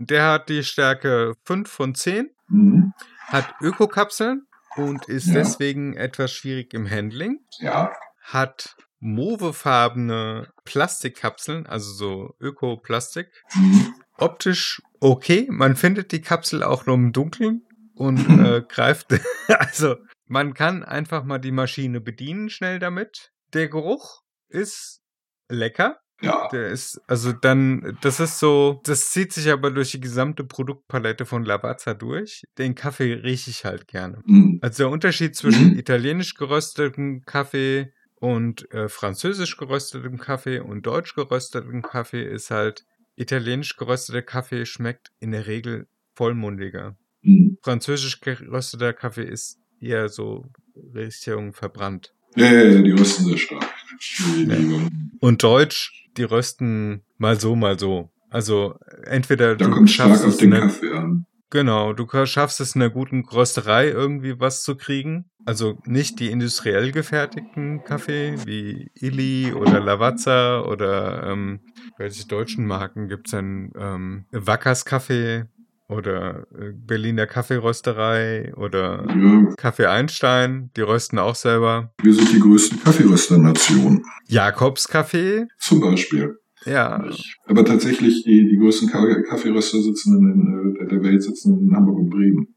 der 0.00 0.30
hat 0.32 0.48
die 0.48 0.64
Stärke 0.64 1.34
5 1.44 1.70
von 1.70 1.94
10, 1.94 2.30
Mhm. 2.50 2.92
hat 3.26 3.54
Ökokapseln 3.60 4.46
und 4.76 5.06
ist 5.06 5.26
Ja. 5.26 5.34
deswegen 5.34 5.94
etwas 5.96 6.32
schwierig 6.32 6.72
im 6.72 6.88
Handling. 6.90 7.40
Ja. 7.58 7.92
Hat 8.22 8.74
mauvefarbene 9.00 10.48
Plastikkapseln, 10.64 11.66
also 11.66 11.92
so 11.92 12.34
Ökoplastik. 12.40 13.28
Mhm. 13.54 13.94
optisch 14.16 14.82
okay. 15.00 15.46
Man 15.50 15.76
findet 15.76 16.12
die 16.12 16.20
Kapsel 16.20 16.62
auch 16.62 16.86
nur 16.86 16.96
im 16.96 17.12
Dunkeln 17.12 17.62
und 17.94 18.18
äh, 18.44 18.62
greift. 18.68 19.08
also 19.48 19.96
man 20.26 20.54
kann 20.54 20.84
einfach 20.84 21.24
mal 21.24 21.38
die 21.38 21.52
Maschine 21.52 22.00
bedienen 22.00 22.50
schnell 22.50 22.78
damit. 22.78 23.30
Der 23.54 23.68
Geruch 23.68 24.22
ist 24.48 25.00
lecker. 25.48 25.98
Ja. 26.20 26.48
Der 26.48 26.66
ist, 26.68 27.00
also 27.06 27.32
dann, 27.32 27.96
das 28.00 28.18
ist 28.18 28.40
so, 28.40 28.80
das 28.84 29.10
zieht 29.10 29.32
sich 29.32 29.50
aber 29.52 29.70
durch 29.70 29.92
die 29.92 30.00
gesamte 30.00 30.42
Produktpalette 30.42 31.24
von 31.26 31.44
Lavazza 31.44 31.94
durch. 31.94 32.42
Den 32.58 32.74
Kaffee 32.74 33.12
rieche 33.14 33.50
ich 33.50 33.64
halt 33.64 33.86
gerne. 33.86 34.20
Mhm. 34.26 34.58
Also 34.60 34.82
der 34.82 34.90
Unterschied 34.90 35.36
zwischen 35.36 35.72
Mhm. 35.74 35.78
italienisch 35.78 36.34
geröstetem 36.34 37.22
Kaffee 37.24 37.92
und 38.16 38.68
äh, 38.72 38.88
französisch 38.88 39.56
geröstetem 39.56 40.18
Kaffee 40.18 40.58
und 40.58 40.86
deutsch 40.86 41.14
geröstetem 41.14 41.82
Kaffee 41.82 42.24
ist 42.24 42.50
halt, 42.50 42.84
italienisch 43.18 43.76
gerösteter 43.76 44.22
Kaffee 44.22 44.64
schmeckt 44.64 45.10
in 45.20 45.32
der 45.32 45.46
Regel 45.46 45.86
vollmundiger. 46.14 46.96
Mhm. 47.22 47.58
Französisch 47.62 48.20
gerösteter 48.20 48.92
Kaffee 48.92 49.24
ist 49.24 49.58
eher 49.80 50.08
so 50.08 50.46
Richtung 50.94 51.52
verbrannt. 51.52 52.14
Ja, 52.36 52.52
ja, 52.52 52.62
ja, 52.62 52.82
die 52.82 52.92
rösten 52.92 53.24
sehr 53.24 53.38
stark. 53.38 53.66
Ja. 54.46 54.56
Und 55.20 55.42
deutsch, 55.42 56.08
die 56.16 56.22
rösten 56.22 57.02
mal 57.16 57.40
so, 57.40 57.56
mal 57.56 57.78
so. 57.78 58.10
Also 58.30 58.78
entweder 59.04 59.56
da 59.56 59.66
du 59.66 59.70
kommt 59.72 59.90
stark 59.90 60.10
schaffst 60.10 60.24
auf 60.24 60.36
den 60.36 60.52
einer 60.52 60.66
Kaffee 60.66 60.92
an. 60.92 61.26
Genau, 61.50 61.94
du 61.94 62.06
schaffst 62.26 62.60
es 62.60 62.74
in 62.74 62.82
einer 62.82 62.90
guten 62.90 63.24
Rösterei 63.24 63.88
irgendwie 63.88 64.38
was 64.38 64.62
zu 64.62 64.76
kriegen. 64.76 65.30
Also 65.46 65.78
nicht 65.86 66.20
die 66.20 66.30
industriell 66.30 66.92
gefertigten 66.92 67.82
Kaffee 67.84 68.36
wie 68.44 68.90
Illy 68.94 69.54
oder 69.54 69.80
Lavazza 69.80 70.60
oder 70.60 71.22
ähm, 71.26 71.60
welche 71.96 72.26
deutschen 72.26 72.66
Marken 72.66 73.08
gibt's 73.08 73.30
denn? 73.30 73.72
Ähm, 73.78 74.26
Wackers 74.30 74.84
Kaffee 74.84 75.46
oder 75.88 76.46
äh, 76.52 76.72
Berliner 76.74 77.26
Kaffeerösterei 77.26 78.52
oder 78.56 79.06
Ja, 79.08 79.54
Kaffee 79.56 79.86
Einstein, 79.86 80.70
die 80.76 80.82
rösten 80.82 81.18
auch 81.18 81.34
selber. 81.34 81.94
wir 82.02 82.12
sind 82.12 82.30
die 82.30 82.40
größten 82.40 82.82
Kaffeerösternation, 82.82 84.04
Jakobs 84.26 84.86
Kaffee, 84.88 85.46
zum 85.58 85.80
Beispiel. 85.80 86.38
Ja. 86.64 87.04
Aber 87.46 87.64
tatsächlich, 87.64 88.24
die, 88.24 88.48
die 88.50 88.58
größten 88.58 88.88
Ka- 88.88 89.22
Kaffeeröster 89.28 89.80
sitzen 89.80 90.18
in, 90.18 90.76
äh, 90.80 90.86
der 90.88 91.02
Welt 91.02 91.22
sitzen 91.22 91.58
in 91.60 91.74
Hamburg 91.74 91.98
und 91.98 92.10
Bremen. 92.10 92.56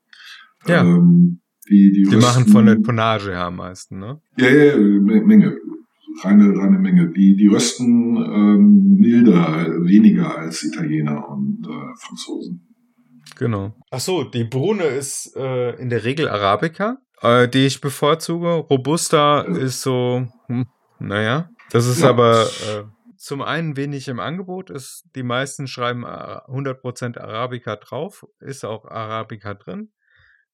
Ja. 0.68 0.82
Ähm, 0.84 1.42
die, 1.70 1.92
die, 1.92 2.10
die 2.10 2.16
machen 2.18 2.48
von 2.48 2.66
der 2.66 2.82
Tonnage 2.82 3.32
her 3.32 3.46
am 3.46 3.58
meisten, 3.58 4.00
ne? 4.00 4.22
Ja, 4.38 4.50
ja, 4.50 4.64
ja, 4.66 4.78
Me- 4.78 5.22
Menge. 5.22 5.58
Reine, 6.24 6.54
reine 6.58 6.78
Menge. 6.80 7.10
Die, 7.12 7.36
die 7.38 7.48
rösten 7.48 8.18
ähm, 8.18 8.98
milder, 9.00 9.68
weniger 9.86 10.38
als 10.38 10.64
Italiener 10.64 11.30
und 11.30 11.66
äh, 11.68 11.96
Franzosen. 12.00 12.68
Genau. 13.38 13.74
Ach 13.92 14.00
so, 14.00 14.24
die 14.26 14.44
Brune 14.44 14.84
ist 14.84 15.34
äh, 15.38 15.76
in 15.82 15.90
der 15.90 16.04
Regel 16.04 16.28
Arabica, 16.28 16.98
äh, 17.22 17.48
die 17.48 17.66
ich 17.66 17.80
bevorzuge. 17.80 18.48
Robusta 18.70 19.46
Ja. 19.48 19.58
ist 19.58 19.82
so, 19.82 20.28
hm, 20.48 20.66
naja. 21.00 21.50
Das 21.72 21.88
ist 21.88 22.02
Ja. 22.02 22.10
aber 22.10 22.42
äh, 22.44 22.84
zum 23.22 23.44
einen 23.44 23.78
wenig 23.78 24.08
im 24.08 24.20
Angebot. 24.20 24.72
Ist, 24.72 25.04
die 25.16 25.22
meisten 25.22 25.68
schreiben 25.68 26.04
äh, 26.04 26.08
100% 26.08 27.20
Arabica 27.20 27.76
drauf. 27.76 28.26
Ist 28.40 28.66
auch 28.66 28.86
Arabica 28.86 29.54
drin. 29.54 29.92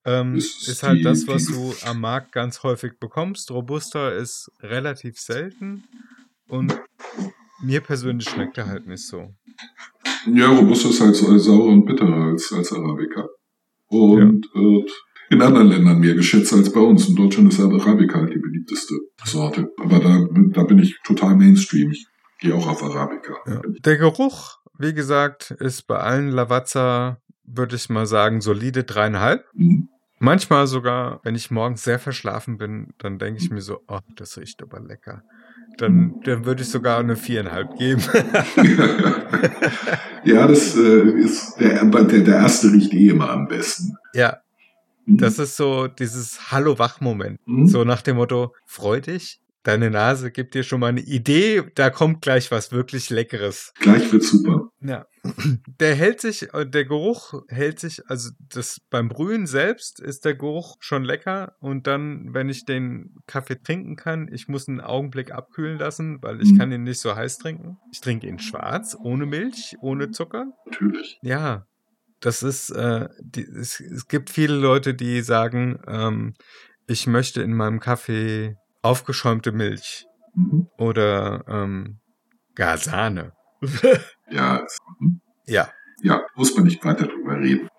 Ähm, 0.04 0.36
Ist 0.36 0.68
ist 0.68 0.84
halt 0.84 1.06
das, 1.06 1.28
was 1.28 1.46
du 1.46 1.74
am 1.86 2.02
Markt 2.02 2.34
ganz 2.34 2.64
häufig 2.64 3.00
bekommst. 3.00 3.52
Robusta 3.52 4.10
ist 4.10 4.52
relativ 4.60 5.18
selten 5.18 5.86
und 6.50 6.78
mir 7.62 7.80
persönlich 7.80 8.30
schmeckt 8.30 8.58
er 8.58 8.68
halt 8.68 8.86
nicht 8.86 9.08
so. 9.08 9.34
Ja, 10.34 10.50
Robusta 10.50 10.90
ist 10.90 11.00
halt 11.00 11.16
so 11.16 11.34
äh, 11.34 11.40
saurer 11.40 11.68
und 11.70 11.86
bitterer 11.86 12.32
als, 12.32 12.52
als 12.52 12.74
Arabica. 12.74 13.30
Und 13.88 14.46
wird 14.54 14.92
in 15.30 15.42
anderen 15.42 15.70
Ländern 15.70 16.00
mehr 16.00 16.16
geschätzt 16.16 16.52
als 16.52 16.72
bei 16.72 16.82
uns. 16.82 17.08
In 17.08 17.16
Deutschland 17.16 17.54
ist 17.54 17.62
Arabica 17.62 18.20
halt 18.20 18.34
die 18.34 18.40
beliebteste 18.40 18.94
Sorte. 19.24 19.72
Aber 19.78 20.00
da, 20.00 20.28
da 20.52 20.64
bin 20.64 20.80
ich 20.80 21.00
total 21.06 21.38
Mainstream. 21.38 21.92
Ich 21.92 22.06
gehe 22.40 22.56
auch 22.56 22.68
auf 22.68 22.84
Arabica. 22.84 23.34
Ja. 23.46 23.62
Der 23.86 23.98
Geruch, 23.98 24.58
wie 24.78 24.94
gesagt, 24.94 25.52
ist 25.52 25.88
bei 25.88 25.98
allen 25.98 26.30
Lavazza, 26.30 27.18
würde 27.44 27.76
ich 27.76 27.90
mal 27.90 28.06
sagen, 28.06 28.42
solide 28.42 28.84
dreieinhalb. 28.84 29.46
Mhm. 29.54 29.90
Manchmal 30.20 30.66
sogar, 30.66 31.20
wenn 31.24 31.36
ich 31.36 31.52
morgens 31.52 31.84
sehr 31.84 32.00
verschlafen 32.00 32.58
bin, 32.58 32.94
dann 32.98 33.20
denke 33.20 33.40
ich 33.42 33.52
mir 33.52 33.62
so, 33.62 33.82
oh, 33.88 34.00
das 34.16 34.38
riecht 34.38 34.62
aber 34.64 34.80
lecker. 34.80 35.22
Dann, 35.78 36.22
dann 36.24 36.46
würde 36.46 36.64
ich 36.64 36.70
sogar 36.70 37.00
eine 37.00 37.16
viereinhalb 37.16 37.78
geben. 37.78 38.02
ja, 40.24 40.48
das 40.48 40.76
äh, 40.76 41.02
ist 41.20 41.58
der, 41.58 41.86
der, 41.86 42.20
der 42.22 42.36
erste 42.36 42.72
riecht 42.72 42.94
eh 42.94 43.10
immer 43.10 43.30
am 43.30 43.48
besten. 43.48 43.96
ja, 44.14 44.38
Mhm. 45.08 45.18
das 45.18 45.40
ist 45.40 45.56
so 45.56 45.88
dieses 45.88 46.52
Hallo-Wach-Moment. 46.52 47.40
Mhm. 47.46 47.68
So 47.68 47.86
nach 47.86 48.02
dem 48.02 48.18
Motto, 48.18 48.54
freu 48.66 49.00
dich, 49.00 49.40
deine 49.68 49.92
Nase 49.92 50.32
gibt 50.32 50.54
dir 50.56 50.64
schon 50.64 50.80
mal 50.80 50.88
eine 50.88 51.02
Idee, 51.02 51.64
da 51.76 51.90
kommt 51.90 52.22
gleich 52.22 52.50
was 52.52 52.72
wirklich 52.72 53.10
Leckeres. 53.10 53.74
Gleich 53.80 54.12
wird 54.12 54.24
super. 54.24 54.70
Ja. 54.82 55.06
Der 55.80 55.94
hält 55.96 56.22
sich, 56.22 56.54
äh, 56.54 56.66
der 56.66 56.86
Geruch 56.86 57.34
hält 57.50 57.80
sich, 57.80 58.02
also 58.08 58.30
das 58.40 58.80
beim 58.90 59.10
Brühen 59.10 59.46
selbst 59.46 60.00
ist 60.00 60.24
der 60.24 60.36
Geruch 60.36 60.78
schon 60.80 61.04
lecker 61.04 61.54
und 61.60 61.86
dann, 61.86 62.34
wenn 62.34 62.48
ich 62.48 62.64
den 62.66 63.16
Kaffee 63.28 63.62
trinken 63.62 63.96
kann, 63.98 64.30
ich 64.32 64.48
muss 64.48 64.68
einen 64.70 64.80
Augenblick 64.80 65.32
abkühlen 65.32 65.78
lassen, 65.78 66.20
weil 66.22 66.42
ich 66.42 66.54
Mhm. 66.54 66.58
kann 66.58 66.72
ihn 66.72 66.84
nicht 66.84 67.00
so 67.02 67.16
heiß 67.16 67.38
trinken. 67.40 67.78
Ich 67.92 68.00
trinke 68.00 68.28
ihn 68.28 68.40
schwarz, 68.40 68.96
ohne 69.00 69.26
Milch, 69.26 69.76
ohne 69.82 70.12
Zucker. 70.12 70.46
Natürlich. 70.66 71.18
Ja, 71.22 71.66
das 72.22 72.42
ist, 72.42 72.70
äh, 72.70 73.10
die, 73.20 73.42
es, 73.44 73.80
es 73.82 74.08
gibt 74.08 74.30
viele 74.30 74.56
Leute, 74.56 74.94
die 74.94 75.22
sagen, 75.22 75.80
ähm, 75.88 76.34
ich 76.88 77.06
möchte 77.06 77.42
in 77.42 77.54
meinem 77.54 77.80
Kaffee 77.82 78.56
aufgeschäumte 78.82 79.52
Milch 79.52 80.08
Mhm. 80.38 80.70
oder 80.78 81.44
ähm, 81.48 82.00
gar 82.56 82.78
Sahne. 82.78 83.34
Ja, 84.30 84.68
ja. 85.46 85.72
ja, 86.04 86.26
muss 86.36 86.54
man 86.54 86.66
nicht 86.66 86.84
weiter 86.84 87.08
drüber 87.08 87.40
reden. 87.40 87.70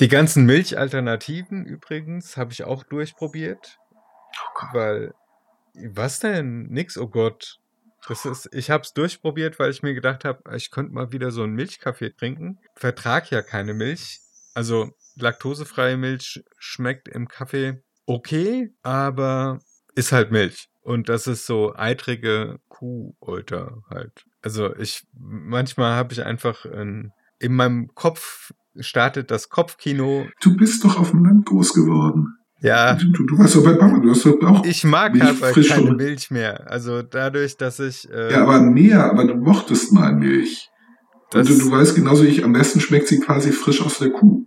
Die 0.00 0.08
ganzen 0.08 0.44
Milchalternativen 0.44 1.64
übrigens 1.64 2.36
habe 2.36 2.52
ich 2.52 2.62
auch 2.62 2.84
durchprobiert, 2.84 3.78
weil 4.72 5.14
was 5.74 6.20
denn? 6.20 6.64
Nix, 6.68 6.98
oh 6.98 7.08
Gott. 7.08 7.58
Das 8.06 8.26
ist, 8.26 8.50
ich 8.52 8.70
habe 8.70 8.82
es 8.82 8.92
durchprobiert, 8.92 9.58
weil 9.58 9.70
ich 9.70 9.82
mir 9.82 9.94
gedacht 9.94 10.26
habe, 10.26 10.54
ich 10.54 10.70
könnte 10.70 10.92
mal 10.92 11.10
wieder 11.10 11.30
so 11.30 11.42
einen 11.42 11.54
Milchkaffee 11.54 12.10
trinken. 12.10 12.58
Vertrag 12.76 13.30
ja 13.30 13.40
keine 13.40 13.72
Milch. 13.72 14.20
Also 14.52 14.90
laktosefreie 15.16 15.96
Milch 15.96 16.44
schmeckt 16.58 17.08
im 17.08 17.28
Kaffee 17.28 17.82
okay, 18.08 18.74
aber 18.82 19.60
ist 19.98 20.12
halt 20.12 20.30
Milch. 20.30 20.68
Und 20.82 21.08
das 21.08 21.26
ist 21.26 21.44
so 21.46 21.74
eitrige 21.76 22.58
Kuhulter 22.68 23.82
halt. 23.90 24.24
Also 24.42 24.74
ich, 24.76 25.06
manchmal 25.18 25.96
habe 25.96 26.12
ich 26.12 26.24
einfach 26.24 26.64
in, 26.64 27.10
in 27.38 27.54
meinem 27.54 27.88
Kopf 27.94 28.52
startet 28.78 29.30
das 29.30 29.48
Kopfkino. 29.48 30.26
Du 30.40 30.56
bist 30.56 30.84
doch 30.84 30.98
auf 30.98 31.10
dem 31.10 31.24
Land 31.24 31.46
groß 31.46 31.74
geworden. 31.74 32.34
Ja, 32.60 32.94
Du, 32.94 33.06
du, 33.12 33.24
du 33.26 33.38
warst 33.38 33.54
doch 33.56 33.62
bei 33.64 33.74
Mama, 33.76 33.98
du 34.00 34.10
hast 34.10 34.24
doch 34.24 34.40
auch. 34.42 34.64
ich 34.64 34.82
mag 34.84 35.12
Milch 35.12 35.24
aber 35.24 35.52
frisch 35.52 35.68
keine 35.68 35.90
und- 35.90 35.96
Milch 35.96 36.30
mehr. 36.30 36.68
Also 36.70 37.02
dadurch, 37.02 37.56
dass 37.56 37.78
ich 37.80 38.08
äh, 38.10 38.32
ja, 38.32 38.42
aber 38.42 38.60
mehr, 38.60 39.04
aber 39.10 39.24
du 39.26 39.34
mochtest 39.36 39.92
mal 39.92 40.12
Milch. 40.14 40.68
das, 41.30 41.48
Und 41.50 41.58
du, 41.60 41.64
du 41.66 41.70
weißt 41.72 41.94
genauso 41.94 42.22
wie 42.24 42.28
ich, 42.28 42.44
am 42.44 42.52
besten 42.52 42.80
schmeckt 42.80 43.08
sie 43.08 43.20
quasi 43.20 43.52
frisch 43.52 43.80
aus 43.84 43.98
der 43.98 44.10
Kuh. 44.10 44.44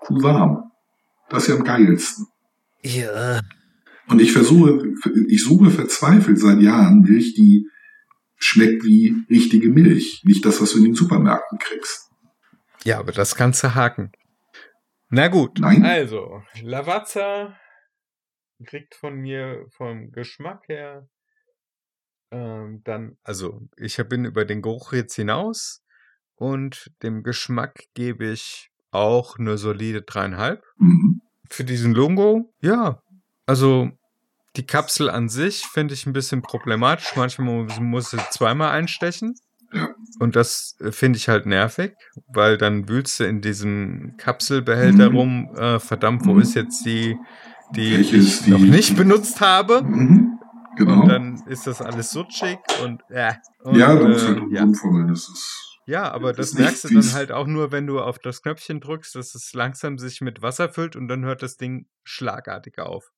Kuh 0.00 0.22
warm. 0.22 0.70
Das 1.28 1.42
ist 1.44 1.48
ja 1.50 1.56
am 1.56 1.64
geilsten. 1.64 2.26
ja, 2.82 3.40
Und 4.10 4.20
ich 4.20 4.32
versuche, 4.32 4.92
ich 5.28 5.42
suche 5.42 5.70
verzweifelt 5.70 6.38
seit 6.38 6.60
Jahren 6.60 7.00
Milch, 7.00 7.34
die 7.34 7.68
schmeckt 8.36 8.84
wie 8.84 9.14
richtige 9.30 9.68
Milch. 9.68 10.22
Nicht 10.24 10.44
das, 10.44 10.60
was 10.60 10.72
du 10.72 10.78
in 10.78 10.84
den 10.84 10.94
Supermärkten 10.94 11.58
kriegst. 11.58 12.10
ja, 12.84 12.98
aber 12.98 13.12
das 13.12 13.34
kannst 13.36 13.62
du 13.62 13.74
haken. 13.74 14.12
Na 15.08 15.28
gut, 15.28 15.58
Nein. 15.60 15.84
also 15.84 16.42
Lavazza 16.62 17.56
kriegt 18.64 18.94
von 18.94 19.16
mir 19.16 19.66
vom 19.70 20.12
Geschmack 20.12 20.68
her 20.68 21.08
ähm, 22.30 22.82
dann, 22.84 23.16
also 23.22 23.68
ich 23.76 23.96
bin 24.08 24.24
über 24.24 24.44
den 24.44 24.62
Geruch 24.62 24.92
jetzt 24.92 25.14
hinaus 25.14 25.82
und 26.36 26.92
dem 27.02 27.22
Geschmack 27.22 27.84
gebe 27.94 28.26
ich 28.26 28.70
auch 28.92 29.38
eine 29.38 29.58
solide 29.58 30.02
dreieinhalb. 30.02 30.64
Mhm. 30.78 31.20
für 31.48 31.64
diesen 31.64 31.92
Lungo, 31.94 32.52
ja. 32.60 33.02
Also 33.46 33.90
die 34.56 34.66
Kapsel 34.66 35.08
an 35.10 35.28
sich 35.28 35.64
finde 35.66 35.94
ich 35.94 36.06
ein 36.06 36.12
bisschen 36.12 36.42
problematisch. 36.42 37.12
Manchmal 37.16 37.66
muss, 37.80 38.10
sie 38.10 38.18
zweimal 38.30 38.70
einstechen. 38.72 39.34
Und 40.18 40.34
das 40.34 40.76
äh, 40.80 40.90
finde 40.90 41.16
ich 41.18 41.28
halt 41.28 41.46
nervig, 41.46 41.92
weil 42.26 42.58
dann 42.58 42.88
wühlst 42.88 43.20
du 43.20 43.24
in 43.24 43.40
diesem 43.40 44.16
Kapselbehälter 44.16 45.10
Mhm. 45.10 45.16
rum. 45.16 45.56
Äh, 45.56 45.78
verdammt, 45.78 46.26
wo 46.26 46.34
Mhm. 46.34 46.40
ist 46.40 46.54
jetzt 46.54 46.84
die, 46.84 47.16
die 47.76 47.94
ich 47.94 48.12
ist 48.12 48.46
die- 48.46 48.50
noch 48.50 48.58
nicht 48.58 48.96
benutzt 48.96 49.40
habe? 49.40 49.82
Mhm. 49.82 50.38
Genau. 50.76 51.02
Und 51.02 51.08
dann 51.08 51.42
ist 51.46 51.66
das 51.68 51.80
alles 51.82 52.10
sutschig 52.10 52.58
und 52.84 53.02
äh. 53.10 53.34
Und, 53.62 53.76
ja, 53.76 53.94
du 53.94 54.08
musst 54.08 54.24
äh, 54.24 54.28
halt 54.28 54.42
ja. 54.50 54.64
Das 55.06 55.28
ist, 55.28 55.66
Ja, 55.86 56.10
aber 56.10 56.32
Das 56.32 56.36
das 56.36 56.52
ist 56.52 56.58
merkst 56.58 56.84
du 56.84 56.94
dann 56.94 57.12
halt 57.14 57.32
auch 57.32 57.46
nur, 57.46 57.70
wenn 57.72 57.86
du 57.86 58.00
auf 58.00 58.18
das 58.18 58.42
Knöpfchen 58.42 58.80
drückst, 58.80 59.14
dass 59.14 59.34
es 59.34 59.52
langsam 59.52 59.98
sich 59.98 60.20
mit 60.20 60.42
Wasser 60.42 60.68
füllt 60.68 60.96
und 60.96 61.08
dann 61.08 61.24
hört 61.24 61.42
das 61.42 61.56
Ding 61.56 61.86
schlagartig 62.04 62.78
auf. 62.78 63.10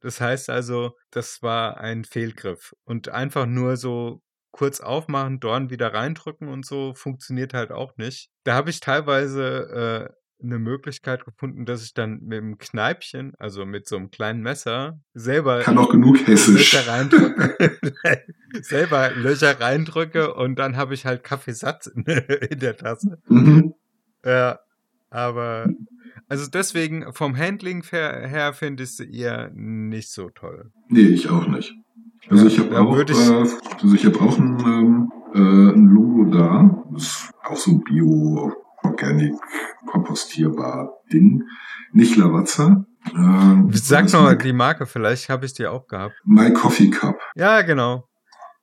Das 0.00 0.20
heißt 0.20 0.50
also, 0.50 0.96
das 1.10 1.42
war 1.42 1.78
ein 1.78 2.04
Fehlgriff. 2.04 2.74
Und 2.84 3.08
einfach 3.08 3.46
nur 3.46 3.76
so 3.76 4.22
kurz 4.50 4.80
aufmachen, 4.80 5.40
Dorn 5.40 5.70
wieder 5.70 5.92
reindrücken 5.94 6.48
und 6.48 6.66
so 6.66 6.94
funktioniert 6.94 7.54
halt 7.54 7.70
auch 7.70 7.96
nicht. 7.96 8.30
Da 8.44 8.54
habe 8.54 8.70
ich 8.70 8.80
teilweise 8.80 10.10
äh, 10.10 10.14
eine 10.42 10.58
Möglichkeit 10.58 11.24
gefunden, 11.24 11.66
dass 11.66 11.84
ich 11.84 11.94
dann 11.94 12.20
mit 12.22 12.38
dem 12.38 12.58
Kneipchen, 12.58 13.34
also 13.38 13.66
mit 13.66 13.86
so 13.86 13.96
einem 13.96 14.10
kleinen 14.10 14.40
Messer, 14.40 14.98
selber 15.14 15.60
kann 15.60 15.78
auch 15.78 15.90
genug 15.90 16.26
hessisch. 16.26 16.72
Löcher 16.72 16.90
reindrücke. 16.90 17.78
selber 18.62 19.10
Löcher 19.10 19.60
reindrücke 19.60 20.34
und 20.34 20.58
dann 20.58 20.76
habe 20.76 20.94
ich 20.94 21.06
halt 21.06 21.22
Kaffeesatz 21.22 21.86
in, 21.86 22.04
in 22.04 22.58
der 22.58 22.76
Tasse. 22.76 23.18
Mhm. 23.28 23.74
Ja, 24.24 24.60
aber 25.10 25.66
also 26.30 26.48
deswegen 26.48 27.12
vom 27.12 27.36
Handling 27.36 27.82
her, 27.90 28.26
her 28.26 28.52
finde 28.54 28.84
ich 28.84 28.96
sie 28.96 29.12
eher 29.12 29.50
nicht 29.52 30.10
so 30.10 30.30
toll. 30.30 30.70
Nee, 30.88 31.00
ich 31.02 31.28
auch 31.28 31.46
nicht. 31.46 31.74
Also 32.30 32.44
Ja, 32.44 32.48
ich 32.50 32.58
habe 32.58 32.80
auch, 32.80 32.96
ich- 32.98 33.10
äh, 33.10 33.56
also 33.82 33.94
ich 33.94 34.06
habe 34.06 34.20
auch 34.20 34.38
ein, 34.38 34.58
ähm, 34.64 35.12
äh, 35.34 35.38
ein 35.74 35.86
Logo 35.86 36.24
da. 36.30 36.84
Das 36.92 37.02
ist 37.02 37.30
auch 37.44 37.56
so 37.56 37.72
ein 37.72 37.80
Bio, 37.82 38.52
Organic, 38.82 39.34
kompostierbar 39.86 40.92
Ding. 41.12 41.42
Nicht 41.92 42.16
Lavazza. 42.16 42.84
Ähm, 43.14 43.70
Sag 43.72 44.04
das 44.04 44.12
noch 44.12 44.30
My, 44.30 44.36
die 44.38 44.52
Marke, 44.52 44.86
vielleicht 44.86 45.28
habe 45.28 45.46
ich 45.46 45.54
die 45.54 45.66
auch 45.66 45.86
gehabt. 45.86 46.14
My 46.24 46.52
Coffee 46.52 46.90
Cup. 46.90 47.18
Ja, 47.34 47.62
genau. 47.62 48.06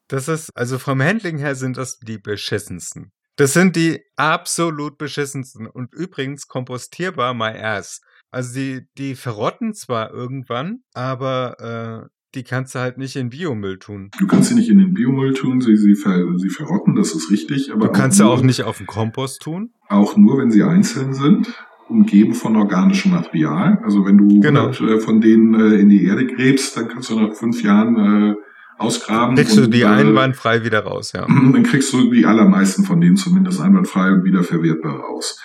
Das 0.07 0.27
ist, 0.27 0.51
also 0.55 0.79
vom 0.79 1.01
Handling 1.01 1.37
her 1.37 1.55
sind 1.55 1.75
das 1.77 1.97
die 1.99 2.17
beschissensten. 2.17 3.11
Das 3.37 3.53
sind 3.53 3.75
die 3.75 4.01
absolut 4.15 4.97
beschissensten. 4.97 5.67
Und 5.67 5.93
übrigens 5.93 6.47
kompostierbar 6.47 7.33
my 7.33 7.53
ass. 7.57 8.01
Also 8.31 8.55
die, 8.55 8.81
die 8.97 9.15
verrotten 9.15 9.73
zwar 9.73 10.11
irgendwann, 10.11 10.79
aber 10.93 12.03
äh, 12.03 12.09
die 12.35 12.43
kannst 12.43 12.75
du 12.75 12.79
halt 12.79 12.97
nicht 12.97 13.15
in 13.15 13.29
Biomüll 13.29 13.79
tun. 13.79 14.11
Du 14.19 14.27
kannst 14.27 14.49
sie 14.49 14.55
nicht 14.55 14.69
in 14.69 14.79
den 14.79 14.93
Biomüll 14.93 15.33
tun, 15.33 15.61
sie, 15.61 15.77
sie, 15.77 15.95
ver, 15.95 16.23
sie 16.37 16.49
verrotten, 16.49 16.95
das 16.95 17.13
ist 17.15 17.31
richtig. 17.31 17.71
Aber 17.71 17.87
Du 17.87 17.91
kannst 17.93 18.17
sie 18.17 18.23
nur, 18.23 18.33
auch 18.33 18.41
nicht 18.41 18.63
auf 18.63 18.77
den 18.79 18.87
Kompost 18.87 19.41
tun. 19.41 19.71
Auch 19.87 20.17
nur, 20.17 20.37
wenn 20.39 20.51
sie 20.51 20.63
einzeln 20.63 21.13
sind, 21.13 21.47
umgeben 21.87 22.33
von 22.33 22.55
organischem 22.57 23.11
Material. 23.11 23.79
Also 23.83 24.05
wenn 24.05 24.17
du 24.17 24.39
Genau. 24.41 24.67
100 24.67 24.81
äh, 24.81 24.99
von 24.99 25.21
denen 25.21 25.53
äh, 25.53 25.75
in 25.75 25.89
die 25.89 26.03
Erde 26.05 26.25
gräbst, 26.25 26.75
dann 26.75 26.89
kannst 26.89 27.09
du 27.09 27.19
nach 27.19 27.33
fünf 27.33 27.63
Jahren 27.63 28.31
äh, 28.31 28.35
ausgraben. 28.77 29.35
Kriegst 29.35 29.57
du 29.57 29.63
und, 29.63 29.73
die 29.73 29.81
äh, 29.81 29.85
einwandfrei 29.85 30.63
wieder 30.63 30.83
raus, 30.83 31.13
ja. 31.13 31.25
dann 31.27 31.63
kriegst 31.63 31.91
du 31.93 32.11
die 32.11 32.25
allermeisten 32.25 32.83
von 32.83 33.01
denen 33.01 33.17
zumindest 33.17 33.59
einwandfrei 33.61 34.11
und 34.11 34.23
wiederverwertbar 34.23 34.99
raus. 34.99 35.39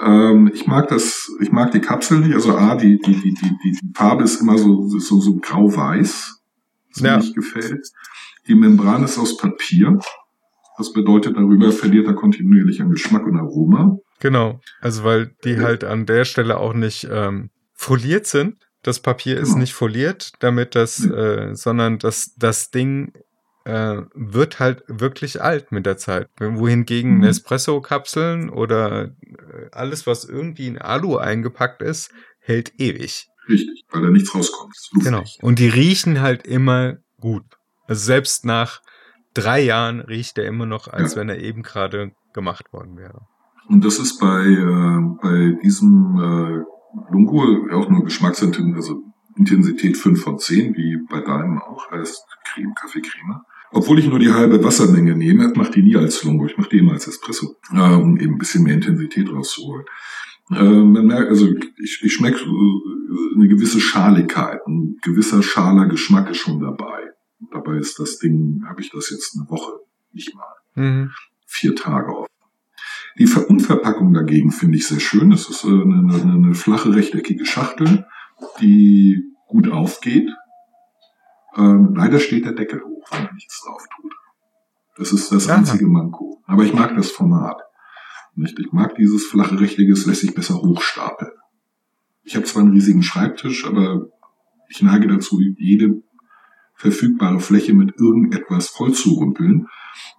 Ähm, 0.00 0.50
ich 0.52 0.66
mag 0.66 0.88
das, 0.88 1.30
ich 1.40 1.52
mag 1.52 1.70
die 1.72 1.80
Kapsel 1.80 2.20
nicht. 2.20 2.34
Also 2.34 2.56
A, 2.56 2.74
die, 2.76 2.98
die, 2.98 3.12
die, 3.14 3.34
die, 3.34 3.56
die 3.62 3.92
Farbe 3.94 4.24
ist 4.24 4.40
immer 4.40 4.58
so, 4.58 4.88
so, 4.88 5.20
so 5.20 5.36
grau-weiß, 5.36 6.40
was 6.94 7.02
Ja. 7.02 7.12
mir 7.12 7.22
nicht 7.22 7.34
gefällt. 7.34 7.86
Die 8.48 8.54
Membran 8.54 9.04
ist 9.04 9.18
aus 9.18 9.36
Papier. 9.36 9.98
Das 10.78 10.92
bedeutet, 10.92 11.36
darüber 11.36 11.70
verliert 11.70 12.06
er 12.06 12.14
kontinuierlich 12.14 12.80
an 12.80 12.90
Geschmack 12.90 13.26
und 13.26 13.36
Aroma. 13.36 13.98
Genau. 14.20 14.60
Also 14.80 15.04
weil 15.04 15.34
die 15.44 15.60
halt 15.60 15.84
an 15.84 16.06
der 16.06 16.24
Stelle 16.24 16.56
auch 16.58 16.74
nicht 16.74 17.06
ähm, 17.10 17.50
foliert 17.74 18.26
sind. 18.26 18.56
Das 18.82 19.00
Papier 19.00 19.38
ist 19.38 19.48
Genau. 19.50 19.60
nicht 19.60 19.74
foliert, 19.74 20.32
damit 20.40 20.74
das, 20.74 20.98
Nee. 21.00 21.14
äh, 21.14 21.54
sondern 21.54 21.98
das, 21.98 22.34
das 22.36 22.70
Ding 22.70 23.12
äh, 23.64 24.02
wird 24.14 24.58
halt 24.58 24.82
wirklich 24.88 25.40
alt 25.40 25.70
mit 25.70 25.86
der 25.86 25.96
Zeit. 25.96 26.28
Wohingegen 26.40 27.14
Mhm. 27.14 27.20
Nespresso-Kapseln 27.20 28.50
oder 28.50 29.04
äh, 29.04 29.10
alles, 29.70 30.04
was 30.06 30.24
irgendwie 30.24 30.66
in 30.66 30.78
Alu 30.78 31.16
eingepackt 31.16 31.80
ist, 31.80 32.10
hält 32.40 32.72
ewig. 32.80 33.28
Richtig, 33.48 33.84
weil 33.92 34.02
da 34.02 34.08
nichts 34.10 34.34
rauskommt. 34.34 34.74
Genau. 35.04 35.22
Und 35.42 35.60
die 35.60 35.68
riechen 35.68 36.20
halt 36.20 36.44
immer 36.44 36.96
gut. 37.20 37.44
Also 37.86 38.04
selbst 38.04 38.44
nach 38.44 38.80
drei 39.34 39.60
Jahren 39.60 40.00
riecht 40.00 40.38
er 40.38 40.46
immer 40.46 40.66
noch, 40.66 40.88
als 40.88 41.14
Ja. 41.14 41.20
wenn 41.20 41.28
er 41.28 41.38
eben 41.38 41.62
gerade 41.62 42.10
gemacht 42.34 42.72
worden 42.72 42.96
wäre. 42.96 43.26
Und 43.68 43.84
das 43.84 43.98
ist 44.00 44.18
bei, 44.18 44.42
äh, 44.44 45.00
bei 45.22 45.56
diesem 45.62 46.18
äh, 46.18 46.64
Lungo 47.10 47.42
auch 47.72 47.88
nur 47.88 48.04
Geschmacksintensität, 48.04 48.76
also 48.76 49.02
Intensität 49.36 49.96
5 49.96 50.22
von 50.22 50.38
10, 50.38 50.74
wie 50.76 50.98
bei 51.08 51.20
deinem 51.20 51.58
auch, 51.58 51.90
heißt 51.90 52.24
Creme, 52.44 52.74
Kaffeecreme. 52.74 53.40
Obwohl 53.70 53.98
ich 53.98 54.06
nur 54.06 54.18
die 54.18 54.30
halbe 54.30 54.62
Wassermenge 54.62 55.16
nehme, 55.16 55.50
mache 55.56 55.72
die 55.72 55.82
nie 55.82 55.96
als 55.96 56.22
Lungo, 56.24 56.44
ich 56.46 56.58
mache 56.58 56.68
die 56.70 56.78
immer 56.78 56.92
als 56.92 57.06
Espresso, 57.06 57.56
äh, 57.72 57.94
um 57.94 58.18
eben 58.18 58.34
ein 58.34 58.38
bisschen 58.38 58.64
mehr 58.64 58.74
Intensität 58.74 59.32
rauszuholen. 59.32 59.86
Äh, 60.50 60.62
man 60.62 61.06
merkt, 61.06 61.30
also 61.30 61.48
ich, 61.82 62.02
ich 62.02 62.12
schmecke 62.12 62.40
äh, 62.40 63.34
eine 63.36 63.48
gewisse 63.48 63.80
Schaligkeit, 63.80 64.60
ein 64.66 64.98
gewisser 65.02 65.42
schaler 65.42 65.86
Geschmack 65.86 66.28
ist 66.30 66.38
schon 66.38 66.60
dabei. 66.60 67.00
Dabei 67.50 67.76
ist 67.76 67.98
das 67.98 68.18
Ding, 68.18 68.62
habe 68.68 68.82
ich 68.82 68.90
das 68.90 69.10
jetzt 69.10 69.36
eine 69.38 69.48
Woche, 69.48 69.72
nicht 70.12 70.34
mal 70.34 70.44
Mhm. 70.74 71.10
vier 71.46 71.74
Tage 71.74 72.16
offen. 72.16 72.31
Die 73.18 73.26
Ver 73.26 73.48
Unverpackung 73.48 74.14
dagegen 74.14 74.50
finde 74.50 74.78
ich 74.78 74.86
sehr 74.86 75.00
schön. 75.00 75.32
Es 75.32 75.48
ist 75.48 75.64
äh, 75.64 75.68
eine, 75.68 76.14
eine, 76.14 76.32
eine 76.32 76.54
flache, 76.54 76.94
rechteckige 76.94 77.44
Schachtel, 77.44 78.06
die 78.60 79.22
gut 79.46 79.70
aufgeht. 79.70 80.30
Ähm, 81.56 81.94
leider 81.94 82.18
steht 82.18 82.46
der 82.46 82.52
Deckel 82.52 82.82
hoch, 82.82 83.06
wenn 83.10 83.24
man 83.24 83.34
nichts 83.34 83.62
drauf 83.62 83.84
tut. 83.96 84.12
Das 84.96 85.12
ist 85.12 85.30
das 85.32 85.48
Aha. 85.48 85.58
einzige 85.58 85.86
Manko. 85.86 86.42
Aber 86.46 86.64
ich 86.64 86.72
mag 86.72 86.94
das 86.96 87.10
Format. 87.10 87.60
Nicht? 88.34 88.58
Ich 88.58 88.72
mag 88.72 88.94
dieses 88.96 89.26
flache, 89.26 89.60
rechtecke, 89.60 89.92
es 89.92 90.06
lässt 90.06 90.22
sich 90.22 90.34
besser 90.34 90.56
hochstapeln. 90.56 91.32
Ich 92.22 92.34
habe 92.36 92.46
zwar 92.46 92.62
einen 92.62 92.72
riesigen 92.72 93.02
Schreibtisch, 93.02 93.66
aber 93.66 94.06
ich 94.68 94.80
neige 94.80 95.08
dazu, 95.08 95.40
jede 95.58 96.02
verfügbare 96.74 97.40
Fläche 97.40 97.74
mit 97.74 97.96
irgendetwas 97.98 98.68
vollzurümpeln. 98.68 99.68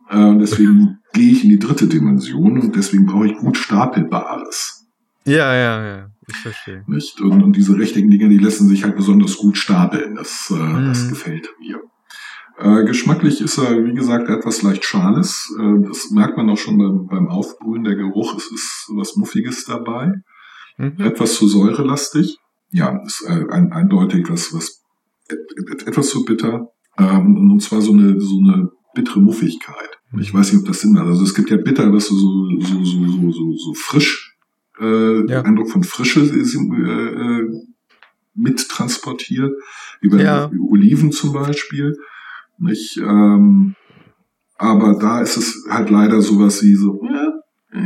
Äh, 0.10 0.38
deswegen 0.38 1.00
gehe 1.14 1.32
ich 1.32 1.44
in 1.44 1.50
die 1.50 1.60
dritte 1.60 1.88
Dimension 1.88 2.60
und 2.60 2.76
deswegen 2.76 3.06
brauche 3.06 3.28
ich 3.28 3.38
gut 3.38 3.58
stapelbares. 3.58 4.86
Ja, 5.26 5.54
ja, 5.56 5.86
ja. 5.86 6.10
Ich 6.28 6.38
verstehe. 6.38 6.84
Nicht? 6.88 7.20
Und, 7.22 7.44
und 7.44 7.56
diese 7.56 7.78
rechteckigen 7.78 8.12
Dinger, 8.12 8.30
die 8.30 8.38
lassen 8.38 8.68
sich 8.68 8.84
halt 8.84 8.96
besonders 8.96 9.38
gut 9.38 9.58
stapeln. 9.58 10.16
Das, 10.16 10.52
äh, 10.52 10.56
Mhm. 10.56 10.86
das 10.88 11.10
gefällt 11.10 11.50
mir. 11.60 11.80
Äh, 12.58 12.86
geschmacklich 12.86 13.42
ist 13.42 13.58
er, 13.58 13.84
wie 13.84 13.94
gesagt, 13.94 14.30
etwas 14.30 14.62
leicht 14.62 14.86
schales. 14.86 15.54
Äh, 15.60 15.88
das 15.88 16.12
merkt 16.12 16.38
man 16.38 16.50
auch 16.50 16.58
schon 16.58 16.78
beim, 16.78 17.08
beim 17.08 17.28
Aufbrühen. 17.28 17.84
Der 17.84 17.96
Geruch, 17.96 18.36
es 18.36 18.52
ist 18.52 18.90
was 18.96 19.16
Muffiges 19.16 19.66
dabei. 19.66 20.14
Mhm. 20.78 20.96
Etwas 21.00 21.36
zu 21.36 21.48
säurelastig. 21.48 22.38
Ja, 22.72 22.98
ist 23.06 23.24
äh, 23.28 23.46
ein, 23.52 23.72
eindeutig 23.72 24.30
was, 24.30 24.54
was 24.54 24.82
et, 25.30 25.40
et, 25.72 25.88
etwas 25.88 26.10
zu 26.10 26.24
bitter. 26.26 26.68
Ähm, 26.98 27.52
und 27.52 27.62
zwar 27.62 27.82
so 27.82 27.92
eine, 27.94 28.20
so 28.20 28.40
eine 28.40 28.70
bittere 28.94 29.20
Muffigkeit. 29.22 29.90
Ich 30.20 30.34
weiß 30.34 30.52
nicht, 30.54 30.62
ob 30.62 30.68
das 30.68 30.82
Sinn 30.82 30.98
hat. 31.00 31.08
Also 31.08 31.24
es 31.24 31.34
gibt 31.34 31.50
ja 31.50 31.58
bitter, 31.58 31.92
dass 31.92 32.08
du 32.10 32.16
so, 32.16 32.60
so, 32.60 32.84
so, 32.84 33.06
so, 33.06 33.32
so, 33.32 33.54
so 33.58 33.74
frisch, 33.74 34.38
äh, 34.80 35.26
Ja. 35.30 35.42
Eindruck 35.42 35.70
von 35.70 35.84
Frische 35.84 36.22
ist, 36.22 36.56
äh, 36.56 36.58
äh, 36.60 37.50
mit 38.36 38.68
transportiert. 38.68 39.54
Wie 40.02 40.10
bei 40.10 40.22
Ja. 40.24 40.52
Oliven 40.70 41.12
zum 41.12 41.34
Beispiel. 41.34 41.96
Nicht? 42.60 42.98
Ähm, 42.98 43.76
aber 44.58 44.98
da 45.00 45.22
ist 45.22 45.38
es 45.38 45.66
halt 45.70 45.90
leider 45.90 46.22
sowas 46.22 46.62
wie 46.64 46.76
so, 46.76 47.02
ja, 47.04 47.34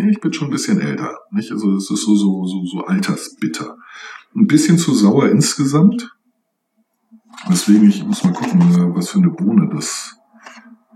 ich 0.10 0.20
bin 0.20 0.34
schon 0.34 0.50
ein 0.50 0.52
bisschen 0.52 0.82
älter. 0.82 1.18
Nicht? 1.32 1.52
Also 1.52 1.76
es 1.76 1.90
ist 1.90 2.04
so, 2.04 2.16
so, 2.16 2.46
so, 2.46 2.66
so 2.66 2.80
altersbitter. 2.82 3.78
Ein 4.36 4.48
bisschen 4.48 4.78
zu 4.78 4.94
sauer 4.94 5.30
insgesamt. 5.30 6.14
Deswegen, 7.50 7.88
ich 7.88 8.04
muss 8.04 8.24
mal 8.24 8.34
gucken, 8.34 8.62
äh, 8.62 8.96
was 8.96 9.10
für 9.10 9.20
eine 9.20 9.30
Bohne 9.30 9.70
das, 9.74 10.16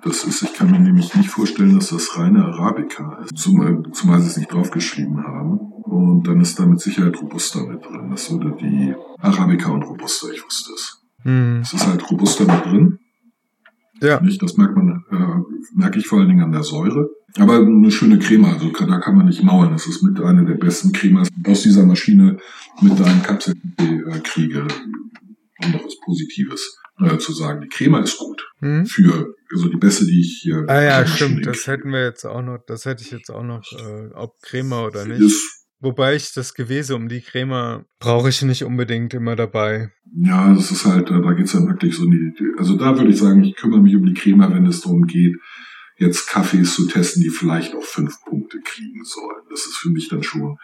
das 0.04 0.24
ist. 0.24 0.42
Ich 0.42 0.54
kann 0.54 0.72
mir 0.72 0.80
nämlich 0.80 1.14
nicht 1.16 1.30
vorstellen, 1.30 1.76
dass 1.76 1.90
das 1.90 2.18
reine 2.18 2.46
Arabica 2.46 3.20
ist. 3.24 3.38
Zumal, 3.38 3.84
zumal 3.92 4.22
sie 4.22 4.28
es 4.28 4.38
nicht 4.38 4.52
draufgeschrieben 4.52 5.24
haben. 5.24 5.60
Und 5.84 6.28
dann 6.28 6.42
ist 6.42 6.60
da 6.60 6.66
mit 6.66 6.80
Sicherheit 6.80 7.22
Robusta 7.22 7.62
mit 7.64 7.84
drin. 7.84 8.10
Das 8.12 8.32
würde 8.32 8.56
die 8.60 8.94
Arabica 9.20 9.70
und 9.72 9.84
Robusta, 9.84 10.28
ich 10.34 10.44
wusste 10.44 10.72
es. 10.74 11.04
Mhm. 11.24 11.60
Es 11.62 11.74
ist 11.74 11.88
halt 11.88 12.10
Robusta 12.10 12.44
mit 12.44 12.66
drin. 12.66 13.00
Ja. 14.02 14.20
Nicht? 14.20 14.42
Das 14.42 14.58
merkt 14.58 14.76
man, 14.76 15.04
äh, 15.12 15.76
merke 15.76 16.00
ich 16.00 16.08
vor 16.08 16.20
allen 16.20 16.30
Dingen 16.30 16.44
an 16.44 16.52
der 16.52 16.64
Säure. 16.64 17.10
Aber 17.38 17.58
eine 17.58 17.92
schöne 17.92 18.20
Creme, 18.20 18.46
also 18.46 18.72
da 18.72 19.00
kann 19.00 19.16
man 19.16 19.28
nicht 19.28 19.44
mauern. 19.44 19.72
Das 19.72 19.88
ist 19.88 20.02
mit 20.04 20.20
einer 20.20 20.44
der 20.44 20.56
besten 20.56 20.92
Cremas 20.92 21.30
aus 21.46 21.62
dieser 21.62 21.86
Maschine 21.86 22.38
mit 22.82 23.00
deinen 23.00 23.22
Kapseln 23.22 23.76
äh, 23.78 24.20
kriege. 24.20 24.68
Was 25.60 26.00
Positives 26.04 26.81
äh, 27.04 27.18
zu 27.18 27.34
sagen. 27.34 27.62
Die 27.62 27.70
Crema 27.70 28.00
ist 28.00 28.18
gut. 28.18 28.50
Mhm. 28.60 28.86
Für, 28.86 29.34
also 29.52 29.70
die 29.70 29.78
beste, 29.78 30.06
die 30.06 30.20
ich 30.20 30.40
hier. 30.42 30.66
Ah 30.68 30.82
ja, 30.82 31.06
stimmt. 31.06 31.46
Das 31.46 31.64
kriege. 31.64 31.78
hätten 31.78 31.92
wir 31.92 32.04
jetzt 32.04 32.26
auch 32.26 32.42
noch, 32.42 32.60
das 32.66 32.86
hätte 32.86 33.04
ich 33.04 33.12
jetzt 33.12 33.30
auch 33.30 33.44
noch, 33.44 33.64
äh, 33.74 34.14
ob 34.14 34.42
Crema 34.42 34.86
oder 34.86 35.06
nicht. 35.06 35.22
Ist, 35.22 35.62
Wobei 35.82 36.16
ich 36.16 36.32
das 36.34 36.54
Gewese 36.54 36.96
um 36.96 37.10
die 37.10 37.22
Crema 37.22 37.86
brauche 37.98 38.30
ich 38.30 38.44
nicht 38.44 38.64
unbedingt 38.64 39.16
immer 39.16 39.36
dabei. 39.36 39.92
ja, 40.16 40.54
das 40.54 40.70
ist 40.70 40.86
halt, 40.86 41.10
äh, 41.10 41.22
da 41.22 41.34
geht's 41.34 41.54
dann 41.54 41.68
wirklich 41.68 41.98
so 41.98 42.04
in 42.04 42.12
die, 42.12 42.34
also 42.60 42.78
da 42.78 42.96
würde 42.96 43.10
ich 43.10 43.18
sagen, 43.18 43.44
ich 43.44 43.56
kümmere 43.56 43.82
mich 43.82 43.96
um 43.96 44.06
die 44.06 44.14
Crema, 44.14 44.54
wenn 44.54 44.68
es 44.68 44.82
darum 44.82 45.08
geht, 45.08 45.38
jetzt 45.98 46.28
Kaffees 46.28 46.76
zu 46.76 46.88
testen, 46.88 47.24
die 47.24 47.32
vielleicht 47.32 47.76
auch 47.76 47.84
fünf 47.84 48.24
Punkte 48.24 48.60
kriegen 48.64 49.04
sollen. 49.04 49.42
Das 49.50 49.62
ist 49.62 49.78
für 49.78 49.90
mich 49.90 50.08
dann 50.08 50.22
schon 50.22 50.58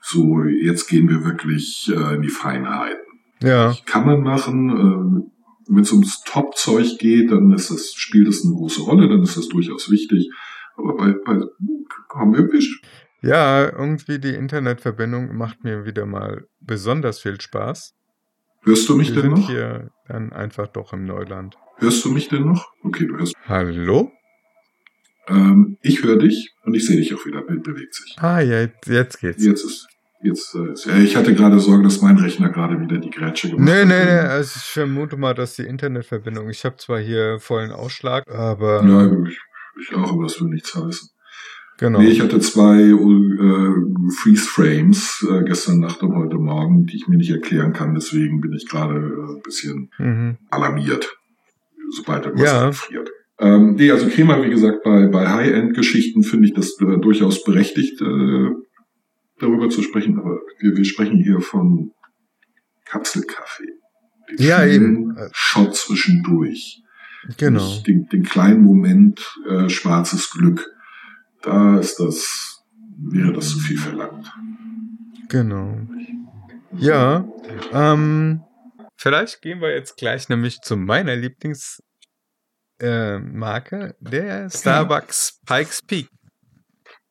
so, 0.00 0.42
jetzt 0.42 0.88
gehen 0.88 1.08
wir 1.08 1.24
wirklich 1.24 1.88
äh, 1.94 2.16
in 2.16 2.22
die 2.22 2.28
Feinheiten. 2.28 3.06
Ja. 3.42 3.76
Kann 3.86 4.04
man 4.04 4.22
machen, 4.22 4.70
äh, 4.70 5.35
wenn 5.68 5.82
es 5.82 5.92
ums 5.92 6.22
Top-Zeug 6.24 6.98
geht, 6.98 7.30
dann 7.30 7.52
ist 7.52 7.70
das, 7.70 7.92
spielt 7.94 8.28
das 8.28 8.44
eine 8.44 8.54
große 8.54 8.82
Rolle, 8.82 9.08
dann 9.08 9.22
ist 9.22 9.36
das 9.36 9.48
durchaus 9.48 9.90
wichtig. 9.90 10.30
Aber 10.76 10.96
bei, 10.96 11.14
bei 11.24 11.40
üppig. 12.38 12.80
Ja, 13.22 13.64
irgendwie 13.70 14.18
die 14.18 14.34
Internetverbindung 14.34 15.36
macht 15.36 15.64
mir 15.64 15.84
wieder 15.84 16.06
mal 16.06 16.46
besonders 16.60 17.20
viel 17.20 17.40
Spaß. 17.40 17.94
Hörst 18.62 18.88
du 18.88 18.96
mich 18.96 19.14
Wir 19.14 19.22
denn 19.22 19.34
sind 19.36 19.40
noch? 19.40 19.48
hier 19.48 19.90
dann 20.08 20.32
einfach 20.32 20.68
doch 20.68 20.92
im 20.92 21.04
Neuland. 21.04 21.56
Hörst 21.76 22.04
du 22.04 22.10
mich 22.10 22.28
denn 22.28 22.44
noch? 22.44 22.72
Okay, 22.82 23.06
du 23.06 23.16
hörst. 23.16 23.34
Hallo? 23.46 24.10
Ähm, 25.28 25.76
ich 25.82 26.02
höre 26.02 26.18
dich 26.18 26.54
und 26.64 26.74
ich 26.74 26.86
sehe 26.86 26.96
dich 26.96 27.14
auch 27.14 27.24
wieder. 27.26 27.42
Bild 27.42 27.62
bewegt 27.62 27.94
sich. 27.94 28.16
Ah, 28.18 28.40
ja, 28.40 28.60
jetzt, 28.62 28.86
jetzt 28.86 29.20
geht's. 29.20 29.44
Jetzt 29.44 29.64
ist, 29.64 29.88
jetzt 30.22 30.54
äh, 30.54 30.90
ja, 30.90 30.98
ich 30.98 31.16
hatte 31.16 31.34
gerade 31.34 31.58
Sorge, 31.60 31.84
dass 31.84 32.00
mein 32.02 32.18
Rechner 32.18 32.48
gerade 32.50 32.80
wieder 32.80 32.98
die 32.98 33.10
Grätsche 33.10 33.50
gemacht 33.50 33.64
Nee, 33.64 33.80
hat. 33.82 33.88
nee, 33.88 34.04
nee, 34.04 34.10
also 34.10 34.52
ich 34.56 34.62
vermute 34.64 35.16
mal, 35.16 35.34
dass 35.34 35.56
die 35.56 35.62
Internetverbindung, 35.62 36.48
ich 36.50 36.64
habe 36.64 36.76
zwar 36.76 36.98
hier 36.98 37.38
vollen 37.40 37.70
Ausschlag, 37.72 38.24
aber 38.30 38.82
Ja, 38.84 39.06
ich, 39.28 39.38
ich 39.82 39.94
auch, 39.96 40.12
aber 40.12 40.24
das 40.24 40.40
will 40.40 40.48
nichts 40.48 40.74
heißen. 40.74 41.10
Genau. 41.78 41.98
Nee, 42.00 42.08
ich 42.08 42.22
hatte 42.22 42.40
zwei 42.40 42.80
äh, 42.80 44.10
Freeze-Frames 44.22 45.26
äh, 45.30 45.44
gestern 45.44 45.80
Nacht 45.80 46.02
und 46.02 46.14
heute 46.16 46.36
Morgen, 46.38 46.86
die 46.86 46.96
ich 46.96 47.06
mir 47.06 47.18
nicht 47.18 47.30
erklären 47.30 47.74
kann. 47.74 47.94
Deswegen 47.94 48.40
bin 48.40 48.54
ich 48.54 48.66
gerade 48.66 48.94
äh, 48.94 49.34
ein 49.36 49.42
bisschen 49.44 49.90
mhm. 49.98 50.38
alarmiert, 50.50 51.14
sobald 51.94 52.24
irgendwas 52.24 52.50
Ja. 52.50 52.72
friert. 52.72 53.10
Ähm, 53.38 53.74
nee, 53.74 53.90
also 53.90 54.08
Crema, 54.08 54.42
wie 54.42 54.48
gesagt, 54.48 54.82
bei, 54.84 55.06
bei 55.08 55.28
High-End-Geschichten 55.28 56.22
finde 56.22 56.48
ich 56.48 56.54
das 56.54 56.80
äh, 56.80 56.96
durchaus 56.98 57.44
berechtigt, 57.44 58.00
äh, 58.00 58.48
darüber 59.38 59.68
zu 59.68 59.82
sprechen. 59.82 60.18
Aber 60.18 60.40
wir, 60.58 60.76
wir 60.76 60.84
sprechen 60.84 61.18
hier 61.22 61.40
von 61.40 61.92
Kapselkaffee. 62.84 63.72
Ja, 64.38 64.64
eben. 64.64 65.16
Shot 65.32 65.76
zwischendurch. 65.76 66.82
Genau. 67.38 67.80
Den, 67.86 68.08
den 68.08 68.22
kleinen 68.22 68.62
Moment 68.62 69.38
äh, 69.48 69.68
schwarzes 69.68 70.30
Glück. 70.30 70.70
Da 71.42 71.78
ist 71.78 71.98
das, 71.98 72.64
wäre 72.98 73.32
das 73.32 73.50
zu 73.50 73.58
viel 73.58 73.78
verlangt. 73.78 74.32
Genau. 75.28 75.80
Ja, 76.78 77.26
ähm, 77.72 78.42
vielleicht 78.96 79.42
gehen 79.42 79.60
wir 79.60 79.74
jetzt 79.74 79.96
gleich 79.96 80.28
nämlich 80.28 80.60
zu 80.60 80.76
meiner 80.76 81.16
Lieblingsmarke, 81.16 81.80
äh, 82.80 83.94
der 84.00 84.50
Starbucks 84.50 85.40
Pikes 85.46 85.82
Peak. 85.82 86.08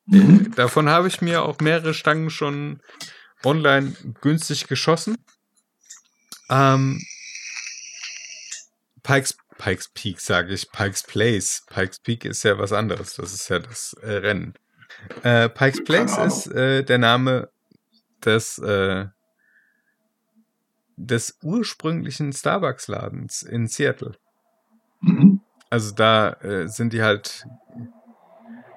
Mhm. 0.06 0.52
Davon 0.56 0.90
habe 0.90 1.08
ich 1.08 1.22
mir 1.22 1.44
auch 1.44 1.60
mehrere 1.60 1.94
Stangen 1.94 2.30
schon 2.30 2.82
online 3.44 3.96
günstig 4.22 4.68
geschossen. 4.68 5.18
Ähm, 6.50 7.02
Pikes, 9.04 9.38
Pikes 9.58 9.90
Peak 9.90 10.20
sage 10.20 10.54
ich, 10.54 10.72
Pikes 10.72 11.04
Place. 11.04 11.64
Pikes 11.68 12.00
Peak 12.00 12.26
ist 12.26 12.44
ja 12.44 12.58
was 12.58 12.72
anderes, 12.72 13.16
das 13.16 13.34
ist 13.34 13.50
ja 13.50 13.60
das 13.60 13.94
äh, 14.02 14.12
Rennen. 14.12 14.54
Äh, 15.24 15.50
Pikes 15.50 15.84
Place 15.84 16.18
ist 16.18 16.48
äh, 16.48 16.84
der 16.84 16.98
Name 16.98 17.50
des, 18.24 18.58
äh, 18.60 19.08
des 20.98 21.38
ursprünglichen 21.42 22.34
Starbucks-Ladens 22.34 23.44
in 23.44 23.68
Seattle. 23.68 24.18
Mhm. 25.02 25.42
Also 25.70 25.94
da 25.94 26.34
äh, 26.42 26.68
sind 26.68 26.94
die 26.94 27.02
halt 27.02 27.46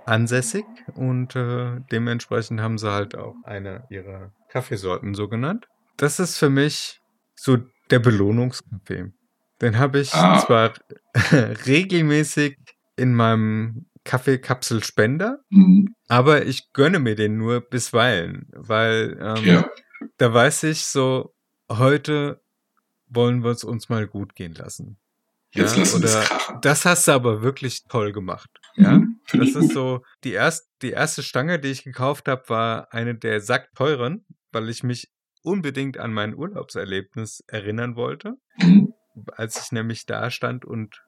ansässig 0.09 0.65
und 0.95 1.37
äh, 1.37 1.81
dementsprechend 1.93 2.61
haben 2.61 2.79
sie 2.79 2.91
halt 2.91 3.15
auch 3.17 3.35
eine 3.45 3.85
ihrer 3.91 4.33
Kaffeesorten 4.49 5.15
so 5.15 5.29
genannt. 5.29 5.67
Das 5.97 6.19
ist 6.19 6.39
für 6.39 6.51
mich 6.51 7.01
so 7.35 7.59
der 7.91 7.99
Belohnungskaffee. 8.01 9.13
Den 9.61 9.79
habe 9.79 10.01
ich 10.01 10.13
Ah. 10.15 10.39
zwar 10.45 10.73
regelmäßig 11.67 12.57
in 12.97 13.15
meinem 13.15 13.87
Kaffeekapselspender, 14.05 15.41
Mhm. 15.51 15.95
aber 16.09 16.47
ich 16.47 16.73
gönne 16.73 16.99
mir 16.99 17.15
den 17.15 17.37
nur 17.37 17.61
bisweilen, 17.61 18.49
weil 18.53 19.19
ähm, 19.21 19.45
Ja. 19.45 19.71
da 20.19 20.33
weiß 20.33 20.63
ich 20.65 20.85
so, 20.85 21.35
heute 21.71 22.41
wollen 23.09 23.43
wir 23.43 23.51
es 23.51 23.65
uns 23.65 23.89
mal 23.89 24.07
gut 24.07 24.35
gehen 24.35 24.55
lassen. 24.55 24.97
Jetzt 25.53 25.73
Ja, 25.77 25.81
lassen 25.81 25.97
oder 25.97 26.59
das 26.61 26.85
hast 26.85 27.09
du 27.09 27.13
aber 27.13 27.43
wirklich 27.43 27.85
toll 27.89 28.13
gemacht. 28.13 28.51
Ja, 28.77 28.93
Mhm. 28.93 29.01
Finde 29.01 29.18
das 29.33 29.51
ist 29.55 29.73
so, 29.73 30.03
die, 30.25 30.33
erst, 30.33 30.69
die 30.83 30.91
erste 30.91 31.23
Stange, 31.23 31.59
die 31.59 31.69
ich 31.69 31.85
gekauft 31.85 32.29
habe, 32.29 32.49
war 32.49 32.93
eine 32.93 33.15
der 33.15 33.41
sackteuren, 33.41 34.25
weil 34.53 34.69
ich 34.69 34.83
mich 34.83 35.11
unbedingt 35.43 35.99
an 35.99 36.13
mein 36.13 36.35
Urlaubserlebnis 36.35 37.43
erinnern 37.47 37.97
wollte, 37.97 38.35
Mhm. 38.59 38.93
als 39.37 39.61
ich 39.65 39.73
nämlich 39.73 40.07
da 40.07 40.31
stand 40.31 40.65
und 40.65 41.03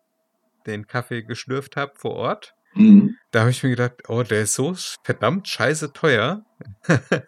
den 0.67 0.87
Kaffee 0.87 1.23
geschlürft 1.23 1.77
habe 1.77 1.93
vor 1.97 2.13
Ort. 2.17 2.55
Mhm. 2.75 3.17
Da 3.31 3.41
habe 3.41 3.51
ich 3.51 3.63
mir 3.63 3.71
gedacht, 3.71 4.09
oh, 4.09 4.23
der 4.23 4.43
ist 4.43 4.55
so 4.55 4.75
verdammt 5.05 5.49
scheiße 5.49 5.93
teuer. 5.93 6.45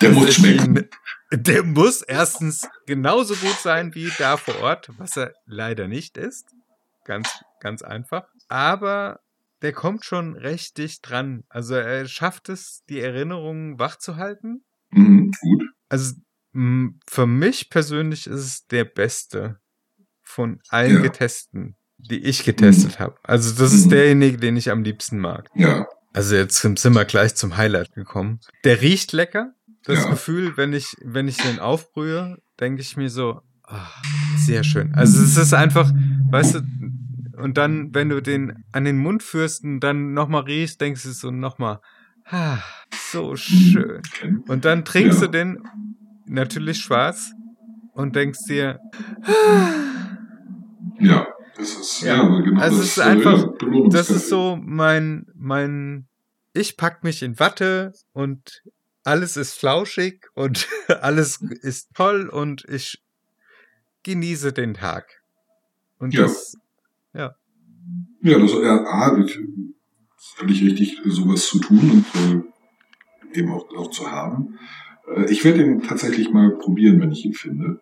Der 0.00 0.10
muss 0.10 0.36
schmecken. 0.36 0.88
Der 1.30 1.62
muss 1.62 2.00
erstens 2.00 2.66
genauso 2.86 3.34
gut 3.34 3.58
sein 3.58 3.94
wie 3.94 4.10
da 4.16 4.38
vor 4.38 4.58
Ort, 4.62 4.88
was 4.96 5.18
er 5.18 5.34
leider 5.44 5.86
nicht 5.86 6.16
ist. 6.16 6.48
Ganz, 7.04 7.44
ganz 7.60 7.82
einfach. 7.82 8.26
Aber 8.48 9.20
der 9.62 9.72
kommt 9.72 10.04
schon 10.04 10.36
recht 10.36 10.76
dicht 10.78 11.08
dran. 11.08 11.44
Also 11.48 11.74
er 11.74 12.06
schafft 12.06 12.48
es, 12.48 12.82
die 12.88 13.00
Erinnerungen 13.00 13.78
wach 13.78 13.96
zu 13.96 14.16
halten. 14.16 14.64
Mhm. 14.90 15.32
Gut. 15.40 15.62
Also 15.88 16.14
für 17.08 17.26
mich 17.26 17.68
persönlich 17.70 18.26
ist 18.26 18.40
es 18.40 18.66
der 18.66 18.84
beste 18.84 19.58
von 20.22 20.60
allen 20.70 20.96
Ja. 20.96 21.00
Getesten, 21.02 21.76
die 21.98 22.18
ich 22.24 22.44
getestet 22.44 22.98
habe. 22.98 23.16
Also 23.22 23.54
das 23.62 23.72
ist 23.72 23.86
Mhm. 23.86 23.90
derjenige, 23.90 24.36
den 24.38 24.56
ich 24.56 24.70
am 24.70 24.82
liebsten 24.82 25.18
mag. 25.18 25.48
Ja. 25.54 25.86
Also 26.12 26.34
jetzt 26.34 26.56
sind 26.60 26.82
wir 26.94 27.04
gleich 27.04 27.34
zum 27.34 27.56
Highlight 27.58 27.92
gekommen. 27.92 28.40
Der 28.64 28.80
riecht 28.80 29.12
lecker. 29.12 29.52
Das 29.84 30.02
Ja. 30.04 30.10
Gefühl, 30.10 30.56
wenn 30.56 30.72
ich, 30.72 30.96
wenn 31.04 31.28
ich 31.28 31.36
den 31.36 31.58
aufbrühe, 31.60 32.38
denke 32.58 32.80
ich 32.82 32.96
mir 32.96 33.10
so, 33.10 33.40
ah, 33.64 33.86
sehr 34.38 34.64
schön. 34.64 34.94
Also 34.94 35.22
es 35.22 35.36
ist 35.36 35.52
einfach, 35.52 35.92
weißt 36.30 36.54
du, 36.56 36.60
und 37.36 37.56
dann, 37.58 37.94
wenn 37.94 38.08
du 38.08 38.20
den 38.20 38.64
an 38.72 38.84
den 38.84 38.98
Mund 38.98 39.22
führst 39.22 39.64
und 39.64 39.80
dann 39.80 40.12
nochmal 40.14 40.42
riechst, 40.42 40.80
denkst 40.80 41.02
du 41.04 41.10
so 41.12 41.30
nochmal, 41.30 41.80
ah, 42.24 42.58
so 43.10 43.36
schön. 43.36 44.02
Und 44.48 44.64
dann 44.64 44.84
trinkst 44.84 45.20
Ja. 45.20 45.26
du 45.26 45.32
den 45.32 45.62
natürlich 46.26 46.78
schwarz 46.80 47.32
und 47.92 48.16
denkst 48.16 48.40
dir, 48.48 48.80
Ja. 50.98 51.26
Das 51.56 51.70
ist, 51.70 52.00
Ja. 52.02 52.16
ja, 52.16 52.40
genau 52.40 52.60
Also 52.60 52.78
das 52.78 52.86
ist 52.88 52.98
einfach- 53.00 53.42
ja. 53.62 53.88
Das 53.90 54.10
ist 54.10 54.28
so 54.28 54.58
mein, 54.60 55.26
mein, 55.34 56.06
ich 56.52 56.76
pack 56.76 57.02
mich 57.02 57.22
in 57.22 57.38
Watte 57.38 57.92
und 58.12 58.62
alles 59.04 59.36
ist 59.38 59.54
flauschig 59.58 60.26
und 60.34 60.68
alles 61.02 61.40
ist 61.40 61.94
toll 61.94 62.28
und 62.28 62.64
ich 62.68 63.02
genieße 64.02 64.52
den 64.52 64.74
Tag. 64.74 65.06
Und 65.98 66.12
Ja. 66.12 66.22
das, 66.22 66.56
Ja, 68.22 68.38
das 68.38 68.52
ja, 68.52 68.84
A, 68.84 69.16
ist 69.18 69.38
völlig 70.36 70.62
richtig, 70.62 71.00
sowas 71.04 71.46
zu 71.46 71.58
tun 71.60 72.04
und 72.14 72.44
äh, 73.34 73.38
eben 73.38 73.50
auch, 73.52 73.66
auch 73.76 73.90
zu 73.90 74.10
haben. 74.10 74.58
Äh, 75.14 75.30
ich 75.30 75.44
werde 75.44 75.62
ihn 75.62 75.82
tatsächlich 75.82 76.30
mal 76.30 76.56
probieren, 76.58 77.00
wenn 77.00 77.12
ich 77.12 77.24
ihn 77.24 77.34
finde. 77.34 77.80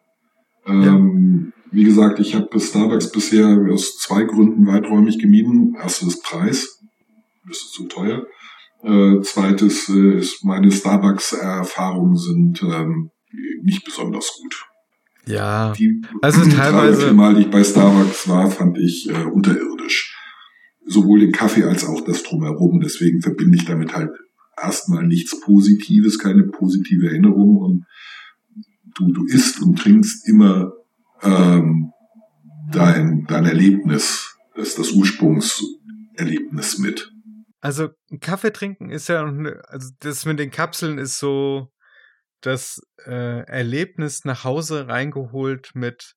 Ähm, 0.67 1.53
Wie 1.71 1.85
gesagt, 1.85 2.21
ich 2.21 2.35
habe 2.35 2.59
Starbucks 2.59 3.11
bisher 3.13 3.59
aus 3.71 3.99
zwei 3.99 4.25
Gründen 4.25 4.67
weiträumig 4.67 5.19
gemieden. 5.19 5.77
Erstes 5.81 6.21
Preis, 6.21 6.81
das 7.47 7.59
ist 7.59 7.73
zu 7.73 7.87
teuer. 7.87 8.27
Äh, 8.83 9.21
zweites 9.23 9.89
äh, 9.89 10.19
ist, 10.19 10.45
meine 10.45 10.71
Starbucks-Erfahrungen 10.71 12.17
sind 12.17 12.63
ähm, 12.63 13.11
nicht 13.63 13.85
besonders 13.85 14.39
gut. 14.41 14.67
Ja, 15.27 15.73
Die 15.73 16.03
Also 16.23 16.43
teilweise- 16.49 17.13
Mal, 17.13 17.35
die 17.35 17.43
ich 17.43 17.51
bei 17.51 17.63
Starbucks 17.65 18.29
war, 18.29 18.51
fand 18.51 18.79
ich 18.79 19.09
äh, 19.11 19.25
unterirdisch. 19.25 20.17
Sowohl 20.87 21.21
den 21.21 21.33
Kaffee 21.33 21.65
als 21.65 21.85
auch 21.87 22.03
das 22.03 22.23
Drumherum. 22.23 22.81
Deswegen 22.81 23.21
verbinde 23.23 23.57
ich 23.57 23.65
damit 23.65 23.95
halt 23.95 24.11
erstmal 24.61 25.07
nichts 25.07 25.41
Positives, 25.41 26.19
keine 26.19 26.45
positive 26.45 27.07
Erinnerung. 27.09 27.57
Und 27.57 27.87
du, 28.97 29.13
du 29.13 29.25
isst 29.27 29.63
und 29.63 29.77
trinkst 29.79 30.29
immer 30.29 30.73
ähm, 31.23 31.91
dein, 32.71 33.25
dein 33.27 33.45
Erlebnis, 33.47 34.37
das, 34.57 34.75
das 34.75 34.93
Ursprungserlebnis 34.93 36.79
mit. 36.79 37.13
also 37.61 37.89
Kaffee 38.21 38.53
trinken 38.53 38.91
ist 38.91 39.09
ja, 39.09 39.31
ne- 39.31 39.63
also 39.69 39.91
das 40.01 40.27
mit 40.27 40.39
den 40.39 40.51
Kapseln 40.51 40.99
ist 40.99 41.19
so 41.19 41.69
das 42.47 42.83
äh, 43.07 43.45
Erlebnis 43.47 44.25
nach 44.25 44.45
Hause 44.45 44.89
reingeholt 44.89 45.73
mit 45.75 46.15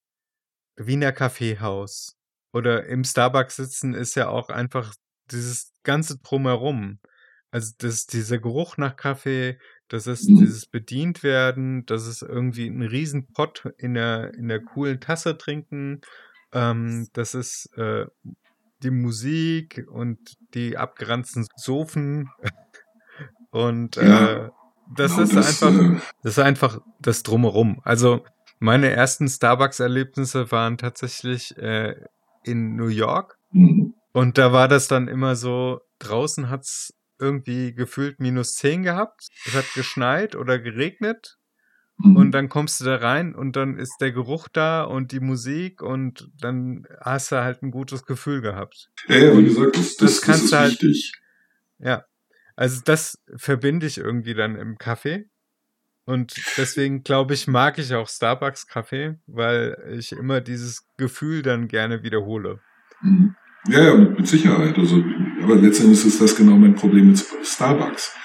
Wiener 0.76 1.12
Kaffeehaus 1.12 2.18
oder 2.54 2.86
im 2.86 3.04
Starbucks 3.04 3.56
sitzen 3.58 3.94
ist 3.94 4.16
ja 4.16 4.30
auch 4.30 4.50
einfach 4.50 4.94
dieses 5.32 5.74
ganze 5.84 6.20
Drumherum. 6.20 7.00
Also 7.52 7.74
das, 7.78 8.08
dieser 8.08 8.40
Geruch 8.40 8.78
nach 8.78 8.96
Kaffee, 8.96 9.58
das 9.88 10.08
ist 10.08 10.28
Mhm. 10.30 10.38
dieses 10.40 10.66
bedient 10.66 11.24
werden, 11.24 11.86
das 11.86 12.06
ist 12.08 12.22
irgendwie 12.22 12.68
ein 12.68 12.82
riesen 12.82 13.32
Pott 13.32 13.66
in 13.78 13.94
der, 13.94 14.34
in 14.34 14.50
der 14.50 14.62
coolen 14.62 15.00
Tasse 15.00 15.38
trinken, 15.38 16.02
ähm, 16.54 17.08
das 17.14 17.36
ist 17.36 17.72
äh, 17.78 18.06
die 18.84 18.92
Musik 18.92 19.86
und 19.90 20.38
die 20.54 20.78
abgeranzten 20.78 21.48
Sofen 21.56 22.30
und 23.52 23.98
Ja, 23.98 24.48
äh, 24.48 24.50
das 24.96 25.12
Genau 25.16 25.24
ist 25.24 25.38
einfach 25.38 25.74
äh, 25.74 26.00
das 26.24 26.34
ist 26.34 26.40
einfach 26.40 26.80
das 27.00 27.24
Drumherum. 27.24 27.82
Also 27.84 28.24
meine 28.60 28.90
ersten 28.92 29.28
Starbucks-Erlebnisse 29.28 30.52
waren 30.52 30.78
tatsächlich 30.78 31.56
äh, 31.58 31.96
in 32.44 32.76
New 32.76 32.88
York. 32.88 33.38
mhm. 33.52 33.94
Und 34.14 34.40
da 34.40 34.52
war 34.52 34.68
das 34.68 34.88
dann 34.88 35.08
immer 35.08 35.36
so, 35.36 35.80
draußen 36.00 36.50
hat's 36.50 36.92
irgendwie 37.20 37.74
gefühlt 37.76 38.20
minus 38.20 38.56
10 38.56 38.82
gehabt. 38.84 39.28
Es 39.46 39.54
hat 39.54 39.66
geschneit 39.76 40.36
oder 40.36 40.58
geregnet. 40.58 41.38
Mhm. 42.00 42.16
Und 42.16 42.32
dann 42.32 42.50
kommst 42.50 42.80
du 42.80 42.86
da 42.86 42.96
rein 42.96 43.36
und 43.36 43.56
dann 43.56 43.78
ist 43.78 43.98
der 44.02 44.12
Geruch 44.12 44.48
da 44.48 44.84
und 44.84 45.12
die 45.12 45.20
Musik 45.20 45.82
und 45.84 46.30
dann 46.40 46.88
hast 47.02 47.32
du 47.32 47.36
halt 47.44 47.62
ein 47.62 47.70
gutes 47.72 48.06
Gefühl 48.06 48.42
gehabt. 48.42 48.90
ja, 49.08 49.18
ja, 49.18 49.38
wie 49.38 49.44
gesagt, 49.46 49.76
das, 49.78 49.96
das, 49.96 49.96
das 49.98 49.98
das, 49.98 50.22
kannst 50.22 50.44
ist 50.46 50.52
du 50.54 50.58
halt- 50.58 50.72
wichtig. 50.74 51.12
Ja. 51.80 52.04
Also 52.58 52.82
das 52.84 53.24
verbinde 53.36 53.86
ich 53.86 54.00
irgendwie 54.00 54.34
dann 54.34 54.56
im 54.56 54.78
Kaffee. 54.78 55.30
Und 56.06 56.34
deswegen 56.58 57.04
glaube 57.04 57.34
ich, 57.34 57.48
mag 57.48 57.78
ich 57.78 57.94
auch 57.94 58.10
Starbucks 58.10 58.68
Kaffee, 58.68 59.20
weil 59.28 59.78
ich 59.98 60.12
immer 60.12 60.42
dieses 60.42 60.88
Gefühl 60.98 61.44
dann 61.44 61.68
gerne 61.68 62.02
wiederhole. 62.02 62.60
Mhm. 63.02 63.36
Ja, 63.68 63.84
ja, 63.84 63.96
mit, 63.96 64.18
mit 64.18 64.28
Sicherheit. 64.28 64.78
Also, 64.78 65.04
aber 65.44 65.56
letztendlich 65.56 66.04
ist 66.06 66.20
das 66.20 66.36
genau 66.36 66.56
mein 66.56 66.76
Problem 66.76 67.10
mit 67.10 67.26
Starbucks. 67.44 68.16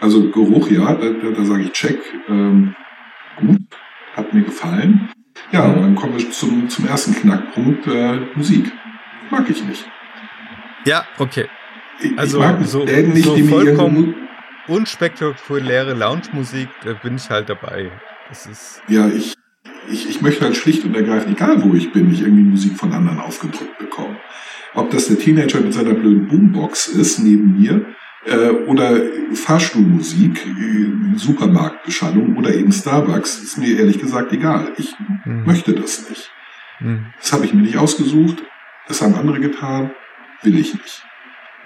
Also 0.00 0.30
Geruch, 0.30 0.70
ja, 0.70 0.94
da, 0.94 1.10
da, 1.10 1.30
da 1.30 1.44
sage 1.44 1.64
ich 1.64 1.72
check. 1.72 2.00
Ähm, 2.28 2.74
gut, 3.36 3.60
hat 4.14 4.32
mir 4.32 4.44
gefallen. 4.44 5.10
Ja, 5.50 5.64
und 5.64 5.82
dann 5.82 5.94
kommen 5.94 6.16
wir 6.16 6.30
zum, 6.30 6.68
zum 6.68 6.86
ersten 6.86 7.14
Knackpunkt, 7.14 7.86
äh, 7.86 8.20
Musik. 8.34 8.72
Mag 9.30 9.50
ich 9.50 9.62
nicht. 9.64 9.84
Ja, 10.86 11.04
okay. 11.18 11.48
Ich, 12.00 12.18
Also 12.18 12.42
ich 12.60 12.66
so, 12.66 12.86
so 12.86 13.36
vollkommen 13.48 14.14
unspektakuläre 14.66 15.94
Lounge-Musik, 15.94 16.68
da 16.84 16.94
bin 16.94 17.16
ich 17.16 17.28
halt 17.30 17.48
dabei. 17.48 17.90
Das 18.28 18.46
ist, 18.46 18.82
Ja, 18.88 19.08
ich, 19.08 19.34
ich, 19.90 20.08
ich 20.08 20.22
möchte 20.22 20.44
halt 20.44 20.56
schlicht 20.56 20.84
und 20.84 20.94
ergreifend, 20.94 21.36
egal 21.36 21.62
wo 21.62 21.74
ich 21.74 21.92
bin, 21.92 22.08
nicht 22.08 22.22
irgendwie 22.22 22.44
Musik 22.44 22.76
von 22.76 22.92
anderen 22.92 23.18
aufgedrückt 23.18 23.78
bekommen. 23.78 24.16
Ob 24.74 24.90
das 24.90 25.06
der 25.06 25.18
Teenager 25.18 25.60
mit 25.60 25.74
seiner 25.74 25.94
blöden 25.94 26.26
Boombox 26.26 26.88
ist 26.88 27.18
neben 27.18 27.60
mir 27.60 27.84
äh, 28.24 28.48
oder 28.66 29.00
Fahrstuhlmusik, 29.32 30.44
äh, 30.46 31.16
Supermarktbeschallung 31.18 32.36
oder 32.36 32.54
eben 32.54 32.72
Starbucks, 32.72 33.42
ist 33.42 33.58
mir 33.58 33.78
ehrlich 33.78 34.00
gesagt 34.00 34.32
egal. 34.32 34.72
Ich 34.78 34.94
hm, 35.22 35.44
möchte 35.44 35.74
das 35.74 36.08
nicht. 36.08 36.30
hm, 36.78 37.06
Das 37.20 37.32
habe 37.32 37.44
ich 37.44 37.54
mir 37.54 37.62
nicht 37.62 37.76
ausgesucht, 37.76 38.42
das 38.88 39.00
haben 39.00 39.14
andere 39.14 39.38
getan, 39.38 39.92
will 40.42 40.58
ich 40.58 40.74
nicht. 40.74 41.04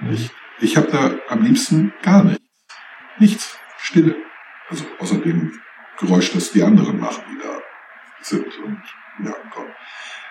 Hm. 0.01 0.31
Ich, 0.61 0.77
habe 0.77 0.91
da 0.91 1.15
am 1.29 1.43
liebsten 1.43 1.93
gar 2.03 2.25
nichts. 2.25 2.45
Nichts. 3.19 3.59
Stille. 3.79 4.17
Also 4.69 4.85
außer 4.99 5.19
dem 5.19 5.53
Geräusch, 5.99 6.33
das 6.33 6.53
die 6.53 6.63
anderen 6.63 6.99
machen, 6.99 7.23
die 7.31 7.39
da 7.43 7.59
sind. 8.21 8.47
Und 8.65 8.83
ja, 9.25 9.35
komm. 9.53 9.67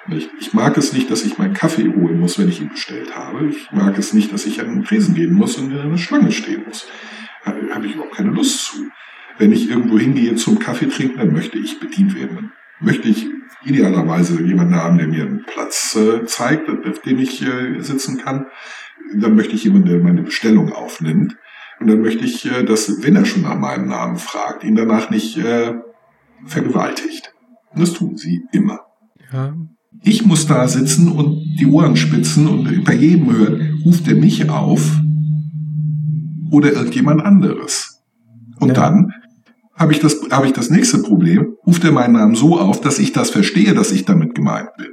Ich, 0.09 0.29
ich 0.39 0.53
mag 0.53 0.77
es 0.77 0.93
nicht, 0.93 1.11
dass 1.11 1.23
ich 1.23 1.37
meinen 1.37 1.53
Kaffee 1.53 1.87
holen 1.93 2.19
muss, 2.19 2.39
wenn 2.39 2.47
ich 2.47 2.61
ihn 2.61 2.69
bestellt 2.69 3.15
habe. 3.15 3.47
Ich 3.47 3.71
mag 3.71 3.97
es 3.97 4.13
nicht, 4.13 4.31
dass 4.31 4.45
ich 4.45 4.61
an 4.61 4.67
den 4.67 4.83
Tresen 4.83 5.15
gehen 5.15 5.33
muss 5.33 5.57
und 5.57 5.71
in 5.71 5.79
einer 5.79 5.97
Schlange 5.97 6.31
stehen 6.31 6.63
muss. 6.65 6.87
Da 7.43 7.53
habe 7.73 7.87
ich 7.87 7.95
überhaupt 7.95 8.15
keine 8.15 8.31
Lust 8.31 8.65
zu. 8.65 8.89
Wenn 9.37 9.51
ich 9.51 9.69
irgendwo 9.69 9.99
hingehe 9.99 10.35
zum 10.35 10.59
Kaffee 10.59 10.87
trinken, 10.87 11.19
dann 11.19 11.33
möchte 11.33 11.57
ich 11.59 11.79
bedient 11.79 12.15
werden. 12.15 12.35
Dann 12.37 12.51
möchte 12.79 13.09
ich 13.09 13.27
idealerweise 13.65 14.41
jemanden 14.41 14.75
haben, 14.75 14.97
der 14.97 15.07
mir 15.07 15.23
einen 15.23 15.43
Platz 15.45 15.95
äh, 15.95 16.25
zeigt, 16.25 16.69
auf 16.69 17.01
dem 17.01 17.19
ich 17.19 17.41
äh, 17.41 17.81
sitzen 17.81 18.17
kann. 18.17 18.47
Dann 19.19 19.35
möchte 19.35 19.55
ich 19.55 19.63
jemanden, 19.63 19.89
der 19.89 19.99
meine 19.99 20.23
Bestellung 20.23 20.71
aufnimmt. 20.73 21.35
Und 21.79 21.87
dann 21.87 22.01
möchte 22.01 22.25
ich, 22.25 22.45
äh, 22.45 22.63
dass, 22.63 23.03
wenn 23.03 23.15
er 23.15 23.25
schon 23.25 23.43
nach 23.43 23.57
meinem 23.57 23.87
Namen 23.87 24.17
fragt, 24.17 24.63
ihn 24.63 24.75
danach 24.75 25.09
nicht 25.09 25.37
äh, 25.37 25.73
vergewaltigt. 26.45 27.33
Und 27.73 27.81
das 27.81 27.93
tun 27.93 28.17
sie 28.17 28.41
immer. 28.51 28.79
Ja, 29.31 29.53
Ich 30.01 30.25
muss 30.25 30.47
da 30.47 30.67
sitzen 30.67 31.11
und 31.11 31.43
die 31.59 31.65
Ohren 31.67 31.95
spitzen 31.95 32.47
und 32.47 32.83
bei 32.83 32.93
jedem 32.93 33.31
hören, 33.35 33.81
ruft 33.85 34.07
er 34.07 34.15
mich 34.15 34.49
auf 34.49 34.97
oder 36.51 36.73
irgendjemand 36.73 37.21
anderes. 37.23 38.01
Und 38.59 38.69
Ja. 38.69 38.73
dann 38.75 39.11
habe 39.75 39.91
ich, 39.91 39.99
das, 39.99 40.19
habe 40.31 40.47
ich 40.47 40.53
das 40.53 40.69
nächste 40.71 40.99
Problem, 40.99 41.53
ruft 41.65 41.83
er 41.83 41.91
meinen 41.91 42.13
Namen 42.13 42.35
so 42.35 42.59
auf, 42.59 42.81
dass 42.81 42.97
ich 42.99 43.11
das 43.11 43.29
verstehe, 43.29 43.73
dass 43.75 43.91
ich 43.91 44.05
damit 44.05 44.33
gemeint 44.33 44.69
bin. 44.77 44.87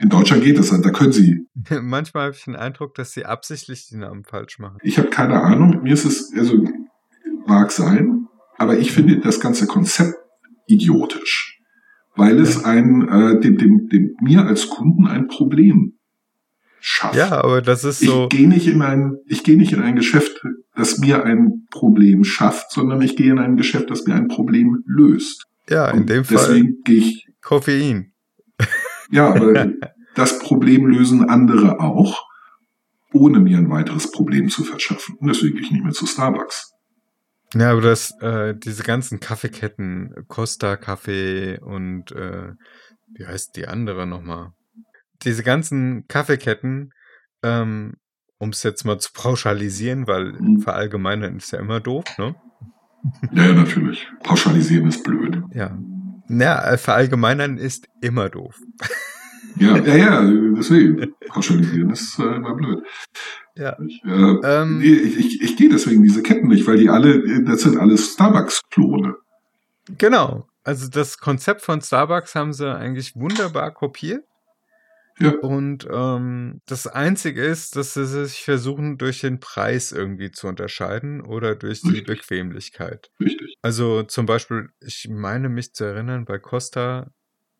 In 0.00 0.08
Deutschland 0.08 0.42
geht 0.42 0.58
das, 0.58 0.70
da 0.70 0.90
können 0.90 1.12
sie 1.12 1.46
manchmal 1.82 2.24
habe 2.24 2.34
ich 2.34 2.44
den 2.44 2.56
Eindruck, 2.56 2.94
dass 2.94 3.12
sie 3.12 3.26
absichtlich 3.26 3.86
die 3.88 3.96
Namen 3.96 4.24
falsch 4.24 4.58
machen. 4.58 4.78
Ich 4.82 4.98
habe 4.98 5.10
keine 5.10 5.40
Ahnung. 5.42 5.82
Mir 5.82 5.92
ist 5.92 6.06
es, 6.06 6.32
also 6.34 6.64
mag 7.46 7.70
sein, 7.70 8.26
aber 8.56 8.78
ich 8.78 8.92
finde 8.92 9.20
das 9.20 9.40
ganze 9.40 9.66
Konzept 9.66 10.14
idiotisch, 10.66 11.60
weil 12.16 12.38
es 12.38 12.64
ein, 12.64 13.08
äh, 13.08 13.40
dem, 13.40 13.58
dem, 13.58 13.88
dem, 13.88 14.16
mir 14.22 14.46
als 14.46 14.68
Kunden 14.68 15.06
ein 15.06 15.28
Problem 15.28 15.98
schafft. 16.80 17.16
Ja, 17.16 17.42
aber 17.42 17.60
das 17.60 17.84
ist 17.84 18.00
so. 18.00 18.24
Ich 18.24 18.38
gehe 18.38 18.48
nicht 18.48 18.68
in 18.68 18.80
ein, 18.80 19.18
ich 19.26 19.44
gehe 19.44 19.58
nicht 19.58 19.72
in 19.72 19.82
ein 19.82 19.96
Geschäft, 19.96 20.42
das 20.74 20.98
mir 20.98 21.24
ein 21.24 21.66
Problem 21.70 22.24
schafft, 22.24 22.70
sondern 22.72 23.02
ich 23.02 23.16
gehe 23.16 23.32
in 23.32 23.38
ein 23.38 23.56
Geschäft, 23.56 23.90
das 23.90 24.06
mir 24.06 24.14
ein 24.14 24.28
Problem 24.28 24.82
löst. 24.86 25.46
Ja, 25.68 25.90
in 25.90 26.00
Und 26.00 26.10
dem 26.10 26.24
Fall 26.24 26.36
deswegen 26.38 26.82
gehe 26.84 26.96
ich, 26.96 27.26
Koffein. 27.42 28.12
Ja, 29.10 29.28
aber 29.28 29.72
das 30.14 30.38
Problem 30.38 30.86
lösen 30.86 31.28
andere 31.28 31.80
auch, 31.80 32.24
ohne 33.12 33.40
mir 33.40 33.58
ein 33.58 33.70
weiteres 33.70 34.10
Problem 34.10 34.48
zu 34.48 34.64
verschaffen. 34.64 35.16
Und 35.18 35.28
deswegen 35.28 35.54
gehe 35.54 35.64
ich 35.64 35.70
nicht 35.72 35.82
mehr 35.84 35.92
zu 35.92 36.06
Starbucks. 36.06 36.72
Ja, 37.54 37.72
aber 37.72 37.80
das, 37.80 38.12
äh, 38.20 38.54
diese 38.56 38.84
ganzen 38.84 39.18
Kaffeeketten, 39.18 40.14
Costa 40.28 40.76
Kaffee 40.76 41.58
und 41.58 42.12
äh, 42.12 42.52
wie 43.12 43.26
heißt 43.26 43.56
die 43.56 43.66
andere 43.66 44.06
nochmal? 44.06 44.52
Diese 45.24 45.42
ganzen 45.42 46.06
Kaffeeketten, 46.06 46.92
ähm, 47.42 47.94
um 48.38 48.50
es 48.50 48.62
jetzt 48.62 48.84
mal 48.84 48.98
zu 48.98 49.10
pauschalisieren, 49.12 50.06
weil 50.06 50.32
Mhm. 50.32 50.60
verallgemeinern 50.60 51.36
ist 51.36 51.50
ja 51.50 51.58
immer 51.58 51.80
doof, 51.80 52.04
ne? 52.18 52.36
Ja, 53.32 53.46
ja, 53.46 53.52
natürlich. 53.52 54.06
Pauschalisieren 54.22 54.86
ist 54.86 55.02
blöd. 55.02 55.42
Ja. 55.52 55.76
Ja, 56.30 56.64
äh, 56.64 56.78
verallgemeinern 56.78 57.58
ist 57.58 57.88
immer 58.00 58.28
doof. 58.28 58.56
Ja, 59.56 59.76
ja, 59.84 59.96
ja, 59.96 60.30
deswegen. 60.56 61.12
Pauschalisieren 61.28 61.90
ist 61.90 62.18
äh, 62.18 62.36
immer 62.36 62.54
blöd. 62.54 62.84
Ja. 63.56 63.76
Ich, 63.84 64.02
äh, 64.04 64.08
Ähm, 64.08 64.78
nee, 64.78 64.92
ich, 64.92 65.18
ich, 65.18 65.42
ich 65.42 65.56
gehe 65.56 65.68
deswegen 65.68 66.02
diese 66.02 66.22
Ketten 66.22 66.48
nicht, 66.48 66.66
weil 66.66 66.76
die 66.76 66.88
alle, 66.88 67.42
das 67.42 67.62
sind 67.62 67.78
alles 67.78 68.12
Starbucks-Klone. 68.12 69.16
Genau. 69.98 70.46
Also 70.62 70.88
das 70.88 71.18
Konzept 71.18 71.62
von 71.62 71.80
Starbucks 71.80 72.34
haben 72.34 72.52
sie 72.52 72.72
eigentlich 72.72 73.16
wunderbar 73.16 73.72
kopiert. 73.72 74.24
Ja. 75.20 75.32
Und 75.40 75.86
ähm, 75.90 76.60
das 76.66 76.86
Einzige 76.86 77.44
ist, 77.44 77.76
dass 77.76 77.94
sie 77.94 78.06
sich 78.06 78.42
versuchen, 78.42 78.98
durch 78.98 79.20
den 79.20 79.40
Preis 79.40 79.92
irgendwie 79.92 80.30
zu 80.30 80.46
unterscheiden 80.46 81.20
oder 81.20 81.54
durch 81.54 81.82
die 81.82 81.88
Richtig. 81.88 82.06
Bequemlichkeit. 82.06 83.10
Richtig. 83.20 83.56
Also 83.62 84.02
zum 84.02 84.26
Beispiel, 84.26 84.70
ich 84.80 85.08
meine 85.10 85.48
mich 85.48 85.74
zu 85.74 85.84
erinnern, 85.84 86.24
bei 86.24 86.38
Costa 86.38 87.10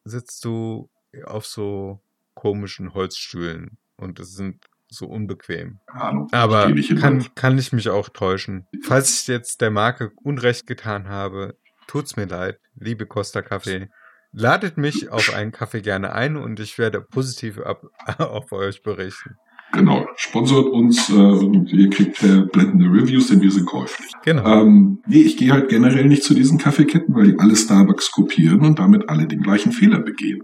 sitzt 0.05 0.45
du 0.45 0.89
auf 1.25 1.47
so 1.47 2.01
komischen 2.35 2.95
Holzstühlen 2.95 3.77
und 3.97 4.19
es 4.21 4.35
sind 4.35 4.65
so 4.89 5.07
unbequem. 5.07 5.79
Ahnung. 5.87 6.29
Aber 6.33 6.73
kann, 6.99 7.27
kann 7.35 7.59
ich 7.59 7.73
mich 7.73 7.89
auch 7.91 8.09
täuschen. 8.09 8.67
Falls 8.83 9.21
ich 9.21 9.29
jetzt 9.29 9.61
der 9.61 9.71
Marke 9.71 10.13
Unrecht 10.23 10.67
getan 10.67 11.09
habe, 11.09 11.57
tut's 11.87 12.17
mir 12.17 12.27
leid, 12.27 12.59
liebe 12.75 13.07
Costa 13.07 13.43
Kaffee. 13.43 13.89
Ladet 14.33 14.77
mich 14.77 15.11
auf 15.11 15.35
einen 15.35 15.53
Kaffee 15.53 15.83
gerne 15.83 16.13
ein 16.13 16.37
und 16.37 16.61
ich 16.61 16.79
werde 16.79 17.01
positiv 17.01 17.59
ab, 17.59 17.83
auf 18.19 18.53
euch 18.53 18.83
berichten. 18.83 19.37
Genau. 19.73 20.09
Sponsort 20.17 20.69
uns 20.73 21.09
äh, 21.11 21.13
und 21.13 21.73
ihr 21.73 21.91
kriegt 21.91 22.23
äh, 22.23 22.43
blendende 22.53 22.87
Reviews, 22.87 23.29
denn 23.29 23.41
wir 23.41 23.51
sind 23.51 23.67
käuflich. 23.67 24.11
Genau. 24.25 24.63
Ähm, 24.63 24.99
nee, 25.07 25.21
ich 25.21 25.37
gehe 25.37 25.53
halt 25.53 25.69
generell 25.69 26.07
nicht 26.07 26.25
zu 26.25 26.35
diesen 26.35 26.59
Kaffeeketten, 26.59 27.15
weil 27.15 27.33
die 27.33 27.39
alle 27.39 27.55
Starbucks 27.55 28.11
kopieren 28.11 28.61
und 28.61 28.79
damit 28.79 29.09
alle 29.09 29.27
den 29.27 29.43
gleichen 29.43 29.73
Fehler 29.73 30.01
begehen. 30.01 30.43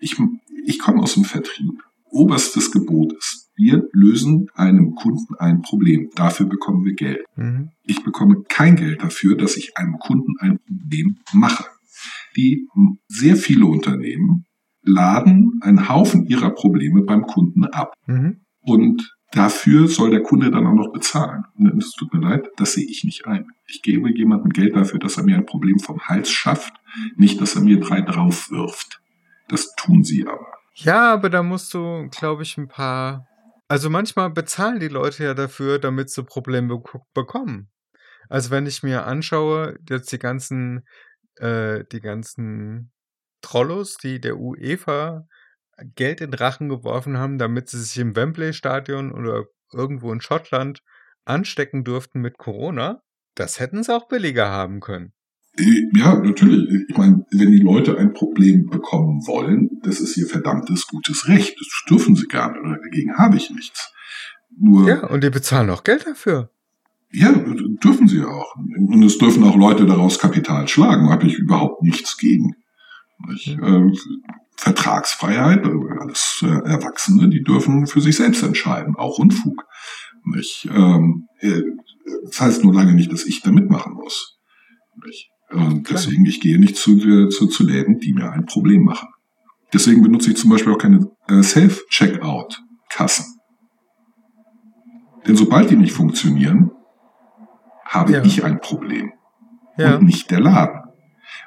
Ich, 0.00 0.16
ich 0.66 0.78
komme 0.80 1.02
aus 1.02 1.14
dem 1.14 1.24
Vertrieb. 1.24 1.82
Oberstes 2.10 2.70
Gebot 2.70 3.12
ist, 3.12 3.50
wir 3.56 3.88
lösen 3.92 4.48
einem 4.54 4.94
Kunden 4.94 5.34
ein 5.36 5.62
Problem. 5.62 6.10
Dafür 6.14 6.46
bekommen 6.46 6.84
wir 6.84 6.94
Geld. 6.94 7.24
Mhm. 7.36 7.70
Ich 7.84 8.02
bekomme 8.02 8.42
kein 8.48 8.76
Geld 8.76 9.02
dafür, 9.02 9.36
dass 9.36 9.56
ich 9.56 9.76
einem 9.76 9.98
Kunden 9.98 10.34
ein 10.40 10.58
Problem 10.58 11.18
mache. 11.32 11.64
Die 12.36 12.66
sehr 13.08 13.36
viele 13.36 13.66
Unternehmen 13.66 14.46
laden 14.82 15.58
einen 15.62 15.88
Haufen 15.88 16.26
ihrer 16.26 16.50
Probleme 16.50 17.02
beim 17.02 17.22
Kunden 17.26 17.64
ab. 17.64 17.94
Mhm. 18.06 18.40
Und 18.60 19.14
dafür 19.32 19.88
soll 19.88 20.10
der 20.10 20.22
Kunde 20.22 20.50
dann 20.50 20.66
auch 20.66 20.74
noch 20.74 20.92
bezahlen. 20.92 21.44
Und 21.56 21.82
es 21.82 21.92
tut 21.92 22.12
mir 22.12 22.20
leid, 22.20 22.48
das 22.56 22.74
sehe 22.74 22.86
ich 22.86 23.04
nicht 23.04 23.26
ein. 23.26 23.46
Ich 23.66 23.82
gebe 23.82 24.10
jemandem 24.14 24.50
Geld 24.50 24.76
dafür, 24.76 24.98
dass 24.98 25.16
er 25.16 25.24
mir 25.24 25.36
ein 25.36 25.46
Problem 25.46 25.78
vom 25.78 26.00
Hals 26.00 26.30
schafft, 26.30 26.74
nicht, 27.16 27.40
dass 27.40 27.56
er 27.56 27.62
mir 27.62 27.80
drei 27.80 28.00
drauf 28.00 28.50
wirft. 28.50 29.00
Das 29.48 29.74
tun 29.76 30.04
sie 30.04 30.26
aber. 30.26 30.46
Ja, 30.74 31.12
aber 31.12 31.30
da 31.30 31.42
musst 31.42 31.72
du, 31.74 32.08
glaube 32.10 32.42
ich, 32.42 32.56
ein 32.56 32.68
paar. 32.68 33.26
Also 33.68 33.90
manchmal 33.90 34.30
bezahlen 34.30 34.80
die 34.80 34.88
Leute 34.88 35.24
ja 35.24 35.34
dafür, 35.34 35.78
damit 35.78 36.10
sie 36.10 36.22
Probleme 36.22 36.78
bek 36.78 37.00
bekommen. 37.14 37.70
Also 38.28 38.50
wenn 38.50 38.66
ich 38.66 38.82
mir 38.82 39.06
anschaue, 39.06 39.78
jetzt 39.88 40.10
die 40.12 40.18
ganzen, 40.18 40.84
äh, 41.36 41.84
die 41.90 42.00
ganzen 42.00 42.92
Trollos, 43.40 43.96
die 43.96 44.20
der 44.20 44.38
UEFA 44.38 45.26
Geld 45.96 46.20
in 46.20 46.30
den 46.30 46.38
Rachen 46.38 46.68
geworfen 46.68 47.18
haben, 47.18 47.38
damit 47.38 47.68
sie 47.68 47.80
sich 47.80 47.98
im 47.98 48.14
Wembley-Stadion 48.16 49.12
oder 49.12 49.44
irgendwo 49.72 50.12
in 50.12 50.20
Schottland 50.20 50.82
anstecken 51.24 51.84
durften 51.84 52.20
mit 52.20 52.38
Corona, 52.38 53.02
das 53.34 53.58
hätten 53.58 53.82
sie 53.82 53.94
auch 53.94 54.08
billiger 54.08 54.48
haben 54.48 54.80
können. 54.80 55.12
Äh, 55.56 55.88
Ja, 55.94 56.16
natürlich. 56.16 56.86
Ich 56.88 56.96
meine, 56.96 57.24
wenn 57.30 57.50
die 57.50 57.62
Leute 57.62 57.98
ein 57.98 58.12
Problem 58.12 58.66
bekommen 58.66 59.26
wollen, 59.26 59.70
das 59.82 60.00
ist 60.00 60.16
ihr 60.16 60.26
verdammtes 60.26 60.86
gutes 60.86 61.28
Recht. 61.28 61.56
Das 61.58 61.84
dürfen 61.88 62.14
sie 62.16 62.26
gerne. 62.26 62.78
Dagegen 62.82 63.16
habe 63.16 63.36
ich 63.36 63.50
nichts. 63.50 63.92
Nur, 64.56 64.88
Ja, 64.88 65.06
und 65.06 65.24
die 65.24 65.30
bezahlen 65.30 65.70
auch 65.70 65.84
Geld 65.84 66.06
dafür. 66.06 66.50
Ja, 67.16 67.32
dürfen 67.32 68.08
sie 68.08 68.24
auch. 68.24 68.56
Und 68.56 69.02
es 69.04 69.18
dürfen 69.18 69.44
auch 69.44 69.56
Leute 69.56 69.86
daraus 69.86 70.18
Kapital 70.18 70.66
schlagen. 70.66 71.10
Habe 71.10 71.26
ich 71.26 71.38
überhaupt 71.38 71.82
nichts 71.82 72.16
gegen. 72.16 72.54
Nicht? 73.28 73.56
Äh, 73.62 73.92
Vertragsfreiheit, 74.56 75.64
äh, 75.64 76.00
alles 76.00 76.42
äh, 76.42 76.46
Erwachsene, 76.46 77.28
die 77.28 77.42
dürfen 77.42 77.86
für 77.86 78.00
sich 78.00 78.16
selbst 78.16 78.42
entscheiden, 78.42 78.96
auch 78.96 79.18
Unfug. 79.18 79.64
Nicht? 80.24 80.68
Ähm, 80.72 81.28
äh, 81.38 81.62
das 82.26 82.40
heißt 82.40 82.64
nur 82.64 82.74
lange 82.74 82.94
nicht, 82.94 83.12
dass 83.12 83.26
ich 83.26 83.42
da 83.42 83.52
mitmachen 83.52 83.94
muss. 83.94 84.38
Nicht? 85.04 85.30
Und 85.50 85.88
deswegen, 85.90 86.26
ich 86.26 86.40
gehe 86.40 86.58
nicht 86.58 86.76
zu, 86.76 87.28
zu, 87.28 87.46
zu 87.46 87.64
Läden, 87.64 87.98
die 88.00 88.12
mir 88.12 88.32
ein 88.32 88.46
Problem 88.46 88.82
machen. 88.82 89.08
Deswegen 89.72 90.02
benutze 90.02 90.30
ich 90.30 90.36
zum 90.36 90.50
Beispiel 90.50 90.72
auch 90.72 90.78
keine 90.78 91.08
äh, 91.28 91.42
Self-Checkout-Kassen. 91.42 93.26
Denn 95.26 95.36
sobald 95.36 95.70
die 95.70 95.76
nicht 95.76 95.92
funktionieren, 95.92 96.70
habe 97.94 98.12
ja. 98.12 98.24
ich 98.24 98.44
ein 98.44 98.60
Problem. 98.60 99.12
Ja. 99.76 99.96
Und 99.96 100.04
nicht 100.04 100.30
der 100.30 100.38
Laden. 100.40 100.82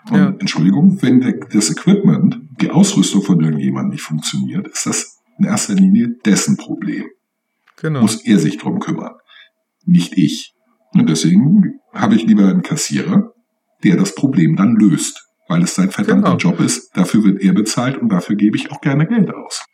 Und 0.10 0.18
ja. 0.18 0.28
Entschuldigung, 0.40 1.02
wenn 1.02 1.22
der, 1.22 1.34
das 1.52 1.70
Equipment, 1.70 2.42
die 2.62 2.72
Ausrüstung 2.72 3.22
von 3.22 3.40
irgendjemandem 3.42 3.92
nicht 3.92 4.04
funktioniert, 4.04 4.68
ist 4.68 4.86
das 4.86 5.22
in 5.38 5.46
erster 5.46 5.76
Linie 5.76 6.16
dessen 6.26 6.58
Problem. 6.58 7.06
Genau. 7.78 8.02
Muss 8.02 8.26
er 8.26 8.40
sich 8.40 8.58
drum 8.58 8.80
kümmern. 8.80 9.14
Nicht 9.86 10.18
ich. 10.18 10.56
Und 10.94 11.10
deswegen 11.10 11.80
habe 11.94 12.16
ich 12.16 12.26
lieber 12.26 12.48
einen 12.48 12.64
Kassierer, 12.64 13.32
der 13.84 13.98
das 13.98 14.16
Problem 14.16 14.56
dann 14.56 14.76
löst. 14.76 15.24
Weil 15.48 15.62
es 15.64 15.76
sein 15.76 15.92
verdammter 15.92 16.36
genau. 16.36 16.52
Job 16.52 16.60
ist. 16.60 16.98
Dafür 16.98 17.24
wird 17.24 17.40
er 17.42 17.54
bezahlt 17.54 17.98
und 17.98 18.10
dafür 18.10 18.36
gebe 18.36 18.58
ich 18.58 18.72
auch 18.72 18.82
gerne 18.82 19.08
Geld 19.08 19.34
aus. 19.34 19.66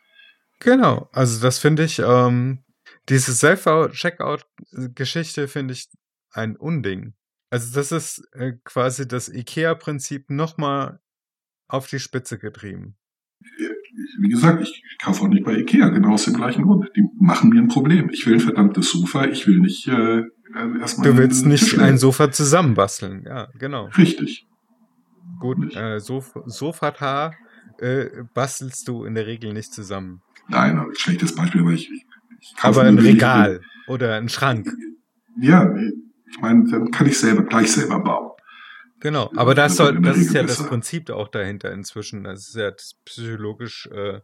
Genau. 0.60 1.08
Also 1.12 1.40
das 1.40 1.58
finde 1.58 1.82
ich, 1.84 1.98
ähm, 1.98 2.60
diese 3.08 3.34
Self-Checkout-Geschichte 3.34 5.48
finde 5.48 5.74
ich 5.74 5.88
ein 6.34 6.56
Unding. 6.56 7.14
Also 7.50 7.74
das 7.74 7.92
ist 7.92 8.28
äh, 8.32 8.54
quasi 8.64 9.06
das 9.06 9.28
IKEA-Prinzip 9.28 10.30
nochmal 10.30 11.00
auf 11.68 11.86
die 11.86 12.00
Spitze 12.00 12.38
getrieben. 12.38 12.96
Wie 14.20 14.28
gesagt, 14.28 14.62
ich 14.62 14.98
kaufe 15.02 15.22
auch 15.22 15.28
nicht 15.28 15.44
bei 15.44 15.56
IKEA, 15.58 15.88
genau 15.90 16.14
aus 16.14 16.24
dem 16.24 16.34
gleichen 16.34 16.64
Grund. 16.64 16.90
Die 16.96 17.04
machen 17.18 17.50
mir 17.50 17.60
ein 17.60 17.68
Problem. 17.68 18.10
Ich 18.10 18.26
will 18.26 18.34
ein 18.34 18.40
verdammtes 18.40 18.90
Sofa, 18.90 19.26
ich 19.26 19.46
will 19.46 19.60
nicht 19.60 19.86
äh, 19.86 20.22
erstmal. 20.80 21.08
Du 21.08 21.16
willst 21.16 21.46
nicht 21.46 21.78
ein 21.78 21.98
Sofa 21.98 22.30
zusammenbasteln, 22.30 23.24
ja, 23.24 23.48
genau. 23.58 23.86
Richtig. 23.96 24.46
Gut, 25.38 25.74
äh, 25.76 26.00
Sof 26.00 26.34
Sofata 26.46 27.34
äh, 27.78 28.06
bastelst 28.34 28.88
du 28.88 29.04
in 29.04 29.14
der 29.14 29.26
Regel 29.26 29.52
nicht 29.52 29.72
zusammen. 29.72 30.22
Nein, 30.48 30.78
ein 30.78 30.94
schlechtes 30.96 31.34
Beispiel, 31.34 31.62
aber 31.62 31.72
ich, 31.72 31.90
ich 32.40 32.56
kaufe 32.56 32.80
Aber 32.80 32.88
ein 32.88 32.98
Regal 32.98 33.60
oder 33.86 34.16
ein 34.16 34.28
Schrank. 34.28 34.68
Ja, 35.40 35.74
ich 36.34 36.40
meine, 36.40 36.68
dann 36.68 36.90
kann 36.90 37.06
ich 37.06 37.18
selber 37.18 37.44
gleich 37.44 37.72
selber 37.72 38.00
bauen. 38.00 38.32
Genau, 39.00 39.30
aber 39.36 39.54
das, 39.54 39.76
soll, 39.76 40.00
das 40.00 40.16
ist 40.16 40.32
ja 40.32 40.42
besser. 40.42 40.62
das 40.62 40.68
Prinzip 40.68 41.10
auch 41.10 41.28
dahinter 41.28 41.72
inzwischen. 41.72 42.24
Das 42.24 42.48
ist 42.48 42.56
ja 42.56 42.72
psychologisch 43.04 43.86
äh, 43.92 44.20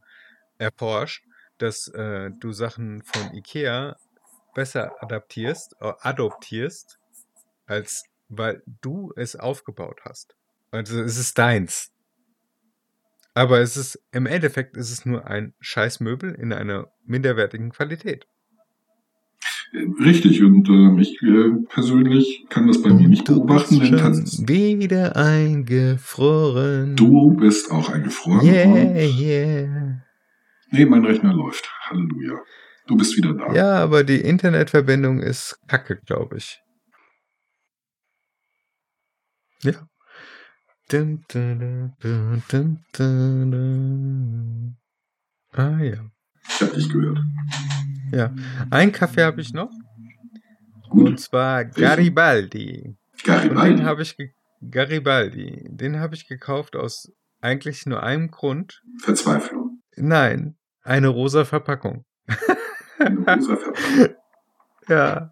erforscht, 0.58 1.24
dass 1.58 1.88
äh, 1.88 2.30
du 2.38 2.52
Sachen 2.52 3.02
von 3.02 3.34
Ikea 3.34 3.96
besser 4.54 4.92
adaptierst, 5.02 5.76
äh, 5.80 5.92
adoptierst, 6.00 6.98
als 7.66 8.04
weil 8.28 8.62
du 8.80 9.12
es 9.16 9.36
aufgebaut 9.36 10.00
hast. 10.04 10.34
Also 10.70 11.00
es 11.02 11.18
ist 11.18 11.36
deins. 11.36 11.92
Aber 13.34 13.60
es 13.60 13.76
ist, 13.76 14.00
im 14.12 14.26
Endeffekt 14.26 14.76
ist 14.76 14.90
es 14.90 15.04
nur 15.04 15.26
ein 15.26 15.54
Scheißmöbel 15.60 16.34
in 16.34 16.52
einer 16.52 16.90
minderwertigen 17.04 17.70
Qualität. 17.70 18.26
Richtig, 19.72 20.42
und 20.42 20.68
äh, 20.68 21.00
ich 21.00 21.22
äh, 21.22 21.50
persönlich 21.68 22.44
kann 22.48 22.66
das 22.66 22.82
bei 22.82 22.90
und 22.90 23.00
mir 23.00 23.08
nicht 23.08 23.24
beobachten. 23.24 23.78
Denn 23.78 23.98
schon 23.98 24.48
wieder 24.48 25.14
eingefroren. 25.14 26.96
Du 26.96 27.36
bist 27.36 27.70
auch 27.70 27.88
eingefroren. 27.88 28.44
Yeah, 28.44 28.96
yeah. 29.00 30.02
Nee, 30.72 30.84
mein 30.86 31.04
Rechner 31.04 31.32
läuft. 31.32 31.70
Halleluja. 31.88 32.40
Du 32.88 32.96
bist 32.96 33.16
wieder 33.16 33.32
da. 33.34 33.52
Ja, 33.54 33.76
aber 33.76 34.02
die 34.02 34.20
Internetverbindung 34.20 35.20
ist 35.20 35.60
kacke, 35.68 36.00
glaube 36.04 36.38
ich. 36.38 36.60
Ja. 39.62 39.74
Ah 45.52 45.78
ja. 45.80 46.10
Ich 46.48 46.60
habe 46.60 46.74
dich 46.74 46.88
gehört. 46.88 47.18
Ja. 48.12 48.34
Ein 48.70 48.92
Kaffee 48.92 49.22
habe 49.22 49.40
ich 49.40 49.52
noch. 49.52 49.70
Gut. 50.88 51.06
Und 51.06 51.20
zwar 51.20 51.64
Garibaldi. 51.64 52.96
Garibaldi. 53.24 53.70
Und 53.70 53.78
den 53.78 53.86
habe 53.86 54.02
ich 54.02 54.16
Garibaldi. 54.68 55.68
Den 55.70 56.00
habe 56.00 56.14
ich 56.14 56.26
gekauft 56.26 56.76
aus 56.76 57.12
eigentlich 57.40 57.86
nur 57.86 58.02
einem 58.02 58.30
Grund. 58.30 58.82
Verzweiflung. 58.98 59.80
Nein, 59.96 60.56
eine 60.82 61.08
rosa 61.08 61.44
Verpackung. 61.44 62.04
Eine 62.98 63.16
rosa 63.16 63.56
Verpackung. 63.56 64.16
ja. 64.88 65.30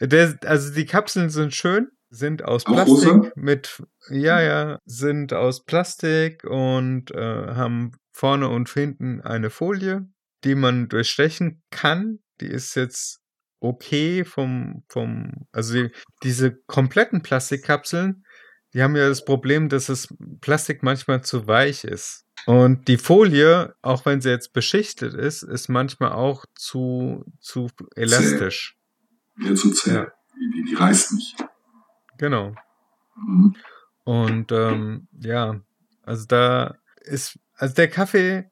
Der, 0.00 0.38
also 0.46 0.72
die 0.72 0.86
Kapseln 0.86 1.28
sind 1.28 1.54
schön, 1.54 1.88
sind 2.08 2.42
aus 2.42 2.64
Plastik 2.64 2.88
rosa? 2.88 3.30
mit 3.34 3.82
ja 4.08 4.40
ja 4.40 4.78
sind 4.86 5.34
aus 5.34 5.64
Plastik 5.64 6.44
und 6.44 7.10
äh, 7.10 7.54
haben 7.54 7.92
vorne 8.10 8.48
und 8.48 8.70
hinten 8.70 9.20
eine 9.20 9.50
Folie 9.50 10.08
die 10.46 10.54
man 10.54 10.88
durchstechen 10.88 11.62
kann. 11.70 12.20
Die 12.40 12.46
ist 12.46 12.74
jetzt 12.76 13.20
okay 13.60 14.24
vom, 14.24 14.84
vom, 14.88 15.46
also 15.52 15.74
die, 15.74 15.90
diese 16.22 16.54
kompletten 16.54 17.22
Plastikkapseln, 17.22 18.24
die 18.72 18.82
haben 18.82 18.96
ja 18.96 19.08
das 19.08 19.24
Problem, 19.24 19.68
dass 19.68 19.86
das 19.86 20.14
Plastik 20.40 20.82
manchmal 20.82 21.22
zu 21.22 21.46
weich 21.46 21.84
ist. 21.84 22.24
Und 22.44 22.88
die 22.88 22.98
Folie, 22.98 23.74
auch 23.82 24.04
wenn 24.04 24.20
sie 24.20 24.28
jetzt 24.28 24.52
beschichtet 24.52 25.14
ist, 25.14 25.42
ist 25.42 25.68
manchmal 25.68 26.12
auch 26.12 26.44
zu, 26.54 27.24
zu 27.40 27.68
elastisch. 27.94 28.76
Zäh. 29.40 29.48
Ja, 29.48 29.54
zu 29.54 29.70
zäh. 29.72 29.94
Ja. 29.94 30.12
Die, 30.34 30.64
die, 30.68 30.74
reißt 30.74 31.12
nicht. 31.12 31.36
Genau. 32.18 32.54
Mhm. 33.16 33.56
Und 34.04 34.52
ähm, 34.52 35.08
ja, 35.18 35.60
also 36.02 36.26
da 36.26 36.76
ist, 37.00 37.38
also 37.54 37.74
der 37.74 37.88
Kaffee 37.88 38.50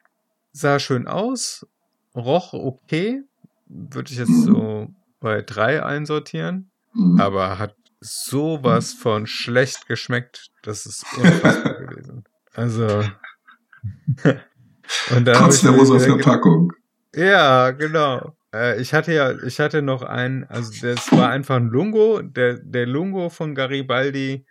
sah 0.53 0.79
schön 0.79 1.07
aus, 1.07 1.67
roch 2.15 2.53
okay. 2.53 3.23
Würde 3.67 4.13
ich 4.13 4.19
jetzt 4.19 4.43
so 4.43 4.89
bei 5.21 5.43
drei 5.43 5.83
einsortieren. 5.83 6.71
Mhm. 6.93 7.21
Aber 7.21 7.59
hat 7.59 7.75
sowas 8.01 8.93
von 8.93 9.27
schlecht 9.27 9.87
geschmeckt. 9.89 10.51
Das 10.63 10.87
ist 10.87 11.05
unfassbar 11.17 11.75
gewesen. 11.87 12.25
Also. 12.55 12.87
und 15.11 15.25
dann 15.25 15.35
Trotz 15.35 15.63
der 15.63 15.73
rosa 15.73 15.99
Verpackung. 15.99 16.73
Ja, 17.15 17.71
genau. 17.71 18.37
Äh, 18.55 18.81
ich 18.81 18.93
hatte 18.93 19.13
ja, 19.13 19.33
ich 19.43 19.61
hatte 19.61 19.83
noch 19.83 20.03
einen, 20.03 20.45
also 20.45 20.73
das 20.83 21.11
war 21.13 21.31
einfach 21.31 21.57
ein 21.57 21.69
Lungo. 21.69 22.23
Der, 22.23 22.55
der 22.59 22.87
Lungo 22.87 23.31
von 23.31 23.55
Garibaldi 23.55 24.47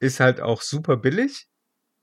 ist 0.00 0.20
halt 0.20 0.40
auch 0.40 0.62
super 0.62 0.96
billig. 0.96 1.46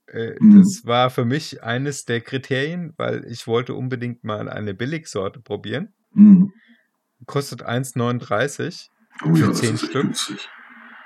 Äh, 0.08 0.34
mhm. 0.38 0.58
Das 0.58 0.84
war 0.84 1.10
für 1.10 1.24
mich 1.24 1.62
eines 1.62 2.04
der 2.04 2.20
Kriterien, 2.20 2.92
weil 2.96 3.24
ich 3.26 3.46
wollte 3.46 3.74
unbedingt 3.74 4.24
mal 4.24 4.48
eine 4.48 4.74
Billigsorte 4.74 5.40
probieren. 5.40 5.94
Mhm. 6.12 6.52
Kostet 7.26 7.66
1,39 7.66 8.88
oh, 9.24 9.34
für 9.34 9.46
ja, 9.46 9.52
10 9.52 9.78
Stück. 9.78 9.92
Günstig. 9.92 10.48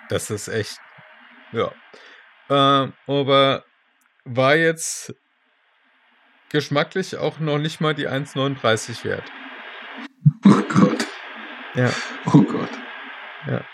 Das 0.08 0.30
ist 0.30 0.48
echt, 0.48 0.80
ja. 1.52 1.70
Äh, 2.48 2.90
aber 3.06 3.64
war 4.24 4.56
jetzt 4.56 5.14
geschmacklich 6.48 7.16
auch 7.16 7.38
noch 7.40 7.58
nicht 7.58 7.80
mal 7.80 7.94
die 7.94 8.08
1,39 8.08 9.04
wert. 9.04 9.30
Oh 10.44 10.62
Gott. 10.68 11.06
Ja. 11.74 11.90
Oh 12.26 12.42
Gott. 12.42 12.70
Ja. 13.46 13.64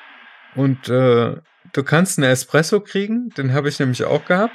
Und 0.54 0.88
äh, 0.88 1.36
du 1.72 1.82
kannst 1.84 2.18
einen 2.18 2.30
Espresso 2.30 2.80
kriegen, 2.80 3.30
den 3.30 3.52
habe 3.52 3.68
ich 3.68 3.78
nämlich 3.78 4.04
auch 4.04 4.24
gehabt. 4.24 4.54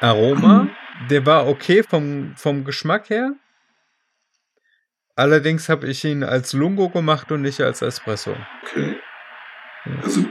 Aroma, 0.00 0.68
der 1.10 1.26
war 1.26 1.46
okay 1.46 1.82
vom, 1.82 2.34
vom 2.36 2.64
Geschmack 2.64 3.10
her. 3.10 3.32
Allerdings 5.16 5.68
habe 5.68 5.88
ich 5.88 6.04
ihn 6.04 6.22
als 6.22 6.52
Lungo 6.52 6.88
gemacht 6.88 7.32
und 7.32 7.42
nicht 7.42 7.60
als 7.60 7.82
Espresso. 7.82 8.36
Okay. 8.62 8.96
Also, 10.02 10.24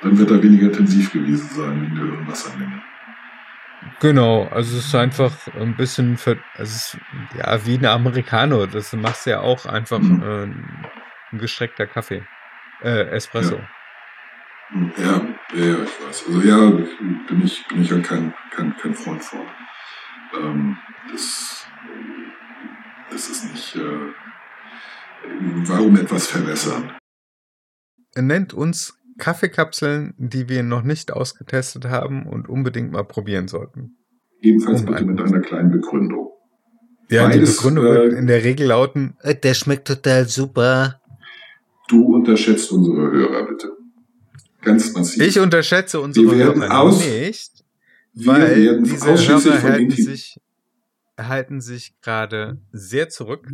dann 0.00 0.18
wird 0.18 0.30
er 0.30 0.42
weniger 0.42 0.68
intensiv 0.68 1.12
gewesen 1.12 1.48
sein 1.48 1.84
in 1.84 1.94
der 1.94 2.26
Wassermenge. 2.26 2.82
Genau, 4.00 4.46
also 4.48 4.78
es 4.78 4.86
ist 4.86 4.94
einfach 4.94 5.32
ein 5.54 5.76
bisschen, 5.76 6.16
für, 6.16 6.38
also 6.56 6.74
ist, 6.74 6.98
ja, 7.36 7.66
wie 7.66 7.76
ein 7.76 7.86
Americano. 7.86 8.66
Das 8.66 8.92
machst 8.92 9.26
du 9.26 9.30
ja 9.30 9.40
auch 9.40 9.66
einfach 9.66 9.98
mhm. 9.98 10.22
äh, 10.22 10.42
ein 11.32 11.38
gestreckter 11.38 11.86
Kaffee. 11.86 12.24
Äh, 12.82 13.10
Espresso. 13.10 13.56
Ja. 13.56 15.04
Ja, 15.04 15.20
ja, 15.54 15.82
ich 15.82 16.06
weiß. 16.06 16.24
Also 16.26 16.40
ja, 16.40 16.70
bin 16.70 17.42
ich, 17.44 17.66
bin 17.68 17.82
ich 17.82 17.90
halt 17.92 18.04
kein, 18.04 18.34
kein, 18.50 18.76
kein 18.76 18.94
Freund 18.94 19.22
von. 19.22 19.40
Ähm, 20.38 20.76
das, 21.10 21.66
das 23.10 23.30
ist 23.30 23.52
nicht, 23.52 23.76
äh, 23.76 24.12
warum 25.68 25.96
etwas 25.96 26.26
verwässern? 26.26 26.92
nennt 28.22 28.54
uns 28.54 28.98
Kaffeekapseln, 29.18 30.14
die 30.18 30.48
wir 30.48 30.62
noch 30.62 30.82
nicht 30.82 31.12
ausgetestet 31.12 31.86
haben 31.86 32.26
und 32.26 32.48
unbedingt 32.48 32.92
mal 32.92 33.04
probieren 33.04 33.48
sollten. 33.48 33.96
Ebenfalls 34.40 34.80
Um 34.80 34.86
bitte 34.86 35.04
mit 35.04 35.20
einer 35.20 35.40
kleinen 35.40 35.70
Begründung. 35.70 36.30
Ja, 37.08 37.28
die 37.28 37.38
Beides, 37.38 37.56
Begründung 37.56 37.86
äh, 37.86 37.94
wird 37.94 38.12
in 38.14 38.26
der 38.26 38.44
Regel 38.44 38.66
lauten, 38.66 39.16
"Äh, 39.22 39.34
der 39.34 39.54
schmeckt 39.54 39.86
total 39.86 40.26
super. 40.26 41.00
Du 41.88 42.14
unterschätzt 42.14 42.70
unsere 42.72 43.10
Hörer 43.10 43.46
bitte. 43.46 43.75
Ganz 44.66 44.92
massiv. 44.92 45.22
Ich 45.22 45.38
unterschätze 45.38 46.00
unsere 46.00 46.26
Wir 46.32 46.38
werden 46.38 46.62
Hörer 46.62 46.80
aus- 46.80 46.98
nicht, 46.98 47.64
Wir 48.12 48.26
weil 48.26 48.64
werden 48.64 48.84
diese 48.84 49.06
Hörer 49.06 49.62
halten 49.62 49.90
sich, 49.92 50.40
halten 51.18 51.60
sich 51.60 51.98
gerade 52.00 52.60
sehr 52.72 53.08
zurück 53.08 53.48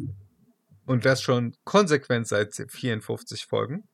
und 0.87 1.05
das 1.05 1.23
schon 1.23 1.55
konsequent 1.65 2.27
seit 2.27 2.55
54 2.55 3.45
Folgen. 3.47 3.85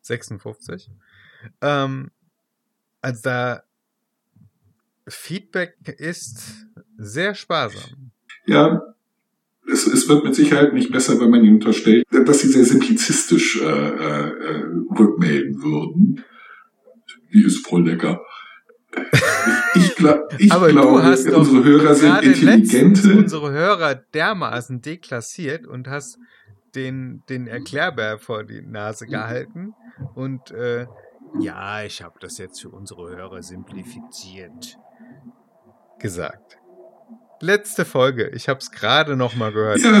56. 0.00 0.90
Ähm, 1.60 2.10
also 3.02 3.20
da 3.22 3.62
Feedback 5.08 5.76
ist 5.98 6.66
sehr 6.96 7.34
sparsam. 7.34 8.12
Ja, 8.46 8.91
es, 9.72 9.86
es 9.86 10.08
wird 10.08 10.24
mit 10.24 10.34
Sicherheit 10.34 10.72
nicht 10.72 10.92
besser, 10.92 11.18
wenn 11.20 11.30
man 11.30 11.44
ihnen 11.44 11.54
unterstellt, 11.54 12.04
dass 12.10 12.40
sie 12.40 12.48
sehr 12.48 12.64
simplizistisch 12.64 13.60
äh, 13.60 13.64
äh, 13.64 14.64
rückmelden 14.98 15.62
würden. 15.62 16.24
Die 17.32 17.44
ist 17.44 17.66
voll 17.66 17.86
lecker. 17.88 18.20
Ich, 19.74 19.98
ich, 19.98 20.06
ich 20.38 20.52
Aber 20.52 20.68
glaube, 20.68 20.98
du 20.98 21.02
hast 21.02 21.26
unsere 21.30 21.64
Hörer 21.64 21.94
sind 21.94 22.22
intelligente. 22.22 23.16
unsere 23.16 23.50
Hörer 23.50 23.94
dermaßen 23.94 24.82
deklassiert 24.82 25.66
und 25.66 25.88
hast 25.88 26.18
den, 26.74 27.22
den 27.28 27.46
Erklärbär 27.46 28.18
vor 28.18 28.44
die 28.44 28.60
Nase 28.60 29.06
gehalten 29.06 29.72
und 30.14 30.50
äh, 30.50 30.86
ja, 31.40 31.82
ich 31.84 32.02
habe 32.02 32.18
das 32.20 32.36
jetzt 32.36 32.60
für 32.60 32.68
unsere 32.68 33.08
Hörer 33.08 33.42
simplifiziert 33.42 34.76
gesagt. 35.98 36.58
Letzte 37.42 37.84
Folge, 37.84 38.30
ich 38.34 38.48
habe 38.48 38.60
es 38.60 38.70
gerade 38.70 39.16
noch 39.16 39.34
mal 39.34 39.50
gehört. 39.50 39.80
Ja, 39.80 40.00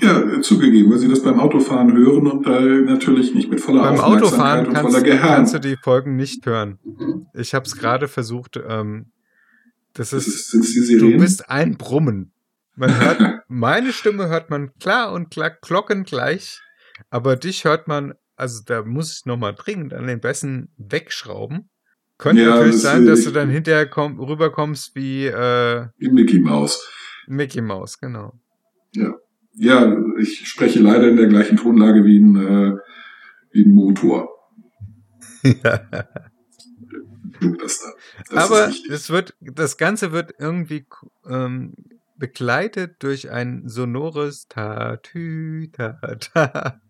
ja, 0.00 0.40
zugegeben, 0.42 0.92
weil 0.92 0.98
sie 0.98 1.08
das 1.08 1.22
beim 1.22 1.40
Autofahren 1.40 1.96
hören 1.96 2.26
und 2.26 2.46
da 2.46 2.60
natürlich 2.60 3.34
nicht 3.34 3.48
mit 3.48 3.58
voller 3.58 3.84
Beim 3.84 3.98
Aufmerksamkeit 3.98 4.22
Autofahren 4.22 4.66
und 4.66 4.74
kannst, 4.74 5.22
kannst 5.22 5.54
du 5.54 5.60
die 5.60 5.76
Folgen 5.82 6.16
nicht 6.16 6.44
hören. 6.44 6.78
Ich 7.32 7.54
habe 7.54 7.64
es 7.64 7.74
gerade 7.74 8.06
versucht. 8.06 8.60
Ähm, 8.68 9.12
das 9.94 10.10
das 10.10 10.26
ist, 10.26 10.52
ist, 10.52 10.74
sind 10.74 10.88
die 10.88 10.98
du 10.98 11.16
bist 11.16 11.48
ein 11.48 11.78
Brummen. 11.78 12.32
Man 12.76 13.00
hört, 13.00 13.18
meine 13.48 13.94
Stimme 13.94 14.28
hört 14.28 14.50
man 14.50 14.74
klar 14.78 15.12
und 15.12 15.30
klar, 15.30 15.56
glockengleich, 15.62 16.60
aber 17.08 17.36
dich 17.36 17.64
hört 17.64 17.88
man, 17.88 18.12
also 18.36 18.60
da 18.66 18.82
muss 18.82 19.18
ich 19.18 19.24
nochmal 19.24 19.54
dringend 19.54 19.94
an 19.94 20.06
den 20.06 20.20
Bässen 20.20 20.68
wegschrauben. 20.76 21.70
Könnte 22.18 22.42
Ja, 22.42 22.50
natürlich 22.50 22.72
das, 22.72 22.82
sein, 22.82 23.06
dass 23.06 23.24
du 23.24 23.30
dann 23.30 23.48
hinterher 23.48 23.86
komm, 23.86 24.18
rüberkommst 24.18 24.94
wie 24.96 25.26
äh, 25.26 25.86
Wie 25.98 26.10
Mickey 26.10 26.40
Mouse. 26.40 26.86
Mickey 27.28 27.60
Mouse, 27.60 27.98
genau. 27.98 28.34
Ja, 29.54 29.96
ich 30.18 30.48
spreche 30.48 30.80
leider 30.80 31.08
in 31.08 31.16
der 31.16 31.26
gleichen 31.26 31.56
Tonlage 31.56 32.04
wie 32.04 32.18
ein, 32.18 32.36
äh, 32.36 32.76
wie 33.52 33.64
ein 33.64 33.74
Motor. 33.74 34.28
Das 37.40 37.78
da. 37.80 37.92
Das 38.30 38.50
Aber 38.50 38.72
es 38.90 39.10
wird, 39.10 39.36
das 39.40 39.76
Ganze 39.76 40.10
wird 40.10 40.34
irgendwie 40.38 40.86
ähm, 41.28 41.74
begleitet 42.16 42.96
durch 43.00 43.30
ein 43.30 43.68
sonores 43.68 44.48
Tatü, 44.48 45.70
ta, 45.72 45.92
ta. 46.16 46.80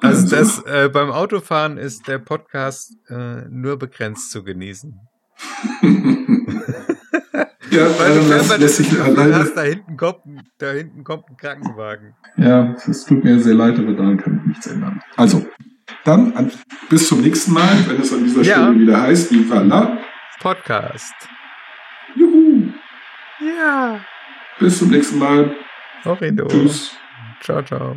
Also 0.00 0.28
das 0.34 0.62
äh, 0.64 0.88
beim 0.92 1.10
Autofahren 1.10 1.76
ist 1.78 2.06
der 2.08 2.18
Podcast 2.18 2.92
äh, 3.08 3.42
nur 3.48 3.78
begrenzt 3.78 4.30
zu 4.30 4.42
genießen. 4.44 4.98
ja, 7.70 7.86
Weil 7.98 8.14
du 8.14 8.28
lässt, 8.28 8.48
lässt 8.58 8.62
das 8.62 8.76
sich 8.78 9.00
alleine. 9.00 9.34
hast, 9.36 9.54
da 9.56 9.62
hinten 9.62 9.96
kommt, 9.96 10.24
ein- 10.26 10.42
da 10.58 10.70
hinten 10.72 11.04
kommt 11.04 11.24
ein 11.30 11.36
Krankenwagen. 11.36 12.14
Ja, 12.36 12.74
es 12.88 13.04
tut 13.04 13.22
mir 13.24 13.38
sehr 13.40 13.54
leid, 13.54 13.78
aber 13.78 13.92
daran 13.92 14.16
kann 14.18 14.40
ich 14.40 14.46
nichts 14.48 14.66
ändern. 14.66 15.00
Also, 15.16 15.46
dann 16.04 16.32
an, 16.34 16.50
bis 16.88 17.08
zum 17.08 17.20
nächsten 17.20 17.52
Mal, 17.52 17.76
wenn 17.88 18.00
es 18.00 18.12
an 18.12 18.24
dieser 18.24 18.42
Ja. 18.42 18.54
Stelle 18.64 18.78
wieder 18.80 19.00
heißt, 19.02 19.30
Viva 19.32 19.60
la. 19.62 19.98
Podcast. 20.40 21.14
Juhu. 22.14 22.72
Ja. 23.40 24.00
Bis 24.58 24.78
zum 24.78 24.90
nächsten 24.90 25.18
Mal. 25.18 25.54
Horrido. 26.04 26.46
Tschüss. 26.46 26.96
Ciao, 27.40 27.62
ciao. 27.62 27.96